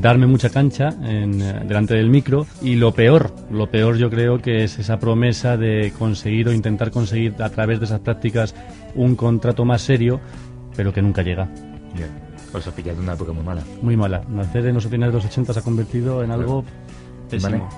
darme 0.00 0.26
mucha 0.26 0.50
cancha 0.50 0.90
en, 1.02 1.40
eh, 1.40 1.62
delante 1.66 1.94
del 1.94 2.10
micro 2.10 2.46
y 2.62 2.76
lo 2.76 2.92
peor, 2.92 3.34
lo 3.50 3.70
peor 3.70 3.96
yo 3.96 4.10
creo 4.10 4.40
que 4.40 4.64
es 4.64 4.78
esa 4.78 4.98
promesa 4.98 5.56
de 5.56 5.92
conseguir 5.98 6.48
o 6.48 6.52
intentar 6.52 6.90
conseguir 6.90 7.34
a 7.42 7.48
través 7.50 7.80
de 7.80 7.86
esas 7.86 8.00
prácticas 8.00 8.54
un 8.94 9.16
contrato 9.16 9.64
más 9.64 9.82
serio, 9.82 10.20
pero 10.76 10.92
que 10.92 11.02
nunca 11.02 11.22
llega. 11.22 11.48
Bien, 11.94 12.10
os 12.52 12.66
ha 12.66 12.74
pillado 12.74 13.00
una 13.00 13.14
época 13.14 13.32
muy 13.32 13.42
mala. 13.42 13.62
Muy 13.82 13.96
mala. 13.96 14.22
Nacer 14.28 14.66
en 14.66 14.74
los 14.74 14.86
finales 14.86 15.12
de 15.12 15.18
los 15.18 15.26
80 15.26 15.52
se 15.52 15.58
ha 15.58 15.62
convertido 15.62 16.22
en 16.22 16.30
algo 16.30 16.64
pésimo. 17.28 17.68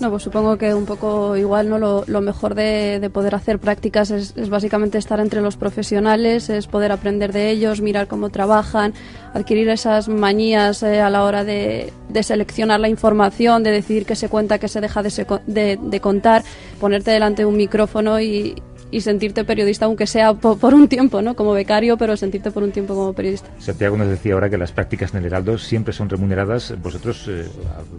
No, 0.00 0.10
pues 0.10 0.22
supongo 0.22 0.58
que 0.58 0.74
un 0.74 0.84
poco 0.84 1.36
igual, 1.36 1.68
¿no? 1.68 1.78
Lo, 1.78 2.20
mejor 2.20 2.54
de, 2.54 3.08
poder 3.12 3.34
hacer 3.34 3.58
prácticas 3.58 4.10
es, 4.10 4.48
básicamente 4.48 4.98
estar 4.98 5.20
entre 5.20 5.40
los 5.40 5.56
profesionales, 5.56 6.50
es 6.50 6.66
poder 6.66 6.92
aprender 6.92 7.32
de 7.32 7.50
ellos, 7.50 7.80
mirar 7.80 8.08
cómo 8.08 8.30
trabajan, 8.30 8.94
adquirir 9.32 9.68
esas 9.68 10.08
manías 10.08 10.82
eh, 10.82 11.00
a 11.00 11.10
la 11.10 11.22
hora 11.24 11.44
de, 11.44 11.92
seleccionar 12.22 12.80
la 12.80 12.88
información, 12.88 13.62
de 13.62 13.70
decidir 13.70 14.04
qué 14.04 14.16
se 14.16 14.28
cuenta, 14.28 14.58
qué 14.58 14.68
se 14.68 14.80
deja 14.80 15.02
de, 15.02 15.78
de 15.80 16.00
contar, 16.00 16.42
ponerte 16.80 17.10
delante 17.10 17.42
de 17.42 17.46
un 17.46 17.56
micrófono 17.56 18.20
y, 18.20 18.56
y 18.92 19.00
sentirte 19.00 19.44
periodista, 19.44 19.86
aunque 19.86 20.06
sea 20.06 20.34
por, 20.34 20.74
un 20.74 20.86
tiempo, 20.86 21.22
¿no? 21.22 21.34
Como 21.34 21.52
becario, 21.52 21.96
pero 21.96 22.16
sentirte 22.16 22.50
por 22.50 22.62
un 22.62 22.70
tiempo 22.70 22.94
como 22.94 23.14
periodista. 23.14 23.48
Santiago 23.58 23.96
nos 23.96 24.06
decía 24.08 24.34
ahora 24.34 24.50
que 24.50 24.58
las 24.58 24.70
prácticas 24.70 25.12
en 25.12 25.20
el 25.20 25.26
Heraldo 25.26 25.58
siempre 25.58 25.94
son 25.94 26.10
remuneradas. 26.10 26.74
¿Vosotros 26.80 27.26
eh, 27.28 27.48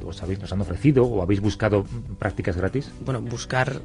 os 0.05 0.21
habéis, 0.21 0.39
nos 0.39 0.53
han 0.53 0.61
ofrecido 0.61 1.03
o 1.03 1.21
habéis 1.23 1.41
buscado 1.41 1.83
prácticas 2.19 2.55
gratis? 2.55 2.91
Bueno, 3.03 3.21
buscar 3.21 3.81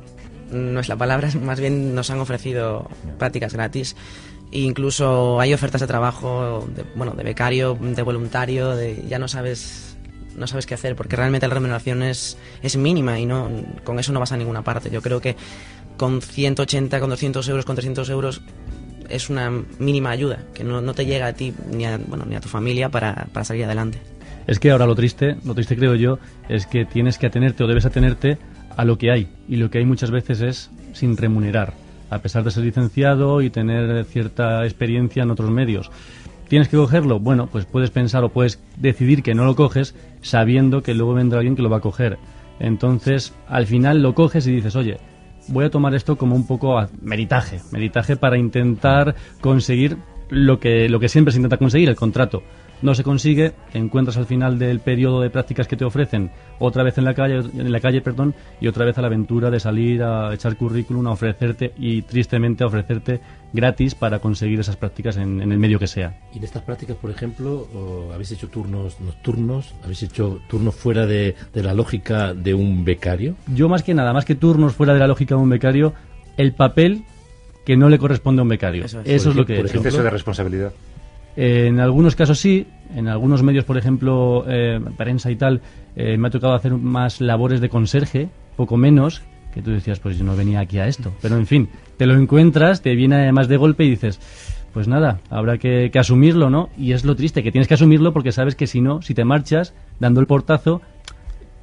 no 0.50 0.80
es 0.80 0.88
la 0.88 0.96
palabra, 0.96 1.30
más 1.42 1.58
bien 1.58 1.94
nos 1.94 2.10
han 2.10 2.20
ofrecido 2.20 2.88
prácticas 3.18 3.54
gratis. 3.54 3.96
E 4.52 4.60
incluso 4.60 5.40
hay 5.40 5.52
ofertas 5.52 5.80
de 5.80 5.86
trabajo, 5.86 6.66
de, 6.74 6.84
bueno, 6.94 7.12
de 7.12 7.24
becario, 7.24 7.74
de 7.74 8.02
voluntario, 8.02 8.76
de 8.76 9.04
ya 9.08 9.18
no 9.18 9.28
sabes 9.28 9.88
no 10.38 10.46
sabes 10.46 10.66
qué 10.66 10.74
hacer 10.74 10.96
porque 10.96 11.16
realmente 11.16 11.48
la 11.48 11.54
remuneración 11.54 12.02
es, 12.02 12.38
es 12.62 12.76
mínima 12.76 13.18
y 13.18 13.26
no 13.26 13.50
con 13.84 13.98
eso 13.98 14.12
no 14.12 14.20
vas 14.20 14.32
a 14.32 14.36
ninguna 14.36 14.62
parte. 14.62 14.90
Yo 14.90 15.02
creo 15.02 15.20
que 15.20 15.36
con 15.98 16.22
180, 16.22 16.98
con 17.00 17.10
200 17.10 17.46
euros, 17.50 17.66
con 17.66 17.76
300 17.76 18.08
euros 18.08 18.40
es 19.10 19.30
una 19.30 19.50
mínima 19.78 20.10
ayuda 20.10 20.44
que 20.54 20.64
no, 20.64 20.94
te 20.94 21.04
llega 21.06 21.26
a 21.26 21.32
ti 21.32 21.52
ni 21.70 21.84
a, 21.84 21.98
bueno, 21.98 22.24
ni 22.26 22.36
a 22.36 22.40
tu 22.40 22.48
familia 22.48 22.88
para, 22.88 23.26
para, 23.32 23.44
salir 23.44 23.64
adelante. 23.64 23.98
Es 24.46 24.58
que 24.58 24.70
ahora 24.70 24.86
lo 24.86 24.94
triste, 24.94 25.36
lo 25.44 25.54
triste 25.54 25.76
creo 25.76 25.94
yo, 25.94 26.18
es 26.48 26.66
que 26.66 26.84
tienes 26.84 27.18
que 27.18 27.26
atenerte 27.26 27.64
o 27.64 27.66
debes 27.66 27.84
atenerte 27.84 28.38
a 28.76 28.84
lo 28.84 28.96
que 28.96 29.10
hay 29.10 29.28
y 29.48 29.56
lo 29.56 29.70
que 29.70 29.78
hay 29.78 29.84
muchas 29.84 30.10
veces 30.10 30.40
es 30.40 30.70
sin 30.92 31.16
remunerar, 31.16 31.74
a 32.10 32.20
pesar 32.20 32.44
de 32.44 32.50
ser 32.50 32.64
licenciado 32.64 33.42
y 33.42 33.50
tener 33.50 34.04
cierta 34.06 34.64
experiencia 34.64 35.22
en 35.22 35.30
otros 35.30 35.50
medios. 35.50 35.90
¿Tienes 36.48 36.68
que 36.68 36.78
cogerlo? 36.78 37.18
Bueno, 37.20 37.48
pues 37.50 37.66
puedes 37.66 37.90
pensar 37.90 38.24
o 38.24 38.30
puedes 38.30 38.58
decidir 38.78 39.22
que 39.22 39.34
no 39.34 39.44
lo 39.44 39.54
coges 39.54 39.94
sabiendo 40.22 40.82
que 40.82 40.94
luego 40.94 41.12
vendrá 41.12 41.40
alguien 41.40 41.56
que 41.56 41.62
lo 41.62 41.68
va 41.68 41.78
a 41.78 41.82
coger. 41.82 42.18
Entonces, 42.58 43.34
al 43.48 43.66
final 43.66 44.02
lo 44.02 44.14
coges 44.14 44.46
y 44.46 44.52
dices, 44.52 44.74
oye, 44.74 44.98
voy 45.48 45.64
a 45.64 45.70
tomar 45.70 45.94
esto 45.94 46.16
como 46.16 46.34
un 46.34 46.46
poco 46.46 46.78
meritaje, 47.02 47.60
meritaje 47.72 48.16
para 48.16 48.38
intentar 48.38 49.14
conseguir 49.40 49.96
lo 50.30 50.60
que, 50.60 50.88
lo 50.88 51.00
que 51.00 51.08
siempre 51.08 51.32
se 51.32 51.38
intenta 51.38 51.56
conseguir, 51.56 51.88
el 51.88 51.96
contrato. 51.96 52.42
No 52.80 52.94
se 52.94 53.02
consigue, 53.02 53.54
encuentras 53.74 54.16
al 54.18 54.26
final 54.26 54.56
del 54.56 54.78
periodo 54.78 55.20
de 55.20 55.30
prácticas 55.30 55.66
que 55.66 55.76
te 55.76 55.84
ofrecen 55.84 56.30
otra 56.60 56.84
vez 56.84 56.96
en 56.96 57.04
la 57.04 57.14
calle, 57.14 57.38
en 57.38 57.72
la 57.72 57.80
calle, 57.80 58.00
perdón, 58.00 58.34
y 58.60 58.68
otra 58.68 58.84
vez 58.84 58.96
a 58.98 59.00
la 59.00 59.08
aventura 59.08 59.50
de 59.50 59.58
salir 59.58 60.00
a 60.02 60.32
echar 60.32 60.56
currículum, 60.56 61.08
a 61.08 61.12
ofrecerte 61.12 61.72
y 61.76 62.02
tristemente 62.02 62.62
a 62.62 62.68
ofrecerte 62.68 63.20
gratis 63.52 63.94
para 63.94 64.18
conseguir 64.18 64.60
esas 64.60 64.76
prácticas 64.76 65.16
en, 65.16 65.40
el 65.40 65.58
medio 65.58 65.78
que 65.78 65.86
sea. 65.86 66.18
Y 66.34 66.38
de 66.38 66.46
estas 66.46 66.62
prácticas, 66.62 66.96
por 66.96 67.10
ejemplo, 67.10 67.68
habéis 68.12 68.32
hecho 68.32 68.48
turnos 68.48 69.00
nocturnos, 69.00 69.74
habéis 69.82 70.02
hecho 70.02 70.40
turnos 70.48 70.74
fuera 70.74 71.06
de, 71.06 71.34
la 71.54 71.74
lógica 71.74 72.34
de 72.34 72.54
un 72.54 72.84
becario. 72.84 73.34
Yo 73.54 73.68
más 73.68 73.82
que 73.82 73.94
nada, 73.94 74.12
más 74.12 74.24
que 74.24 74.34
turnos 74.34 74.74
fuera 74.74 74.94
de 74.94 75.00
la 75.00 75.06
lógica 75.06 75.34
de 75.34 75.40
un 75.40 75.50
becario, 75.50 75.94
el 76.36 76.52
papel 76.52 77.04
que 77.64 77.76
no 77.76 77.88
le 77.88 77.98
corresponde 77.98 78.40
a 78.40 78.42
un 78.44 78.48
becario. 78.48 78.84
Eso 78.84 79.00
es, 79.04 79.26
lo 79.26 79.44
que 79.44 79.56
por 79.56 79.66
ejemplo, 79.66 80.02
de 80.02 80.10
responsabilidad 80.10 80.72
en 81.40 81.78
algunos 81.78 82.16
casos 82.16 82.40
sí, 82.40 82.66
en 82.96 83.06
algunos 83.06 83.44
medios, 83.44 83.64
por 83.64 83.78
ejemplo, 83.78 84.44
eh, 84.48 84.80
prensa 84.96 85.30
y 85.30 85.36
tal, 85.36 85.60
eh, 85.94 86.16
me 86.16 86.26
ha 86.26 86.30
tocado 86.32 86.54
hacer 86.54 86.72
más 86.72 87.20
labores 87.20 87.60
de 87.60 87.68
conserje, 87.68 88.28
poco 88.56 88.76
menos, 88.76 89.22
que 89.52 89.62
tú 89.62 89.70
decías, 89.70 89.98
pues 90.00 90.18
yo 90.18 90.24
no 90.24 90.36
venía 90.36 90.60
aquí 90.60 90.78
a 90.78 90.86
esto. 90.86 91.12
Pero 91.20 91.36
en 91.36 91.46
fin, 91.46 91.68
te 91.96 92.06
lo 92.06 92.14
encuentras, 92.14 92.82
te 92.82 92.94
viene 92.94 93.16
además 93.16 93.48
de 93.48 93.56
golpe 93.56 93.84
y 93.84 93.90
dices, 93.90 94.20
pues 94.72 94.88
nada, 94.88 95.20
habrá 95.30 95.58
que, 95.58 95.90
que, 95.92 95.98
asumirlo, 95.98 96.50
¿no? 96.50 96.68
Y 96.78 96.92
es 96.92 97.04
lo 97.04 97.16
triste, 97.16 97.42
que 97.42 97.52
tienes 97.52 97.68
que 97.68 97.74
asumirlo 97.74 98.12
porque 98.12 98.32
sabes 98.32 98.54
que 98.54 98.66
si 98.66 98.80
no, 98.80 99.02
si 99.02 99.14
te 99.14 99.24
marchas 99.24 99.74
dando 99.98 100.20
el 100.20 100.26
portazo, 100.26 100.82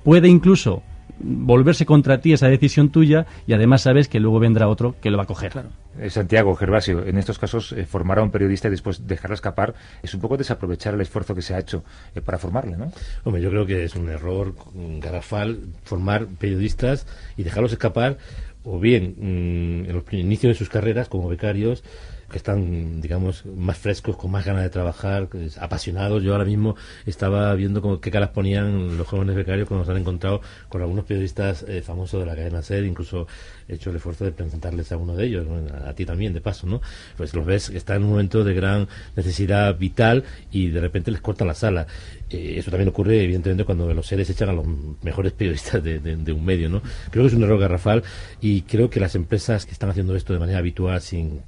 puede 0.03 0.27
incluso 0.27 0.83
volverse 1.19 1.85
contra 1.85 2.19
ti 2.19 2.33
esa 2.33 2.47
decisión 2.47 2.89
tuya 2.89 3.25
y 3.47 3.53
además 3.53 3.83
sabes 3.83 4.07
que 4.07 4.19
luego 4.19 4.39
vendrá 4.39 4.67
otro 4.67 4.95
que 5.01 5.09
lo 5.09 5.17
va 5.17 5.23
a 5.23 5.27
coger. 5.27 5.53
Eh, 5.99 6.09
Santiago 6.09 6.55
Gervasio, 6.55 7.05
en 7.05 7.17
estos 7.17 7.39
casos 7.39 7.71
eh, 7.71 7.85
formar 7.85 8.19
a 8.19 8.23
un 8.23 8.31
periodista 8.31 8.67
y 8.67 8.71
después 8.71 9.07
dejarlo 9.07 9.33
escapar 9.33 9.75
es 10.03 10.13
un 10.13 10.21
poco 10.21 10.37
desaprovechar 10.37 10.93
el 10.93 11.01
esfuerzo 11.01 11.33
que 11.33 11.41
se 11.41 11.55
ha 11.55 11.59
hecho 11.59 11.83
eh, 12.13 12.21
para 12.21 12.37
formarle, 12.37 12.77
¿no? 12.77 12.91
Hombre, 13.23 13.41
yo 13.41 13.49
creo 13.49 13.65
que 13.65 13.85
es 13.85 13.95
un 13.95 14.09
error 14.09 14.53
garrafal 14.99 15.59
formar 15.83 16.27
periodistas 16.27 17.07
y 17.37 17.43
dejarlos 17.43 17.71
escapar 17.71 18.17
o 18.63 18.79
bien 18.79 19.15
mm, 19.17 19.89
en 19.89 19.93
los 19.93 20.03
inicios 20.11 20.53
de 20.53 20.55
sus 20.55 20.69
carreras 20.69 21.07
como 21.07 21.29
becarios 21.29 21.83
que 22.29 22.37
están, 22.37 23.01
digamos, 23.01 23.45
más 23.45 23.77
frescos, 23.77 24.17
con 24.17 24.31
más 24.31 24.45
ganas 24.45 24.63
de 24.63 24.69
trabajar, 24.69 25.29
apasionados. 25.59 26.23
Yo 26.23 26.33
ahora 26.33 26.45
mismo 26.45 26.75
estaba 27.05 27.53
viendo 27.55 27.99
qué 28.01 28.11
caras 28.11 28.29
ponían 28.29 28.97
los 28.97 29.07
jóvenes 29.07 29.35
becarios 29.35 29.67
cuando 29.67 29.85
se 29.85 29.91
han 29.91 29.97
encontrado 29.97 30.41
con 30.69 30.81
algunos 30.81 31.05
periodistas 31.05 31.65
eh, 31.67 31.81
famosos 31.81 32.19
de 32.19 32.25
la 32.25 32.35
cadena 32.35 32.61
SER, 32.61 32.83
incluso 32.85 33.27
he 33.67 33.75
hecho 33.75 33.89
el 33.89 33.97
esfuerzo 33.97 34.25
de 34.25 34.31
presentarles 34.31 34.91
a 34.91 34.97
uno 34.97 35.15
de 35.15 35.25
ellos, 35.25 35.45
a, 35.85 35.93
ti 35.93 36.05
también, 36.05 36.33
de 36.33 36.41
paso, 36.41 36.67
¿no? 36.67 36.81
Pues 37.17 37.33
los 37.33 37.45
ves 37.45 37.69
que 37.69 37.77
están 37.77 37.97
en 37.97 38.03
un 38.03 38.09
momento 38.11 38.43
de 38.43 38.53
gran 38.53 38.87
necesidad 39.15 39.77
vital 39.77 40.23
y 40.51 40.69
de 40.69 40.81
repente 40.81 41.11
les 41.11 41.21
cortan 41.21 41.47
la 41.47 41.55
sala. 41.55 41.87
Eh, 42.29 42.55
eso 42.57 42.71
también 42.71 42.89
ocurre, 42.89 43.23
evidentemente, 43.23 43.65
cuando 43.65 43.93
los 43.93 44.07
seres 44.07 44.29
echan 44.29 44.49
a 44.49 44.53
los 44.53 44.65
mejores 45.03 45.33
periodistas 45.33 45.83
de, 45.83 45.99
de, 45.99 46.31
un 46.31 46.45
medio, 46.45 46.69
¿no? 46.69 46.81
Creo 47.11 47.23
que 47.23 47.27
es 47.27 47.33
un 47.33 47.43
error 47.43 47.59
garrafal 47.59 48.03
y 48.41 48.61
creo 48.63 48.89
que 48.89 48.99
las 48.99 49.15
empresas 49.15 49.65
que 49.65 49.71
están 49.71 49.89
haciendo 49.89 50.15
esto 50.15 50.33
de 50.33 50.39
manera 50.39 50.59
habitual, 50.59 51.01
sin 51.01 51.41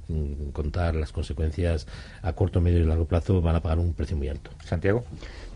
contar 0.52 0.94
las 0.94 1.12
consecuencias 1.12 1.86
a 2.22 2.32
corto, 2.32 2.60
medio 2.60 2.78
y 2.78 2.84
largo 2.84 3.06
plazo, 3.06 3.40
van 3.40 3.56
a 3.56 3.60
pagar 3.60 3.78
un 3.78 3.94
precio 3.94 4.16
muy 4.16 4.28
alto. 4.28 4.50
Santiago. 4.64 5.04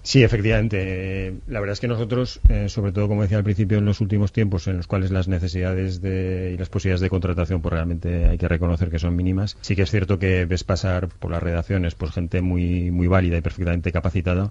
Sí, 0.02 0.24
efectivamente. 0.24 1.34
La 1.46 1.60
verdad 1.60 1.74
es 1.74 1.80
que 1.80 1.86
nosotros, 1.86 2.40
eh, 2.48 2.68
sobre 2.68 2.90
todo, 2.90 3.06
como 3.06 3.22
decía 3.22 3.38
al 3.38 3.44
principio, 3.44 3.78
en 3.78 3.84
los 3.84 4.00
últimos 4.00 4.32
tiempos 4.32 4.66
en 4.66 4.78
los 4.78 4.88
cuales 4.88 5.12
las 5.12 5.28
necesidades 5.28 6.00
de, 6.00 6.52
y 6.54 6.58
las 6.58 6.68
posibilidades 6.68 7.02
de 7.02 7.10
contratación, 7.10 7.62
pues 7.62 7.72
realmente 7.72 8.26
hay 8.26 8.36
que 8.36 8.48
reconocer 8.48 8.90
que 8.90 8.98
son 8.98 9.14
mínimas. 9.14 9.56
Sí 9.60 9.76
que 9.76 9.82
es 9.82 9.90
cierto 9.90 10.18
que 10.18 10.44
ves 10.44 10.64
pasar 10.64 11.08
por 11.08 11.30
las 11.30 11.42
redacciones 11.42 11.94
pues 11.94 12.10
gente 12.10 12.42
muy, 12.42 12.90
muy 12.90 13.06
válida 13.06 13.36
y 13.36 13.42
perfectamente 13.42 13.92
capacitada 13.92 14.50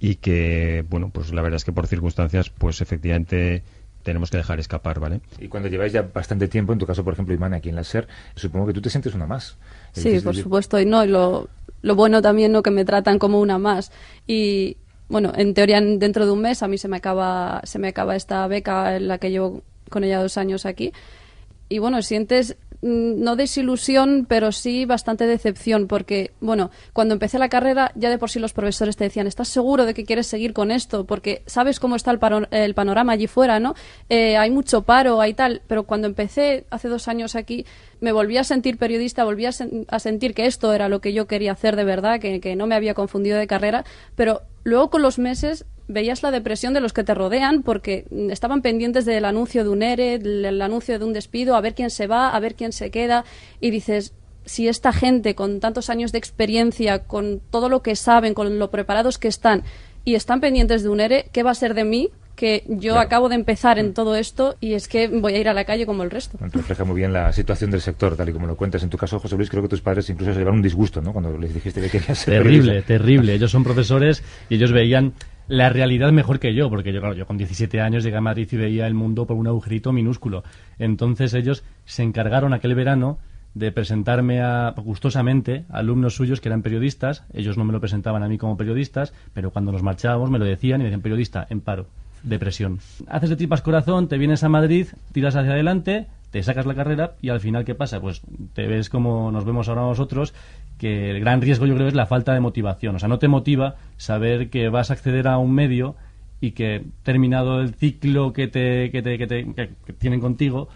y 0.00 0.16
que, 0.16 0.84
bueno, 0.88 1.10
pues 1.12 1.32
la 1.32 1.42
verdad 1.42 1.56
es 1.56 1.64
que 1.64 1.72
por 1.72 1.86
circunstancias, 1.86 2.50
pues 2.50 2.80
efectivamente 2.80 3.62
tenemos 4.02 4.30
que 4.30 4.36
dejar 4.36 4.60
escapar, 4.60 5.00
¿vale? 5.00 5.20
Y 5.38 5.48
cuando 5.48 5.68
lleváis 5.68 5.92
ya 5.92 6.02
bastante 6.02 6.48
tiempo, 6.48 6.72
en 6.72 6.78
tu 6.78 6.86
caso, 6.86 7.04
por 7.04 7.12
ejemplo, 7.12 7.34
Imán, 7.34 7.52
aquí 7.52 7.68
en 7.68 7.76
la 7.76 7.84
SER, 7.84 8.06
supongo 8.36 8.66
que 8.66 8.72
tú 8.72 8.80
te 8.80 8.90
sientes 8.90 9.14
una 9.14 9.26
más. 9.26 9.56
Sí, 9.92 10.20
por 10.20 10.36
supuesto, 10.36 10.80
y 10.80 10.86
no, 10.86 11.04
y 11.04 11.08
lo, 11.08 11.48
lo 11.82 11.94
bueno 11.94 12.22
también, 12.22 12.52
¿no?, 12.52 12.62
que 12.62 12.70
me 12.70 12.84
tratan 12.84 13.18
como 13.18 13.40
una 13.40 13.58
más. 13.58 13.92
Y, 14.26 14.76
bueno, 15.08 15.32
en 15.34 15.52
teoría 15.52 15.80
dentro 15.80 16.26
de 16.26 16.32
un 16.32 16.40
mes 16.40 16.62
a 16.62 16.68
mí 16.68 16.78
se 16.78 16.88
me 16.88 16.98
acaba, 16.98 17.60
se 17.64 17.78
me 17.78 17.88
acaba 17.88 18.14
esta 18.14 18.46
beca 18.46 18.96
en 18.96 19.08
la 19.08 19.18
que 19.18 19.30
llevo 19.30 19.62
con 19.90 20.04
ella 20.04 20.22
dos 20.22 20.38
años 20.38 20.64
aquí. 20.64 20.92
Y 21.68 21.80
bueno, 21.80 22.00
sientes 22.02 22.56
no 22.80 23.36
desilusión, 23.36 24.26
pero 24.28 24.52
sí 24.52 24.84
bastante 24.84 25.26
decepción, 25.26 25.88
porque, 25.88 26.32
bueno, 26.40 26.70
cuando 26.92 27.14
empecé 27.14 27.38
la 27.38 27.48
carrera, 27.48 27.92
ya 27.96 28.10
de 28.10 28.18
por 28.18 28.30
sí 28.30 28.38
los 28.38 28.52
profesores 28.52 28.96
te 28.96 29.04
decían, 29.04 29.26
¿estás 29.26 29.48
seguro 29.48 29.84
de 29.84 29.94
que 29.94 30.04
quieres 30.04 30.26
seguir 30.26 30.52
con 30.52 30.70
esto? 30.70 31.04
Porque 31.04 31.42
sabes 31.46 31.80
cómo 31.80 31.96
está 31.96 32.12
el, 32.12 32.48
el 32.50 32.74
panorama 32.74 33.12
allí 33.12 33.26
fuera, 33.26 33.58
¿no? 33.58 33.74
Eh, 34.08 34.36
hay 34.36 34.50
mucho 34.50 34.82
paro, 34.82 35.20
hay 35.20 35.34
tal, 35.34 35.62
pero 35.66 35.84
cuando 35.84 36.06
empecé 36.06 36.66
hace 36.70 36.88
dos 36.88 37.08
años 37.08 37.34
aquí, 37.34 37.66
me 38.00 38.12
volví 38.12 38.36
a 38.36 38.44
sentir 38.44 38.78
periodista, 38.78 39.24
volví 39.24 39.46
a, 39.46 39.50
a 39.88 39.98
sentir 39.98 40.34
que 40.34 40.46
esto 40.46 40.72
era 40.72 40.88
lo 40.88 41.00
que 41.00 41.12
yo 41.12 41.26
quería 41.26 41.52
hacer 41.52 41.74
de 41.74 41.84
verdad, 41.84 42.20
que, 42.20 42.40
que 42.40 42.54
no 42.54 42.66
me 42.66 42.76
había 42.76 42.94
confundido 42.94 43.38
de 43.38 43.48
carrera, 43.48 43.84
pero 44.14 44.42
luego 44.62 44.90
con 44.90 45.02
los 45.02 45.18
meses 45.18 45.64
veías 45.88 46.22
la 46.22 46.30
depresión 46.30 46.74
de 46.74 46.80
los 46.80 46.92
que 46.92 47.02
te 47.02 47.14
rodean 47.14 47.62
porque 47.62 48.04
estaban 48.30 48.62
pendientes 48.62 49.04
del 49.04 49.24
anuncio 49.24 49.64
de 49.64 49.70
un 49.70 49.82
ERE, 49.82 50.18
del 50.18 50.62
anuncio 50.62 50.98
de 50.98 51.04
un 51.04 51.12
despido, 51.12 51.56
a 51.56 51.60
ver 51.60 51.74
quién 51.74 51.90
se 51.90 52.06
va, 52.06 52.30
a 52.30 52.40
ver 52.40 52.54
quién 52.54 52.72
se 52.72 52.90
queda, 52.90 53.24
y 53.60 53.70
dices, 53.70 54.12
si 54.44 54.68
esta 54.68 54.92
gente 54.92 55.34
con 55.34 55.60
tantos 55.60 55.90
años 55.90 56.12
de 56.12 56.18
experiencia, 56.18 57.00
con 57.00 57.40
todo 57.50 57.68
lo 57.68 57.82
que 57.82 57.96
saben, 57.96 58.34
con 58.34 58.58
lo 58.58 58.70
preparados 58.70 59.18
que 59.18 59.28
están, 59.28 59.64
y 60.04 60.14
están 60.14 60.40
pendientes 60.40 60.82
de 60.82 60.88
un 60.88 61.00
ERE, 61.00 61.28
¿qué 61.32 61.42
va 61.42 61.50
a 61.50 61.54
ser 61.54 61.74
de 61.74 61.84
mí? 61.84 62.10
que 62.38 62.62
yo 62.68 63.00
acabo 63.00 63.28
de 63.28 63.34
empezar 63.34 63.80
en 63.80 63.88
mm. 63.88 63.94
todo 63.94 64.14
esto 64.14 64.54
y 64.60 64.74
es 64.74 64.86
que 64.86 65.08
voy 65.08 65.34
a 65.34 65.38
ir 65.38 65.48
a 65.48 65.54
la 65.54 65.64
calle 65.64 65.86
como 65.86 66.04
el 66.04 66.10
resto. 66.10 66.38
Refleja 66.40 66.84
muy 66.84 66.94
bien 66.94 67.12
la 67.12 67.32
situación 67.32 67.72
del 67.72 67.80
sector, 67.80 68.16
tal 68.16 68.28
y 68.28 68.32
como 68.32 68.46
lo 68.46 68.56
cuentas. 68.56 68.84
En 68.84 68.90
tu 68.90 68.96
caso, 68.96 69.18
José 69.18 69.36
Luis, 69.36 69.50
creo 69.50 69.60
que 69.60 69.68
tus 69.68 69.80
padres 69.80 70.08
incluso 70.08 70.32
se 70.32 70.38
llevaron 70.38 70.58
un 70.58 70.62
disgusto, 70.62 71.02
¿no? 71.02 71.12
Cuando 71.12 71.36
les 71.36 71.52
dijiste 71.52 71.80
que 71.80 71.90
querías 71.90 72.16
ser 72.16 72.40
Terrible, 72.44 72.82
terrible. 72.82 73.34
Ellos 73.34 73.50
son 73.50 73.64
profesores 73.64 74.22
y 74.48 74.54
ellos 74.54 74.70
veían 74.70 75.14
la 75.48 75.70
realidad 75.70 76.12
mejor 76.12 76.38
que 76.38 76.54
yo, 76.54 76.70
porque 76.70 76.92
yo, 76.92 77.00
claro, 77.00 77.14
yo 77.14 77.26
con 77.26 77.38
17 77.38 77.80
años 77.80 78.04
llegué 78.04 78.16
a 78.16 78.20
Madrid 78.20 78.48
y 78.52 78.56
veía 78.56 78.86
el 78.86 78.94
mundo 78.94 79.26
por 79.26 79.36
un 79.36 79.46
agujerito 79.46 79.92
minúsculo. 79.92 80.44
Entonces 80.78 81.34
ellos 81.34 81.64
se 81.84 82.02
encargaron 82.02 82.52
aquel 82.52 82.74
verano 82.74 83.18
de 83.54 83.72
presentarme 83.72 84.40
a, 84.40 84.74
gustosamente 84.76 85.64
a 85.70 85.78
alumnos 85.78 86.14
suyos 86.14 86.40
que 86.40 86.48
eran 86.48 86.62
periodistas. 86.62 87.24
Ellos 87.32 87.56
no 87.56 87.64
me 87.64 87.72
lo 87.72 87.80
presentaban 87.80 88.22
a 88.22 88.28
mí 88.28 88.38
como 88.38 88.56
periodistas, 88.56 89.12
pero 89.32 89.50
cuando 89.50 89.72
nos 89.72 89.82
marchábamos 89.82 90.30
me 90.30 90.38
lo 90.38 90.44
decían 90.44 90.80
y 90.80 90.84
me 90.84 90.90
decían 90.90 91.02
periodista, 91.02 91.46
en 91.48 91.60
paro, 91.60 91.86
depresión. 92.22 92.78
Haces 93.08 93.30
de 93.30 93.36
tripas 93.36 93.62
corazón, 93.62 94.08
te 94.08 94.18
vienes 94.18 94.44
a 94.44 94.48
Madrid, 94.48 94.88
tiras 95.12 95.34
hacia 95.34 95.52
adelante, 95.52 96.06
te 96.30 96.42
sacas 96.42 96.66
la 96.66 96.74
carrera 96.74 97.14
y 97.20 97.30
al 97.30 97.40
final, 97.40 97.64
¿qué 97.64 97.74
pasa? 97.74 98.00
Pues 98.00 98.22
te 98.54 98.66
ves 98.66 98.90
como 98.90 99.30
nos 99.32 99.44
vemos 99.44 99.68
ahora 99.68 99.82
nosotros 99.82 100.34
que 100.78 101.10
el 101.10 101.20
gran 101.20 101.40
riesgo 101.40 101.66
yo 101.66 101.74
creo 101.74 101.88
es 101.88 101.94
la 101.94 102.06
falta 102.06 102.34
de 102.34 102.40
motivación. 102.40 102.96
O 102.96 102.98
sea, 102.98 103.08
no 103.08 103.18
te 103.18 103.28
motiva 103.28 103.76
saber 103.96 104.50
que 104.50 104.68
vas 104.68 104.90
a 104.90 104.94
acceder 104.94 105.26
a 105.26 105.38
un 105.38 105.52
medio 105.52 105.96
y 106.40 106.52
que 106.52 106.84
terminado 107.02 107.60
el 107.60 107.74
ciclo 107.74 108.32
que, 108.32 108.46
te, 108.46 108.90
que, 108.90 109.02
te, 109.02 109.18
que, 109.18 109.26
te, 109.26 109.44
que 109.54 109.92
tienen 109.92 110.20
contigo, 110.20 110.68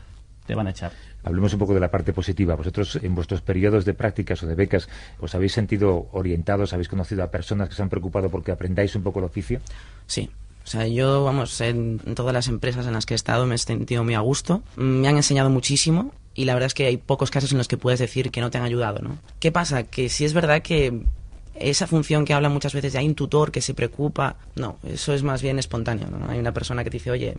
te 0.47 0.55
van 0.55 0.67
a 0.67 0.71
echar. 0.71 0.93
Hablemos 1.25 1.53
un 1.53 1.61
poco 1.61 1.75
de 1.75 1.81
la 1.81 1.91
parte 1.91 2.13
positiva. 2.13 2.57
Vosotros, 2.57 2.99
en 3.01 3.15
vuestros 3.15 3.43
periodos 3.43 3.85
de 3.85 3.95
prácticas 3.95 4.43
o 4.43 4.47
de 4.47 4.57
becas, 4.57 4.89
¿os 5.21 5.35
habéis 5.35 5.53
sentido 5.53 6.09
orientados, 6.13 6.73
habéis 6.73 6.89
conocido 6.89 7.23
a 7.23 7.31
personas 7.31 7.69
que 7.69 7.77
se 7.77 7.83
han 7.83 7.89
preocupado 7.89 8.29
porque 8.29 8.51
aprendáis 8.51 8.97
un 8.97 9.03
poco 9.03 9.21
el 9.21 9.27
oficio? 9.27 9.61
Sí, 10.07 10.31
o 10.65 10.67
sea, 10.67 10.87
yo, 10.87 11.25
vamos, 11.25 11.61
en, 11.61 11.99
todas 12.15 12.33
las 12.33 12.49
empresas 12.49 12.87
en 12.87 12.93
las 12.93 13.07
que 13.07 13.15
he 13.15 13.17
estado 13.17 13.47
me 13.47 13.57
he 13.57 13.59
sentido 13.59 14.05
muy 14.05 14.15
a 14.15 14.21
gusto. 14.21 14.63
Me 14.77 15.09
han 15.09 15.17
enseñado 15.17 15.51
muchísimo 15.51 16.13
y 16.35 16.45
la 16.45 16.55
verdad 16.55 16.69
es 16.69 16.75
que 16.75 16.87
hay 16.87 16.97
pocos 16.97 17.31
casos 17.31 17.53
en 17.53 17.59
los 17.59 17.69
que 17.69 17.77
puedes 17.77 18.01
decir 18.01 18.31
que 18.31 18.41
no 18.41 18.51
te 18.51 18.59
han 18.59 18.65
ayudado, 18.65 19.01
¿no? 19.01 19.19
¿Qué 19.41 19.53
pasa? 19.53 19.83
Que 19.85 20.09
si 20.09 20.25
es 20.25 20.33
verdad 20.33 20.63
que 20.63 21.03
esa 21.55 21.87
función 21.87 22.25
que 22.25 22.33
habla 22.33 22.49
muchas 22.49 22.73
veces 22.73 22.93
de 22.93 23.01
hay 23.01 23.07
un 23.07 23.15
tutor 23.15 23.51
que 23.51 23.61
se 23.61 23.75
preocupa, 23.75 24.37
no, 24.57 24.79
eso 24.87 25.13
es 25.13 25.23
más 25.23 25.43
bien 25.43 25.59
espontáneo, 25.59 26.09
¿no? 26.09 26.31
Hay 26.31 26.39
una 26.39 26.53
persona 26.53 26.85
que 26.85 26.91
te 26.91 26.97
dice, 26.97 27.11
oye, 27.11 27.35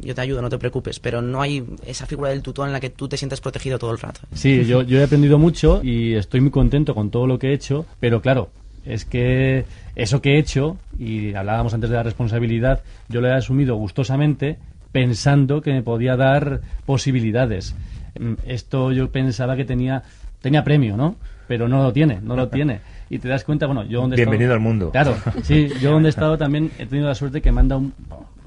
yo 0.00 0.14
te 0.14 0.20
ayudo, 0.20 0.42
no 0.42 0.50
te 0.50 0.58
preocupes, 0.58 0.98
pero 0.98 1.22
no 1.22 1.40
hay 1.40 1.64
esa 1.86 2.06
figura 2.06 2.30
del 2.30 2.42
tutor 2.42 2.66
en 2.66 2.72
la 2.72 2.80
que 2.80 2.90
tú 2.90 3.08
te 3.08 3.16
sientes 3.16 3.40
protegido 3.40 3.78
todo 3.78 3.92
el 3.92 3.98
rato. 3.98 4.20
Sí, 4.34 4.64
yo, 4.64 4.82
yo 4.82 4.98
he 4.98 5.04
aprendido 5.04 5.38
mucho 5.38 5.80
y 5.82 6.14
estoy 6.14 6.40
muy 6.40 6.50
contento 6.50 6.94
con 6.94 7.10
todo 7.10 7.26
lo 7.26 7.38
que 7.38 7.48
he 7.48 7.52
hecho, 7.52 7.86
pero 8.00 8.20
claro, 8.20 8.50
es 8.84 9.04
que 9.04 9.64
eso 9.94 10.20
que 10.20 10.34
he 10.34 10.38
hecho, 10.38 10.76
y 10.98 11.34
hablábamos 11.34 11.74
antes 11.74 11.90
de 11.90 11.96
la 11.96 12.02
responsabilidad, 12.02 12.80
yo 13.08 13.20
lo 13.20 13.28
he 13.28 13.32
asumido 13.32 13.76
gustosamente 13.76 14.58
pensando 14.90 15.62
que 15.62 15.72
me 15.72 15.82
podía 15.82 16.16
dar 16.16 16.60
posibilidades. 16.84 17.74
Mm, 18.18 18.34
esto 18.46 18.92
yo 18.92 19.10
pensaba 19.10 19.56
que 19.56 19.64
tenía, 19.64 20.02
tenía 20.40 20.64
premio, 20.64 20.96
¿no? 20.96 21.16
Pero 21.48 21.68
no 21.68 21.82
lo 21.82 21.92
tiene, 21.92 22.20
no 22.22 22.36
lo 22.36 22.48
tiene. 22.50 22.80
Y 23.08 23.18
te 23.18 23.28
das 23.28 23.44
cuenta, 23.44 23.66
bueno, 23.66 23.84
yo 23.84 24.00
donde 24.00 24.16
Bienvenido 24.16 24.52
al 24.52 24.60
mundo. 24.60 24.90
Claro, 24.90 25.16
sí, 25.42 25.68
yo 25.80 25.92
donde 25.92 26.08
he 26.08 26.10
estado 26.10 26.38
también 26.38 26.70
he 26.78 26.86
tenido 26.86 27.08
la 27.08 27.14
suerte 27.14 27.40
que 27.40 27.52
me 27.52 27.60
han 27.60 27.68
dado, 27.68 27.80
me 27.80 27.90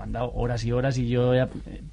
han 0.03 0.11
dado 0.11 0.31
horas 0.33 0.63
y 0.65 0.71
horas 0.71 0.97
y 0.97 1.07
yo 1.07 1.33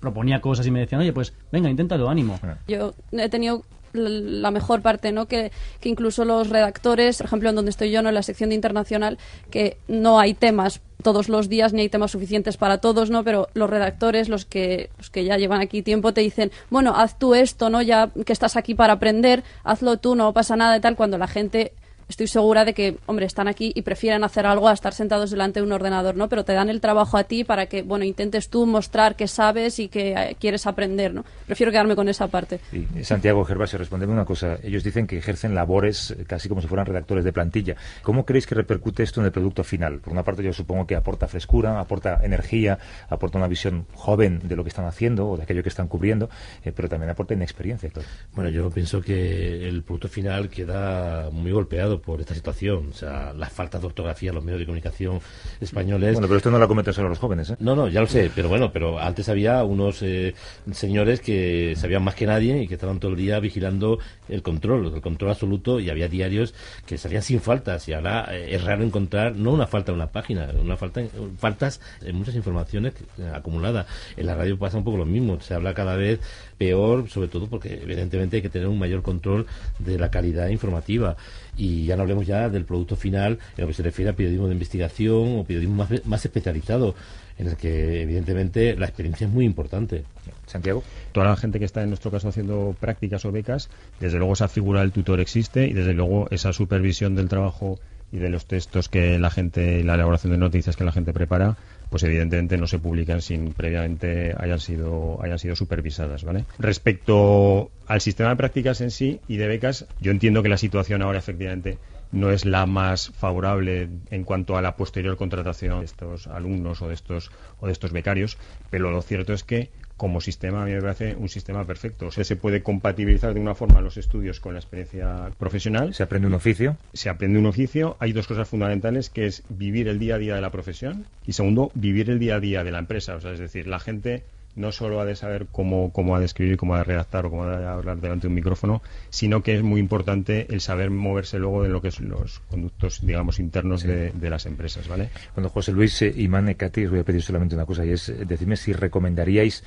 proponía 0.00 0.40
cosas 0.40 0.66
y 0.66 0.70
me 0.70 0.80
decían, 0.80 1.00
oye, 1.00 1.12
pues 1.12 1.34
venga, 1.50 1.68
inténtalo, 1.68 2.08
ánimo. 2.08 2.38
Yo 2.66 2.94
he 3.12 3.28
tenido 3.28 3.62
la 3.92 4.50
mejor 4.50 4.82
parte, 4.82 5.12
¿no? 5.12 5.26
Que, 5.26 5.52
que, 5.80 5.88
incluso 5.88 6.24
los 6.24 6.48
redactores, 6.48 7.18
por 7.18 7.26
ejemplo, 7.26 7.50
en 7.50 7.56
donde 7.56 7.70
estoy 7.70 7.90
yo, 7.90 8.02
¿no? 8.02 8.08
en 8.08 8.14
la 8.14 8.22
sección 8.22 8.50
de 8.50 8.54
internacional, 8.54 9.18
que 9.50 9.76
no 9.88 10.18
hay 10.18 10.34
temas 10.34 10.80
todos 11.02 11.28
los 11.28 11.48
días 11.48 11.72
ni 11.72 11.82
hay 11.82 11.88
temas 11.88 12.12
suficientes 12.12 12.56
para 12.56 12.78
todos, 12.78 13.10
¿no? 13.10 13.24
Pero 13.24 13.48
los 13.54 13.68
redactores, 13.68 14.28
los 14.28 14.46
que, 14.46 14.90
los 14.98 15.10
que 15.10 15.24
ya 15.24 15.36
llevan 15.36 15.60
aquí 15.60 15.82
tiempo, 15.82 16.14
te 16.14 16.20
dicen, 16.20 16.50
bueno, 16.70 16.94
haz 16.96 17.18
tú 17.18 17.34
esto, 17.34 17.68
¿no? 17.68 17.82
Ya 17.82 18.10
que 18.24 18.32
estás 18.32 18.56
aquí 18.56 18.74
para 18.74 18.94
aprender, 18.94 19.42
hazlo 19.64 19.98
tú, 19.98 20.14
no 20.14 20.32
pasa 20.32 20.56
nada 20.56 20.76
y 20.76 20.80
tal, 20.80 20.96
cuando 20.96 21.18
la 21.18 21.26
gente 21.26 21.72
estoy 22.08 22.26
segura 22.26 22.64
de 22.64 22.74
que, 22.74 22.98
hombre, 23.06 23.26
están 23.26 23.48
aquí 23.48 23.72
y 23.74 23.82
prefieren 23.82 24.24
hacer 24.24 24.46
algo 24.46 24.68
a 24.68 24.72
estar 24.72 24.92
sentados 24.92 25.30
delante 25.30 25.60
de 25.60 25.66
un 25.66 25.72
ordenador, 25.72 26.16
¿no? 26.16 26.28
Pero 26.28 26.44
te 26.44 26.52
dan 26.52 26.68
el 26.68 26.80
trabajo 26.80 27.16
a 27.16 27.24
ti 27.24 27.44
para 27.44 27.66
que, 27.66 27.82
bueno, 27.82 28.04
intentes 28.04 28.48
tú 28.48 28.66
mostrar 28.66 29.16
que 29.16 29.28
sabes 29.28 29.78
y 29.78 29.88
que 29.88 30.12
eh, 30.12 30.36
quieres 30.38 30.66
aprender, 30.66 31.14
¿no? 31.14 31.24
Prefiero 31.46 31.72
quedarme 31.72 31.96
con 31.96 32.08
esa 32.08 32.28
parte. 32.28 32.60
Sí. 32.70 32.86
Santiago 33.02 33.44
Gervasio, 33.44 33.78
respondeme 33.78 34.12
una 34.12 34.24
cosa. 34.24 34.58
Ellos 34.62 34.84
dicen 34.84 35.06
que 35.06 35.18
ejercen 35.18 35.54
labores 35.54 36.10
eh, 36.10 36.24
casi 36.26 36.48
como 36.48 36.60
si 36.60 36.68
fueran 36.68 36.86
redactores 36.86 37.24
de 37.24 37.32
plantilla. 37.32 37.76
¿Cómo 38.02 38.24
creéis 38.24 38.46
que 38.46 38.54
repercute 38.54 39.02
esto 39.02 39.20
en 39.20 39.26
el 39.26 39.32
producto 39.32 39.64
final? 39.64 40.00
Por 40.00 40.12
una 40.12 40.22
parte, 40.22 40.42
yo 40.42 40.52
supongo 40.52 40.86
que 40.86 40.96
aporta 40.96 41.28
frescura, 41.28 41.80
aporta 41.80 42.20
energía, 42.22 42.78
aporta 43.08 43.38
una 43.38 43.48
visión 43.48 43.86
joven 43.94 44.40
de 44.44 44.56
lo 44.56 44.62
que 44.62 44.68
están 44.68 44.86
haciendo 44.86 45.28
o 45.28 45.36
de 45.36 45.44
aquello 45.44 45.62
que 45.62 45.68
están 45.68 45.88
cubriendo, 45.88 46.28
eh, 46.64 46.72
pero 46.74 46.88
también 46.88 47.10
aporta 47.10 47.34
inexperiencia. 47.34 47.90
Bueno, 48.34 48.50
yo 48.50 48.70
pienso 48.70 49.00
que 49.00 49.68
el 49.68 49.82
producto 49.82 50.08
final 50.08 50.48
queda 50.48 51.30
muy 51.30 51.52
golpeado 51.52 51.91
por 52.00 52.20
esta 52.20 52.34
situación. 52.34 52.88
O 52.90 52.94
sea, 52.94 53.32
las 53.32 53.52
faltas 53.52 53.80
de 53.80 53.86
ortografía 53.86 54.30
en 54.30 54.36
los 54.36 54.44
medios 54.44 54.60
de 54.60 54.66
comunicación 54.66 55.20
españoles. 55.60 56.14
Bueno, 56.14 56.28
pero 56.28 56.38
esto 56.38 56.50
no 56.50 56.58
lo 56.58 56.68
cometen 56.68 56.92
solo 56.92 57.08
los 57.08 57.18
jóvenes, 57.18 57.50
¿eh? 57.50 57.56
No, 57.60 57.74
no, 57.74 57.88
ya 57.88 58.00
lo 58.00 58.06
sé, 58.06 58.30
pero 58.34 58.48
bueno, 58.48 58.72
pero 58.72 58.98
antes 58.98 59.28
había 59.28 59.64
unos 59.64 60.02
eh, 60.02 60.34
señores 60.70 61.20
que 61.20 61.74
sabían 61.76 62.02
más 62.02 62.14
que 62.14 62.26
nadie 62.26 62.62
y 62.62 62.68
que 62.68 62.74
estaban 62.74 63.00
todo 63.00 63.12
el 63.12 63.16
día 63.16 63.38
vigilando 63.40 63.98
el 64.28 64.42
control, 64.42 64.92
el 64.94 65.00
control 65.00 65.30
absoluto, 65.30 65.80
y 65.80 65.90
había 65.90 66.08
diarios 66.08 66.54
que 66.86 66.98
salían 66.98 67.22
sin 67.22 67.40
faltas. 67.40 67.88
Y 67.88 67.92
ahora 67.92 68.28
eh, 68.30 68.54
es 68.54 68.64
raro 68.64 68.84
encontrar, 68.84 69.36
no 69.36 69.52
una 69.52 69.66
falta 69.66 69.92
en 69.92 69.96
una 69.96 70.08
página, 70.08 70.48
una 70.62 70.76
falta, 70.76 71.02
faltas 71.38 71.80
en 72.02 72.16
muchas 72.16 72.34
informaciones 72.34 72.94
acumuladas. 73.34 73.86
En 74.16 74.26
la 74.26 74.34
radio 74.34 74.58
pasa 74.58 74.78
un 74.78 74.84
poco 74.84 74.98
lo 74.98 75.06
mismo, 75.06 75.40
se 75.40 75.54
habla 75.54 75.74
cada 75.74 75.96
vez 75.96 76.20
peor, 76.58 77.08
sobre 77.08 77.28
todo 77.28 77.48
porque 77.48 77.80
evidentemente 77.82 78.36
hay 78.36 78.42
que 78.42 78.48
tener 78.48 78.68
un 78.68 78.78
mayor 78.78 79.02
control 79.02 79.46
de 79.78 79.98
la 79.98 80.10
calidad 80.10 80.48
informativa. 80.48 81.16
Y 81.56 81.84
ya 81.84 81.96
no 81.96 82.02
hablemos 82.02 82.26
ya 82.26 82.48
del 82.48 82.64
producto 82.64 82.96
final 82.96 83.38
en 83.56 83.62
lo 83.62 83.68
que 83.68 83.74
se 83.74 83.82
refiere 83.82 84.10
a 84.10 84.14
periodismo 84.14 84.46
de 84.46 84.54
investigación 84.54 85.38
o 85.38 85.44
periodismo 85.44 85.76
más, 85.76 86.06
más 86.06 86.24
especializado, 86.24 86.94
en 87.38 87.48
el 87.48 87.56
que 87.56 88.02
evidentemente 88.02 88.76
la 88.76 88.86
experiencia 88.86 89.26
es 89.26 89.32
muy 89.32 89.44
importante. 89.44 90.04
Santiago. 90.46 90.82
Toda 91.12 91.26
la 91.26 91.36
gente 91.36 91.58
que 91.58 91.64
está 91.64 91.82
en 91.82 91.88
nuestro 91.88 92.10
caso 92.10 92.28
haciendo 92.28 92.74
prácticas 92.78 93.24
o 93.24 93.32
becas, 93.32 93.68
desde 94.00 94.18
luego 94.18 94.32
esa 94.34 94.48
figura 94.48 94.80
del 94.80 94.92
tutor 94.92 95.20
existe 95.20 95.66
y 95.66 95.72
desde 95.72 95.94
luego 95.94 96.28
esa 96.30 96.52
supervisión 96.52 97.14
del 97.14 97.28
trabajo 97.28 97.78
y 98.12 98.18
de 98.18 98.28
los 98.28 98.46
textos 98.46 98.88
que 98.88 99.18
la 99.18 99.30
gente 99.30 99.82
la 99.84 99.94
elaboración 99.94 100.32
de 100.32 100.38
noticias 100.38 100.76
que 100.76 100.84
la 100.84 100.92
gente 100.92 101.12
prepara 101.12 101.56
pues 101.92 102.04
evidentemente 102.04 102.56
no 102.56 102.66
se 102.66 102.78
publican 102.78 103.20
sin 103.20 103.52
previamente 103.52 104.34
hayan 104.38 104.60
sido 104.60 105.22
hayan 105.22 105.38
sido 105.38 105.54
supervisadas, 105.54 106.24
¿vale? 106.24 106.46
Respecto 106.58 107.70
al 107.86 108.00
sistema 108.00 108.30
de 108.30 108.36
prácticas 108.36 108.80
en 108.80 108.90
sí 108.90 109.20
y 109.28 109.36
de 109.36 109.46
becas, 109.46 109.86
yo 110.00 110.10
entiendo 110.10 110.42
que 110.42 110.48
la 110.48 110.56
situación 110.56 111.02
ahora 111.02 111.18
efectivamente 111.18 111.76
no 112.10 112.30
es 112.30 112.46
la 112.46 112.64
más 112.64 113.10
favorable 113.10 113.90
en 114.10 114.24
cuanto 114.24 114.56
a 114.56 114.62
la 114.62 114.74
posterior 114.74 115.18
contratación 115.18 115.80
de 115.80 115.84
estos 115.84 116.28
alumnos 116.28 116.80
o 116.80 116.88
de 116.88 116.94
estos 116.94 117.30
o 117.60 117.66
de 117.66 117.72
estos 117.72 117.92
becarios, 117.92 118.38
pero 118.70 118.90
lo 118.90 119.02
cierto 119.02 119.34
es 119.34 119.44
que 119.44 119.68
como 120.02 120.20
sistema 120.20 120.62
a 120.62 120.64
mí 120.64 120.72
me 120.72 120.80
parece 120.82 121.14
un 121.14 121.28
sistema 121.28 121.64
perfecto. 121.64 122.06
O 122.06 122.10
sea, 122.10 122.24
se 122.24 122.34
puede 122.34 122.60
compatibilizar 122.64 123.34
de 123.34 123.38
una 123.38 123.54
forma 123.54 123.80
los 123.80 123.96
estudios 123.96 124.40
con 124.40 124.54
la 124.54 124.58
experiencia 124.58 125.30
profesional. 125.38 125.94
Se 125.94 126.02
aprende 126.02 126.26
un 126.26 126.34
oficio. 126.34 126.76
Se 126.92 127.08
aprende 127.08 127.38
un 127.38 127.46
oficio. 127.46 127.96
Hay 128.00 128.12
dos 128.12 128.26
cosas 128.26 128.48
fundamentales, 128.48 129.10
que 129.10 129.26
es 129.26 129.44
vivir 129.48 129.86
el 129.86 130.00
día 130.00 130.16
a 130.16 130.18
día 130.18 130.34
de 130.34 130.40
la 130.40 130.50
profesión 130.50 131.06
y 131.24 131.34
segundo, 131.34 131.70
vivir 131.74 132.10
el 132.10 132.18
día 132.18 132.34
a 132.34 132.40
día 132.40 132.64
de 132.64 132.72
la 132.72 132.80
empresa. 132.80 133.14
O 133.14 133.20
sea, 133.20 133.30
es 133.30 133.38
decir, 133.38 133.68
la 133.68 133.78
gente 133.78 134.24
no 134.54 134.72
solo 134.72 135.00
ha 135.00 135.04
de 135.04 135.16
saber 135.16 135.46
cómo, 135.50 135.92
cómo 135.92 136.14
ha 136.14 136.18
de 136.18 136.26
escribir, 136.26 136.56
cómo 136.56 136.74
ha 136.74 136.78
de 136.78 136.84
redactar 136.84 137.26
o 137.26 137.30
cómo 137.30 137.44
ha 137.44 137.58
de 137.58 137.66
hablar 137.66 137.98
delante 138.00 138.22
de 138.22 138.28
un 138.28 138.34
micrófono, 138.34 138.82
sino 139.10 139.42
que 139.42 139.54
es 139.54 139.62
muy 139.62 139.80
importante 139.80 140.46
el 140.50 140.60
saber 140.60 140.90
moverse 140.90 141.38
luego 141.38 141.64
en 141.64 141.72
lo 141.72 141.80
que 141.80 141.90
son 141.90 142.10
los 142.10 142.40
conductos, 142.50 143.04
digamos, 143.04 143.38
internos 143.38 143.82
de, 143.82 144.10
de, 144.10 144.30
las 144.30 144.46
empresas, 144.46 144.88
¿vale? 144.88 145.10
Bueno, 145.34 145.48
José 145.48 145.72
Luis, 145.72 146.02
eh, 146.02 146.12
y 146.14 146.28
Katy, 146.54 146.84
os 146.84 146.90
voy 146.90 147.00
a 147.00 147.04
pedir 147.04 147.22
solamente 147.22 147.54
una 147.54 147.66
cosa 147.66 147.84
y 147.84 147.90
es 147.90 148.08
eh, 148.08 148.24
decirme 148.26 148.56
si 148.56 148.72
recomendaríais 148.72 149.64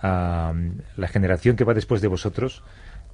a 0.00 0.52
mm, 0.54 0.80
la 0.96 1.08
generación 1.08 1.56
que 1.56 1.64
va 1.64 1.74
después 1.74 2.00
de 2.00 2.08
vosotros 2.08 2.62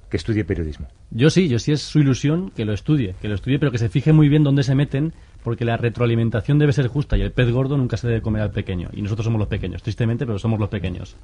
que 0.09 0.17
estudie 0.17 0.45
periodismo. 0.45 0.87
Yo 1.11 1.29
sí, 1.29 1.47
yo 1.47 1.59
sí 1.59 1.71
es 1.71 1.81
su 1.81 1.99
ilusión 1.99 2.51
que 2.51 2.65
lo 2.65 2.73
estudie, 2.73 3.15
que 3.21 3.27
lo 3.27 3.35
estudie, 3.35 3.59
pero 3.59 3.71
que 3.71 3.77
se 3.77 3.89
fije 3.89 4.13
muy 4.13 4.29
bien 4.29 4.43
dónde 4.43 4.63
se 4.63 4.75
meten, 4.75 5.13
porque 5.43 5.65
la 5.65 5.77
retroalimentación 5.77 6.59
debe 6.59 6.73
ser 6.73 6.87
justa 6.87 7.17
y 7.17 7.21
el 7.21 7.31
pez 7.31 7.51
gordo 7.51 7.77
nunca 7.77 7.97
se 7.97 8.07
debe 8.07 8.21
comer 8.21 8.43
al 8.43 8.51
pequeño. 8.51 8.89
Y 8.93 9.01
nosotros 9.01 9.25
somos 9.25 9.39
los 9.39 9.47
pequeños, 9.47 9.81
tristemente, 9.81 10.25
pero 10.25 10.37
somos 10.39 10.59
los 10.59 10.69
pequeños. 10.69 11.15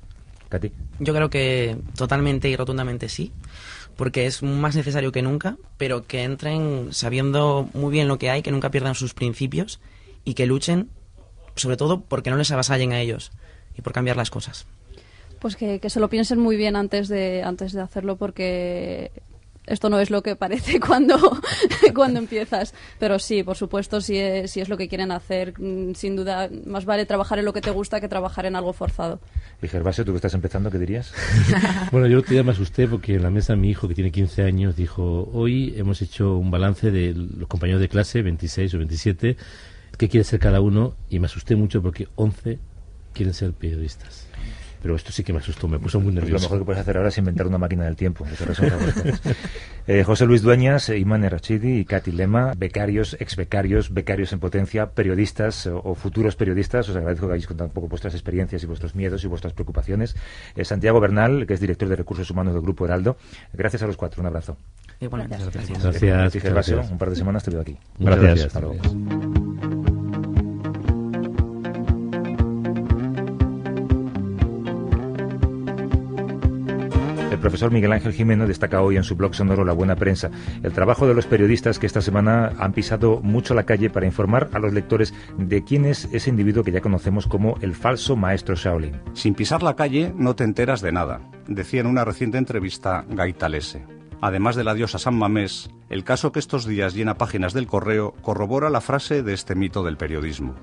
Katy. 0.49 0.72
Yo 0.99 1.14
creo 1.14 1.30
que 1.30 1.78
totalmente 1.95 2.49
y 2.49 2.55
rotundamente 2.55 3.07
sí, 3.07 3.32
porque 3.95 4.26
es 4.26 4.43
más 4.43 4.76
necesario 4.76 5.12
que 5.12 5.22
nunca, 5.22 5.57
pero 5.78 6.05
que 6.05 6.24
entren 6.24 6.89
sabiendo 6.91 7.70
muy 7.74 7.91
bien 7.91 8.07
lo 8.07 8.18
que 8.18 8.30
hay, 8.30 8.41
que 8.41 8.51
nunca 8.51 8.72
pierdan 8.72 8.95
sus 8.95 9.14
principios 9.14 9.80
y 10.26 10.34
que 10.34 10.45
luchen, 10.45 10.89
sobre 11.55 11.78
todo 11.78 12.01
porque 12.01 12.30
no 12.30 12.38
les 12.38 12.51
avasallen 12.51 12.91
a 12.91 12.99
ellos 12.99 13.32
y 13.78 13.82
por 13.82 13.93
cambiar 13.93 14.18
las 14.18 14.30
cosas. 14.30 14.68
Pues 15.41 15.55
que, 15.55 15.79
que 15.79 15.89
se 15.89 15.99
lo 15.99 16.07
piensen 16.07 16.39
muy 16.39 16.55
bien 16.55 16.77
antes 16.77 17.09
de, 17.09 17.43
antes 17.43 17.73
de 17.73 17.81
hacerlo 17.81 18.15
porque 18.15 19.11
esto 19.67 19.89
no 19.89 19.99
es 19.99 20.09
lo 20.09 20.23
que 20.23 20.35
parece 20.35 20.79
cuando, 20.85 21.17
cuando 21.93 22.19
empiezas. 22.19 22.73
Pero 22.99 23.19
sí, 23.19 23.43
por 23.43 23.55
supuesto, 23.55 24.01
si 24.01 24.17
es, 24.17 24.51
si 24.51 24.61
es 24.61 24.69
lo 24.69 24.77
que 24.77 24.87
quieren 24.87 25.11
hacer, 25.11 25.53
mm, 25.57 25.93
sin 25.93 26.15
duda, 26.15 26.49
más 26.65 26.85
vale 26.85 27.05
trabajar 27.05 27.39
en 27.39 27.45
lo 27.45 27.53
que 27.53 27.61
te 27.61 27.71
gusta 27.71 28.01
que 28.01 28.07
trabajar 28.07 28.45
en 28.45 28.55
algo 28.55 28.73
forzado. 28.73 29.19
Y 29.61 29.67
Gervasio, 29.67 30.05
tú 30.05 30.11
que 30.11 30.17
estás 30.17 30.33
empezando, 30.33 30.71
¿qué 30.71 30.79
dirías? 30.79 31.13
bueno, 31.91 32.07
yo 32.07 32.19
otro 32.19 32.31
día 32.31 32.43
me 32.43 32.51
asusté 32.51 32.87
porque 32.87 33.15
en 33.15 33.23
la 33.23 33.29
mesa 33.29 33.55
mi 33.55 33.69
hijo, 33.69 33.87
que 33.87 33.95
tiene 33.95 34.11
15 34.11 34.43
años, 34.43 34.75
dijo, 34.75 35.29
hoy 35.33 35.73
hemos 35.77 36.01
hecho 36.01 36.37
un 36.37 36.51
balance 36.51 36.91
de 36.91 37.13
los 37.13 37.47
compañeros 37.47 37.81
de 37.81 37.89
clase, 37.89 38.21
26 38.21 38.73
o 38.73 38.77
27, 38.79 39.37
qué 39.97 40.09
quiere 40.09 40.23
ser 40.23 40.39
cada 40.39 40.61
uno, 40.61 40.95
y 41.09 41.19
me 41.19 41.27
asusté 41.27 41.55
mucho 41.55 41.81
porque 41.81 42.07
11 42.15 42.59
quieren 43.13 43.33
ser 43.33 43.53
periodistas. 43.53 44.27
Pero 44.82 44.95
esto 44.95 45.11
sí 45.11 45.23
que 45.23 45.32
me 45.32 45.39
asustó, 45.39 45.67
me 45.67 45.79
puso 45.79 45.99
muy 45.99 46.13
nervioso. 46.13 46.34
Pues 46.34 46.41
lo 46.41 46.47
mejor 46.47 46.59
que 46.59 46.65
puedes 46.65 46.82
hacer 46.82 46.97
ahora 46.97 47.09
es 47.09 47.17
inventar 47.17 47.47
una 47.47 47.57
máquina 47.57 47.86
del 47.86 47.95
tiempo. 47.95 48.25
eh, 49.88 50.03
José 50.03 50.25
Luis 50.25 50.41
Dueñas, 50.41 50.89
Imán 50.89 51.29
Rachidi 51.29 51.79
y 51.79 51.86
Katy 51.86 52.11
Lema, 52.11 52.53
becarios, 52.57 53.15
ex 53.19 53.36
becarios, 53.36 53.93
becarios 53.93 54.34
en 54.34 54.39
potencia, 54.39 54.91
periodistas 54.91 55.67
o, 55.67 55.82
o, 55.84 55.95
futuros 55.95 56.36
periodistas. 56.36 56.89
Os 56.89 56.95
agradezco 56.95 57.27
que 57.27 57.34
hayáis 57.34 57.47
contado 57.47 57.67
un 57.67 57.73
poco 57.73 57.88
vuestras 57.88 58.13
experiencias 58.13 58.63
y 58.63 58.65
vuestros 58.65 58.95
miedos 58.95 59.23
y 59.23 59.27
vuestras 59.27 59.53
preocupaciones. 59.53 60.15
Eh, 60.55 60.65
Santiago 60.65 60.99
Bernal, 60.99 61.45
que 61.45 61.53
es 61.53 61.59
director 61.59 61.88
de 61.88 61.95
recursos 61.95 62.29
humanos 62.32 62.53
del 62.53 62.63
Grupo 62.63 62.86
Heraldo. 62.86 63.17
Gracias 63.53 63.84
a 63.84 63.88
los 63.88 63.97
cuatro, 63.97 64.21
un 64.21 64.27
abrazo. 64.27 64.57
Bueno, 65.09 65.25
gracias. 65.27 65.82
Gracias. 65.82 66.43
gracias. 66.43 66.91
Un 66.91 66.97
par 66.97 67.09
de 67.09 67.15
semanas 67.15 67.43
te 67.43 67.51
veo 67.51 67.61
aquí. 67.61 67.77
Gracias. 67.99 68.23
gracias. 68.23 68.47
Hasta 68.47 68.59
luego. 68.61 69.40
El 77.32 77.39
profesor 77.39 77.71
Miguel 77.71 77.93
Ángel 77.93 78.11
Jiménez 78.11 78.49
destaca 78.49 78.82
hoy 78.82 78.97
en 78.97 79.05
su 79.05 79.15
blog 79.15 79.34
sonoro 79.34 79.63
La 79.63 79.71
Buena 79.71 79.95
Prensa 79.95 80.29
el 80.63 80.73
trabajo 80.73 81.07
de 81.07 81.13
los 81.13 81.27
periodistas 81.27 81.79
que 81.79 81.86
esta 81.86 82.01
semana 82.01 82.51
han 82.59 82.73
pisado 82.73 83.21
mucho 83.21 83.53
la 83.53 83.63
calle 83.63 83.89
para 83.89 84.05
informar 84.05 84.49
a 84.51 84.59
los 84.59 84.73
lectores 84.73 85.13
de 85.38 85.63
quién 85.63 85.86
es 85.86 86.09
ese 86.11 86.29
individuo 86.29 86.65
que 86.65 86.73
ya 86.73 86.82
conocemos 86.82 87.27
como 87.27 87.55
el 87.61 87.73
falso 87.73 88.17
maestro 88.17 88.55
Shaolin. 88.55 88.99
Sin 89.13 89.34
pisar 89.34 89.63
la 89.63 89.77
calle 89.77 90.13
no 90.13 90.36
te 90.36 90.43
enteras 90.43 90.82
de 90.82 90.91
nada, 90.91 91.21
decía 91.47 91.79
en 91.79 91.88
una 91.88 92.03
reciente 92.03 92.38
entrevista 92.38 93.05
Gaitalese. 93.07 93.86
Además 94.19 94.57
de 94.57 94.65
la 94.65 94.73
diosa 94.73 94.99
San 94.99 95.15
Mamés, 95.15 95.69
el 95.89 96.03
caso 96.03 96.34
que 96.34 96.39
estos 96.39 96.65
días 96.65 96.93
llena 96.93 97.17
páginas 97.17 97.53
del 97.53 97.65
correo 97.65 98.13
corrobora 98.21 98.69
la 98.69 98.82
frase 98.82 99.23
de 99.23 99.34
este 99.34 99.55
mito 99.55 99.86
del 99.86 99.95
periodismo. 99.95 100.53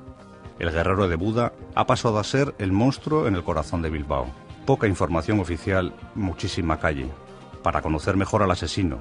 El 0.59 0.71
guerrero 0.71 1.09
de 1.09 1.16
Buda 1.16 1.55
ha 1.75 1.87
pasado 1.87 2.19
a 2.19 2.25
ser 2.25 2.55
el 2.59 2.73
monstruo 2.73 3.27
en 3.27 3.37
el 3.37 3.43
corazón 3.43 3.81
de 3.81 3.89
Bilbao 3.89 4.48
poca 4.69 4.87
información 4.87 5.41
oficial, 5.41 5.95
muchísima 6.14 6.79
calle, 6.79 7.09
para 7.62 7.81
conocer 7.81 8.19
mejor 8.19 8.43
al 8.43 8.51
asesino, 8.51 8.99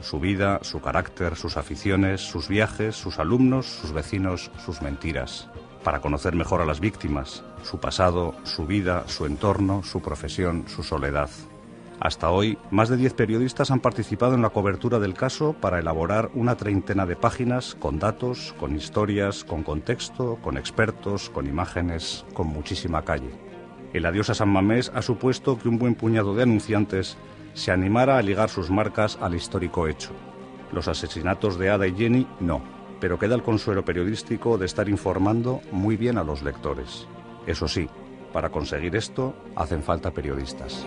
su 0.00 0.18
vida, 0.18 0.60
su 0.62 0.80
carácter, 0.80 1.36
sus 1.36 1.58
aficiones, 1.58 2.22
sus 2.22 2.48
viajes, 2.48 2.96
sus 2.96 3.18
alumnos, 3.18 3.66
sus 3.66 3.92
vecinos, 3.92 4.50
sus 4.64 4.80
mentiras, 4.80 5.50
para 5.84 6.00
conocer 6.00 6.34
mejor 6.34 6.62
a 6.62 6.64
las 6.64 6.80
víctimas, 6.80 7.44
su 7.62 7.78
pasado, 7.78 8.34
su 8.44 8.64
vida, 8.64 9.04
su 9.06 9.26
entorno, 9.26 9.82
su 9.82 10.00
profesión, 10.00 10.64
su 10.66 10.82
soledad. 10.82 11.28
Hasta 12.00 12.30
hoy, 12.30 12.56
más 12.70 12.88
de 12.88 12.96
10 12.96 13.12
periodistas 13.12 13.70
han 13.70 13.80
participado 13.80 14.34
en 14.34 14.40
la 14.40 14.48
cobertura 14.48 14.98
del 14.98 15.12
caso 15.12 15.52
para 15.52 15.78
elaborar 15.78 16.30
una 16.32 16.56
treintena 16.56 17.04
de 17.04 17.16
páginas 17.16 17.76
con 17.78 17.98
datos, 17.98 18.54
con 18.58 18.74
historias, 18.74 19.44
con 19.44 19.62
contexto, 19.62 20.38
con 20.40 20.56
expertos, 20.56 21.28
con 21.28 21.46
imágenes, 21.46 22.24
con 22.32 22.46
muchísima 22.46 23.02
calle. 23.02 23.51
El 23.92 24.06
adiós 24.06 24.30
a 24.30 24.34
San 24.34 24.48
Mamés 24.48 24.90
ha 24.94 25.02
supuesto 25.02 25.58
que 25.58 25.68
un 25.68 25.78
buen 25.78 25.94
puñado 25.94 26.34
de 26.34 26.44
anunciantes 26.44 27.18
se 27.54 27.72
animara 27.72 28.16
a 28.16 28.22
ligar 28.22 28.48
sus 28.48 28.70
marcas 28.70 29.18
al 29.20 29.34
histórico 29.34 29.86
hecho. 29.86 30.12
Los 30.72 30.88
asesinatos 30.88 31.58
de 31.58 31.68
Ada 31.68 31.86
y 31.86 31.94
Jenny 31.94 32.26
no, 32.40 32.62
pero 33.00 33.18
queda 33.18 33.34
el 33.34 33.42
consuelo 33.42 33.84
periodístico 33.84 34.56
de 34.56 34.64
estar 34.64 34.88
informando 34.88 35.60
muy 35.70 35.96
bien 35.96 36.16
a 36.16 36.24
los 36.24 36.42
lectores. 36.42 37.06
Eso 37.46 37.68
sí, 37.68 37.88
para 38.32 38.48
conseguir 38.48 38.96
esto 38.96 39.34
hacen 39.56 39.82
falta 39.82 40.12
periodistas. 40.12 40.86